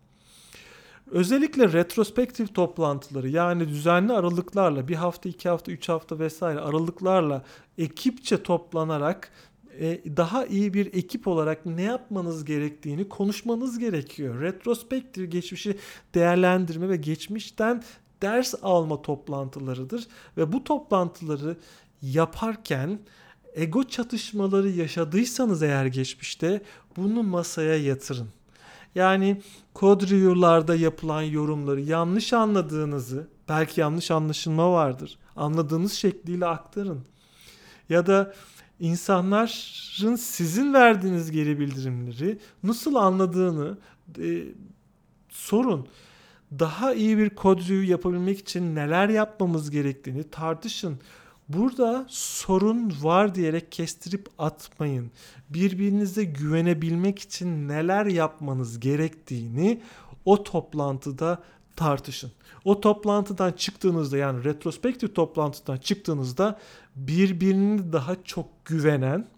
Özellikle 1.10 1.72
retrospektif 1.72 2.54
toplantıları 2.54 3.28
yani 3.28 3.68
düzenli 3.68 4.12
aralıklarla 4.12 4.88
bir 4.88 4.94
hafta, 4.94 5.28
iki 5.28 5.48
hafta, 5.48 5.72
üç 5.72 5.88
hafta 5.88 6.18
vesaire 6.18 6.60
aralıklarla 6.60 7.44
ekipçe 7.78 8.42
toplanarak 8.42 9.30
e, 9.80 10.16
daha 10.16 10.46
iyi 10.46 10.74
bir 10.74 10.86
ekip 10.86 11.28
olarak 11.28 11.66
ne 11.66 11.82
yapmanız 11.82 12.44
gerektiğini 12.44 13.08
konuşmanız 13.08 13.78
gerekiyor. 13.78 14.40
Retrospektif 14.40 15.32
geçmişi 15.32 15.78
değerlendirme 16.14 16.88
ve 16.88 16.96
geçmişten 16.96 17.82
ders 18.22 18.54
alma 18.62 19.02
toplantılarıdır 19.02 20.06
ve 20.36 20.52
bu 20.52 20.64
toplantıları 20.64 21.56
yaparken 22.02 22.98
ego 23.54 23.84
çatışmaları 23.84 24.68
yaşadıysanız 24.68 25.62
eğer 25.62 25.86
geçmişte 25.86 26.62
bunu 26.96 27.22
masaya 27.22 27.76
yatırın. 27.76 28.28
Yani 28.98 29.42
kod 29.74 30.02
review'larda 30.02 30.74
yapılan 30.74 31.22
yorumları 31.22 31.80
yanlış 31.80 32.32
anladığınızı, 32.32 33.28
belki 33.48 33.80
yanlış 33.80 34.10
anlaşılma 34.10 34.72
vardır. 34.72 35.18
Anladığınız 35.36 35.92
şekliyle 35.92 36.46
aktarın. 36.46 37.00
Ya 37.88 38.06
da 38.06 38.34
insanların 38.80 40.16
sizin 40.16 40.74
verdiğiniz 40.74 41.30
geri 41.30 41.58
bildirimleri 41.60 42.38
nasıl 42.62 42.94
anladığını 42.94 43.78
e, 44.18 44.44
sorun. 45.28 45.86
Daha 46.58 46.94
iyi 46.94 47.18
bir 47.18 47.30
kod 47.30 47.58
review 47.58 47.86
yapabilmek 47.86 48.38
için 48.38 48.74
neler 48.74 49.08
yapmamız 49.08 49.70
gerektiğini 49.70 50.30
tartışın. 50.30 50.98
Burada 51.48 52.06
sorun 52.08 52.92
var 53.02 53.34
diyerek 53.34 53.72
kestirip 53.72 54.28
atmayın. 54.38 55.10
Birbirinize 55.50 56.24
güvenebilmek 56.24 57.18
için 57.18 57.68
neler 57.68 58.06
yapmanız 58.06 58.80
gerektiğini 58.80 59.82
o 60.24 60.42
toplantıda 60.42 61.42
tartışın. 61.76 62.32
O 62.64 62.80
toplantıdan 62.80 63.52
çıktığınızda 63.52 64.16
yani 64.16 64.44
retrospektif 64.44 65.14
toplantıdan 65.14 65.76
çıktığınızda 65.76 66.58
birbirini 66.96 67.92
daha 67.92 68.24
çok 68.24 68.64
güvenen 68.64 69.28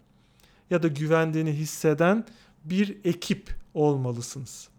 ya 0.69 0.83
da 0.83 0.87
güvendiğini 0.87 1.51
hisseden 1.51 2.25
bir 2.63 2.97
ekip 3.03 3.55
olmalısınız. 3.73 4.69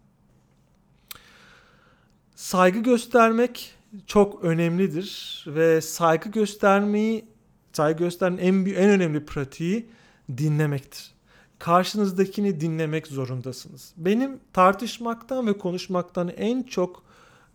Saygı 2.35 2.79
göstermek 2.79 3.75
çok 4.05 4.43
önemlidir 4.43 5.43
ve 5.47 5.81
saygı 5.81 6.29
göstermeyi 6.29 7.25
saygı 7.73 8.03
gösteren 8.03 8.37
en 8.37 8.65
en 8.65 8.89
önemli 8.89 9.25
pratiği 9.25 9.89
dinlemektir. 10.37 11.13
Karşınızdakini 11.59 12.61
dinlemek 12.61 13.07
zorundasınız. 13.07 13.93
Benim 13.97 14.39
tartışmaktan 14.53 15.47
ve 15.47 15.57
konuşmaktan 15.57 16.27
en 16.27 16.63
çok 16.63 17.03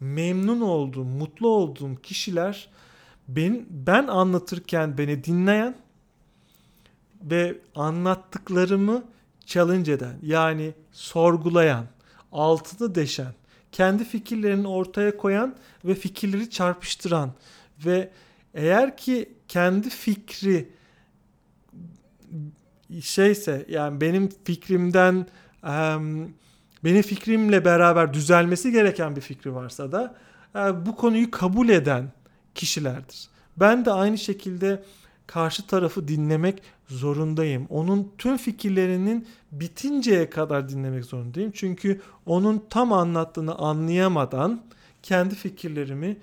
memnun 0.00 0.60
olduğum, 0.60 1.04
mutlu 1.04 1.48
olduğum 1.48 1.96
kişiler 2.02 2.68
ben, 3.28 3.66
ben 3.70 4.06
anlatırken 4.06 4.98
beni 4.98 5.24
dinleyen 5.24 5.76
ve 7.22 7.58
anlattıklarımı 7.74 9.04
challenge 9.46 9.92
eden 9.92 10.18
yani 10.22 10.74
sorgulayan, 10.92 11.86
altını 12.32 12.94
deşen, 12.94 13.34
kendi 13.72 14.04
fikirlerini 14.04 14.68
ortaya 14.68 15.16
koyan 15.16 15.56
ve 15.84 15.94
fikirleri 15.94 16.50
çarpıştıran 16.50 17.32
ve 17.84 18.10
eğer 18.54 18.96
ki 18.96 19.28
kendi 19.48 19.90
fikri 19.90 20.68
şeyse 23.00 23.66
yani 23.68 24.00
benim 24.00 24.28
fikrimden 24.44 25.26
benim 26.84 27.02
fikrimle 27.02 27.64
beraber 27.64 28.14
düzelmesi 28.14 28.72
gereken 28.72 29.16
bir 29.16 29.20
fikri 29.20 29.54
varsa 29.54 29.92
da 29.92 30.14
bu 30.86 30.96
konuyu 30.96 31.30
kabul 31.30 31.68
eden 31.68 32.12
kişilerdir. 32.54 33.28
Ben 33.56 33.84
de 33.84 33.92
aynı 33.92 34.18
şekilde 34.18 34.82
karşı 35.28 35.66
tarafı 35.66 36.08
dinlemek 36.08 36.62
zorundayım. 36.88 37.66
Onun 37.70 38.12
tüm 38.18 38.36
fikirlerinin 38.36 39.28
bitinceye 39.52 40.30
kadar 40.30 40.68
dinlemek 40.68 41.04
zorundayım. 41.04 41.52
Çünkü 41.54 42.00
onun 42.26 42.64
tam 42.70 42.92
anlattığını 42.92 43.54
anlayamadan 43.54 44.62
kendi 45.02 45.34
fikirlerimi 45.34 46.16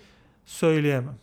söyleyemem. 0.45 1.17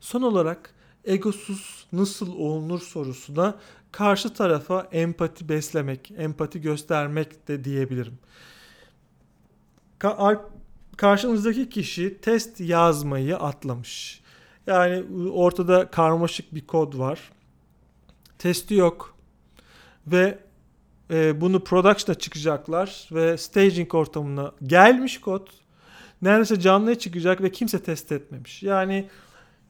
Son 0.00 0.22
olarak 0.22 0.74
egosuz 1.04 1.86
nasıl 1.92 2.32
olunur 2.32 2.80
sorusuna 2.80 3.58
karşı 3.92 4.34
tarafa 4.34 4.88
empati 4.92 5.48
beslemek, 5.48 6.12
empati 6.16 6.60
göstermek 6.60 7.48
de 7.48 7.64
diyebilirim. 7.64 8.18
Ka- 10.00 10.40
karşınızdaki 10.96 11.68
kişi 11.68 12.18
test 12.20 12.60
yazmayı 12.60 13.36
atlamış. 13.36 14.20
Yani 14.66 15.04
ortada 15.30 15.90
karmaşık 15.90 16.54
bir 16.54 16.66
kod 16.66 16.98
var. 16.98 17.32
Testi 18.38 18.74
yok. 18.74 19.16
Ve 20.06 20.38
e, 21.10 21.40
bunu 21.40 21.64
production'a 21.64 22.18
çıkacaklar 22.18 23.08
ve 23.12 23.38
staging 23.38 23.94
ortamına 23.94 24.52
gelmiş 24.62 25.20
kod. 25.20 25.46
Neredeyse 26.22 26.60
canlıya 26.60 26.98
çıkacak 26.98 27.42
ve 27.42 27.52
kimse 27.52 27.82
test 27.82 28.12
etmemiş. 28.12 28.62
Yani 28.62 29.08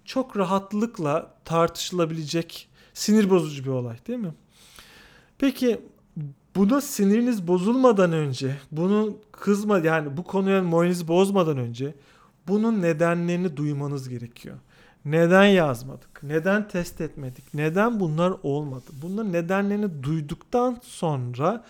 çok 0.04 0.36
rahatlıkla 0.36 1.34
tartışılabilecek 1.44 2.68
sinir 2.94 3.30
bozucu 3.30 3.64
bir 3.64 3.70
olay 3.70 3.96
değil 4.06 4.18
mi? 4.18 4.34
Peki 5.38 5.80
buna 6.56 6.80
siniriniz 6.80 7.48
bozulmadan 7.48 8.12
önce, 8.12 8.56
bunu 8.72 9.16
kızma 9.32 9.78
yani 9.78 10.16
bu 10.16 10.24
konuya 10.24 10.62
moralinizi 10.62 11.08
bozmadan 11.08 11.58
önce 11.58 11.94
bunun 12.48 12.82
nedenlerini 12.82 13.56
duymanız 13.56 14.08
gerekiyor. 14.08 14.56
Neden 15.04 15.44
yazmadık? 15.44 16.22
Neden 16.22 16.68
test 16.68 17.00
etmedik? 17.00 17.54
Neden 17.54 18.00
bunlar 18.00 18.34
olmadı? 18.42 18.84
Bunların 19.02 19.32
nedenlerini 19.32 20.02
duyduktan 20.02 20.78
sonra 20.82 21.64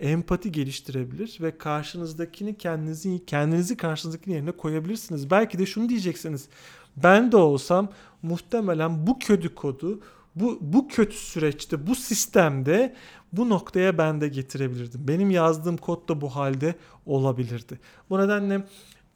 empati 0.00 0.52
geliştirebilir 0.52 1.38
ve 1.40 1.58
karşınızdakini 1.58 2.58
kendinizi 2.58 3.26
kendinizi 3.26 3.76
karşınızdakinin 3.76 4.34
yerine 4.34 4.52
koyabilirsiniz. 4.52 5.30
Belki 5.30 5.58
de 5.58 5.66
şunu 5.66 5.88
diyeceksiniz. 5.88 6.48
Ben 6.96 7.32
de 7.32 7.36
olsam 7.36 7.88
muhtemelen 8.22 9.06
bu 9.06 9.18
kötü 9.18 9.54
kodu 9.54 10.00
bu 10.36 10.58
bu 10.60 10.88
kötü 10.88 11.16
süreçte 11.16 11.86
bu 11.86 11.94
sistemde 11.94 12.94
bu 13.32 13.48
noktaya 13.48 13.98
ben 13.98 14.20
de 14.20 14.28
getirebilirdim. 14.28 15.08
Benim 15.08 15.30
yazdığım 15.30 15.76
kod 15.76 16.08
da 16.08 16.20
bu 16.20 16.36
halde 16.36 16.74
olabilirdi. 17.06 17.80
Bu 18.10 18.18
nedenle 18.18 18.64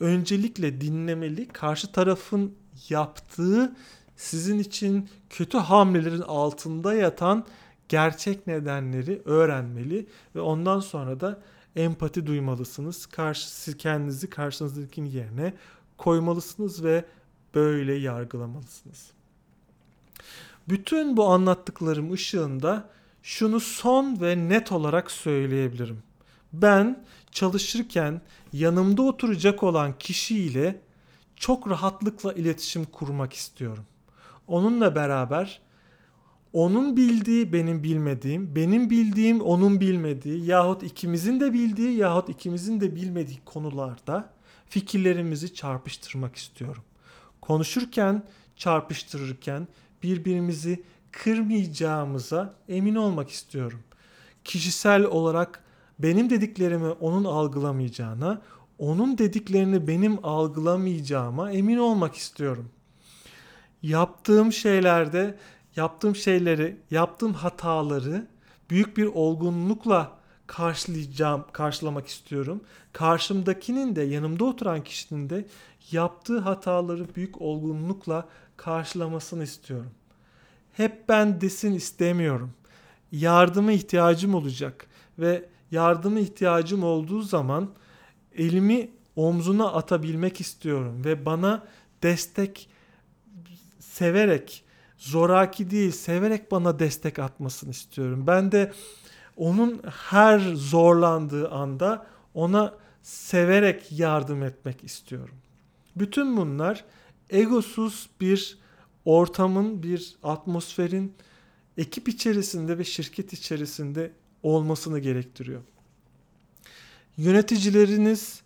öncelikle 0.01 0.81
dinlemeli, 0.81 1.49
karşı 1.49 1.93
tarafın 1.93 2.55
yaptığı 2.89 3.77
sizin 4.17 4.59
için 4.59 5.09
kötü 5.31 5.59
hamlelerin 5.59 6.21
altında 6.21 6.95
yatan 6.95 7.47
gerçek 7.89 8.47
nedenleri 8.47 9.23
öğrenmeli 9.25 10.07
ve 10.35 10.41
ondan 10.41 10.81
sonra 10.81 11.21
da 11.21 11.41
empati 11.77 12.27
duymalısınız. 12.27 13.07
Karşı, 13.07 13.77
kendinizi 13.77 14.31
karşınızdakinin 14.31 15.11
yerine 15.11 15.55
koymalısınız 15.99 16.85
ve 16.85 17.05
böyle 17.55 17.95
yargılamalısınız. 17.95 19.11
Bütün 20.69 21.17
bu 21.17 21.29
anlattıklarım 21.29 22.13
ışığında 22.13 22.89
şunu 23.23 23.61
son 23.61 24.21
ve 24.21 24.49
net 24.49 24.73
olarak 24.73 25.11
söyleyebilirim. 25.11 26.03
Ben 26.53 27.05
çalışırken 27.33 28.21
yanımda 28.53 29.03
oturacak 29.03 29.63
olan 29.63 29.99
kişiyle 29.99 30.81
çok 31.41 31.71
rahatlıkla 31.71 32.33
iletişim 32.33 32.85
kurmak 32.85 33.33
istiyorum. 33.33 33.85
Onunla 34.47 34.95
beraber 34.95 35.61
onun 36.53 36.97
bildiği 36.97 37.53
benim 37.53 37.83
bilmediğim, 37.83 38.57
benim 38.57 38.91
bildiğim 38.91 39.41
onun 39.41 39.81
bilmediği 39.81 40.45
yahut 40.47 40.83
ikimizin 40.83 41.41
de 41.41 41.53
bildiği 41.53 41.97
yahut 41.97 42.29
ikimizin 42.29 42.81
de 42.81 42.95
bilmediği 42.95 43.39
konularda 43.45 44.31
fikirlerimizi 44.69 45.55
çarpıştırmak 45.55 46.37
istiyorum. 46.37 46.83
Konuşurken, 47.41 48.23
çarpıştırırken 48.57 49.69
birbirimizi 50.03 50.83
kırmayacağımıza 51.13 52.55
emin 52.69 52.95
olmak 52.95 53.31
istiyorum. 53.31 53.81
Kişisel 54.45 55.05
olarak 55.05 55.65
benim 55.99 56.31
dediklerimi 56.31 56.91
onun 56.91 57.25
algılamayacağına, 57.25 58.43
onun 58.81 59.19
dediklerini 59.19 59.87
benim 59.87 60.19
algılamayacağıma 60.23 61.53
emin 61.53 61.79
olmak 61.79 62.15
istiyorum. 62.15 62.71
Yaptığım 63.83 64.53
şeylerde, 64.53 65.39
yaptığım 65.77 66.17
şeyleri, 66.17 66.77
yaptığım 66.91 67.33
hataları 67.33 68.27
büyük 68.71 68.97
bir 68.97 69.07
olgunlukla 69.07 70.19
karşılayacağım, 70.47 71.45
karşılamak 71.53 72.07
istiyorum. 72.07 72.61
Karşımdakinin 72.93 73.97
de 73.97 74.03
yanımda 74.03 74.45
oturan 74.45 74.85
kişinin 74.85 75.31
de 75.31 75.47
yaptığı 75.93 76.39
hataları 76.39 77.15
büyük 77.15 77.41
olgunlukla 77.41 78.29
karşılamasını 78.57 79.45
istiyorum. 79.45 79.91
Hep 80.73 81.09
ben 81.09 81.41
desin 81.41 81.75
istemiyorum. 81.75 82.53
Yardıma 83.13 83.73
ihtiyacım 83.73 84.35
olacak 84.35 84.87
ve 85.19 85.49
yardıma 85.71 86.19
ihtiyacım 86.19 86.85
olduğu 86.85 87.23
zaman 87.23 87.71
elimi 88.37 88.91
omzuna 89.17 89.73
atabilmek 89.73 90.41
istiyorum 90.41 91.05
ve 91.05 91.25
bana 91.27 91.67
destek 92.03 92.69
severek 93.81 94.65
zoraki 94.99 95.71
değil 95.71 95.93
severek 95.93 96.51
bana 96.51 96.79
destek 96.79 97.19
atmasını 97.19 97.71
istiyorum. 97.71 98.27
Ben 98.27 98.53
de 98.53 98.73
onun 99.37 99.83
her 100.11 100.39
zorlandığı 100.55 101.51
anda 101.51 102.07
ona 102.35 102.75
severek 103.03 103.93
yardım 103.93 104.43
etmek 104.43 104.85
istiyorum. 104.85 105.35
Bütün 105.97 106.37
bunlar 106.37 106.85
egosuz 107.31 108.11
bir 108.21 108.59
ortamın, 109.05 109.83
bir 109.83 110.17
atmosferin 110.23 111.15
ekip 111.79 112.09
içerisinde 112.09 112.79
ve 112.79 112.85
şirket 112.85 113.33
içerisinde 113.33 114.13
olmasını 114.43 114.99
gerektiriyor. 114.99 115.61
Yöneticileriniz 117.17 118.43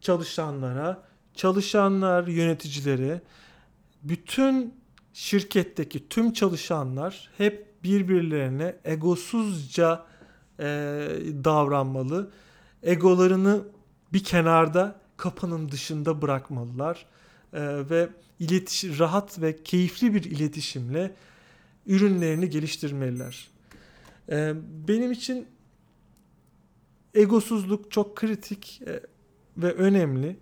çalışanlara, 0.00 1.02
çalışanlar 1.34 2.26
yöneticilere, 2.26 3.22
bütün 4.02 4.74
şirketteki 5.12 6.08
tüm 6.08 6.32
çalışanlar 6.32 7.30
hep 7.38 7.82
birbirlerine 7.84 8.76
egosuzca 8.84 10.06
e, 10.58 10.64
davranmalı. 11.44 12.30
Egolarını 12.82 13.62
bir 14.12 14.24
kenarda 14.24 15.00
kapının 15.16 15.70
dışında 15.70 16.22
bırakmalılar 16.22 17.06
e, 17.52 17.90
ve 17.90 18.08
iletiş 18.40 18.84
rahat 18.98 19.40
ve 19.40 19.62
keyifli 19.62 20.14
bir 20.14 20.24
iletişimle 20.24 21.14
ürünlerini 21.86 22.50
geliştirmeliler. 22.50 23.48
E, 24.28 24.54
benim 24.88 25.12
için 25.12 25.46
egosuzluk 27.14 27.90
çok 27.90 28.16
kritik 28.16 28.82
e, 28.86 29.00
ve 29.56 29.72
önemli. 29.72 30.36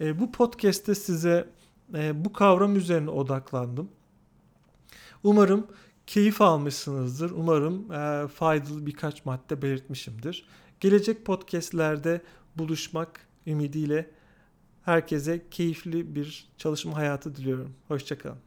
E, 0.00 0.20
bu 0.20 0.32
podcast'te 0.32 0.94
size 0.94 1.48
e, 1.94 2.24
bu 2.24 2.32
kavram 2.32 2.76
üzerine 2.76 3.10
odaklandım. 3.10 3.88
Umarım 5.22 5.66
keyif 6.06 6.40
almışsınızdır. 6.40 7.30
Umarım 7.30 7.88
faydalı 8.28 8.86
birkaç 8.86 9.24
madde 9.24 9.62
belirtmişimdir. 9.62 10.46
Gelecek 10.80 11.24
podcastlerde 11.24 12.20
buluşmak 12.56 13.20
ümidiyle 13.46 14.10
herkese 14.82 15.42
keyifli 15.50 16.14
bir 16.14 16.48
çalışma 16.58 16.96
hayatı 16.96 17.36
diliyorum. 17.36 17.74
Hoşçakalın. 17.88 18.45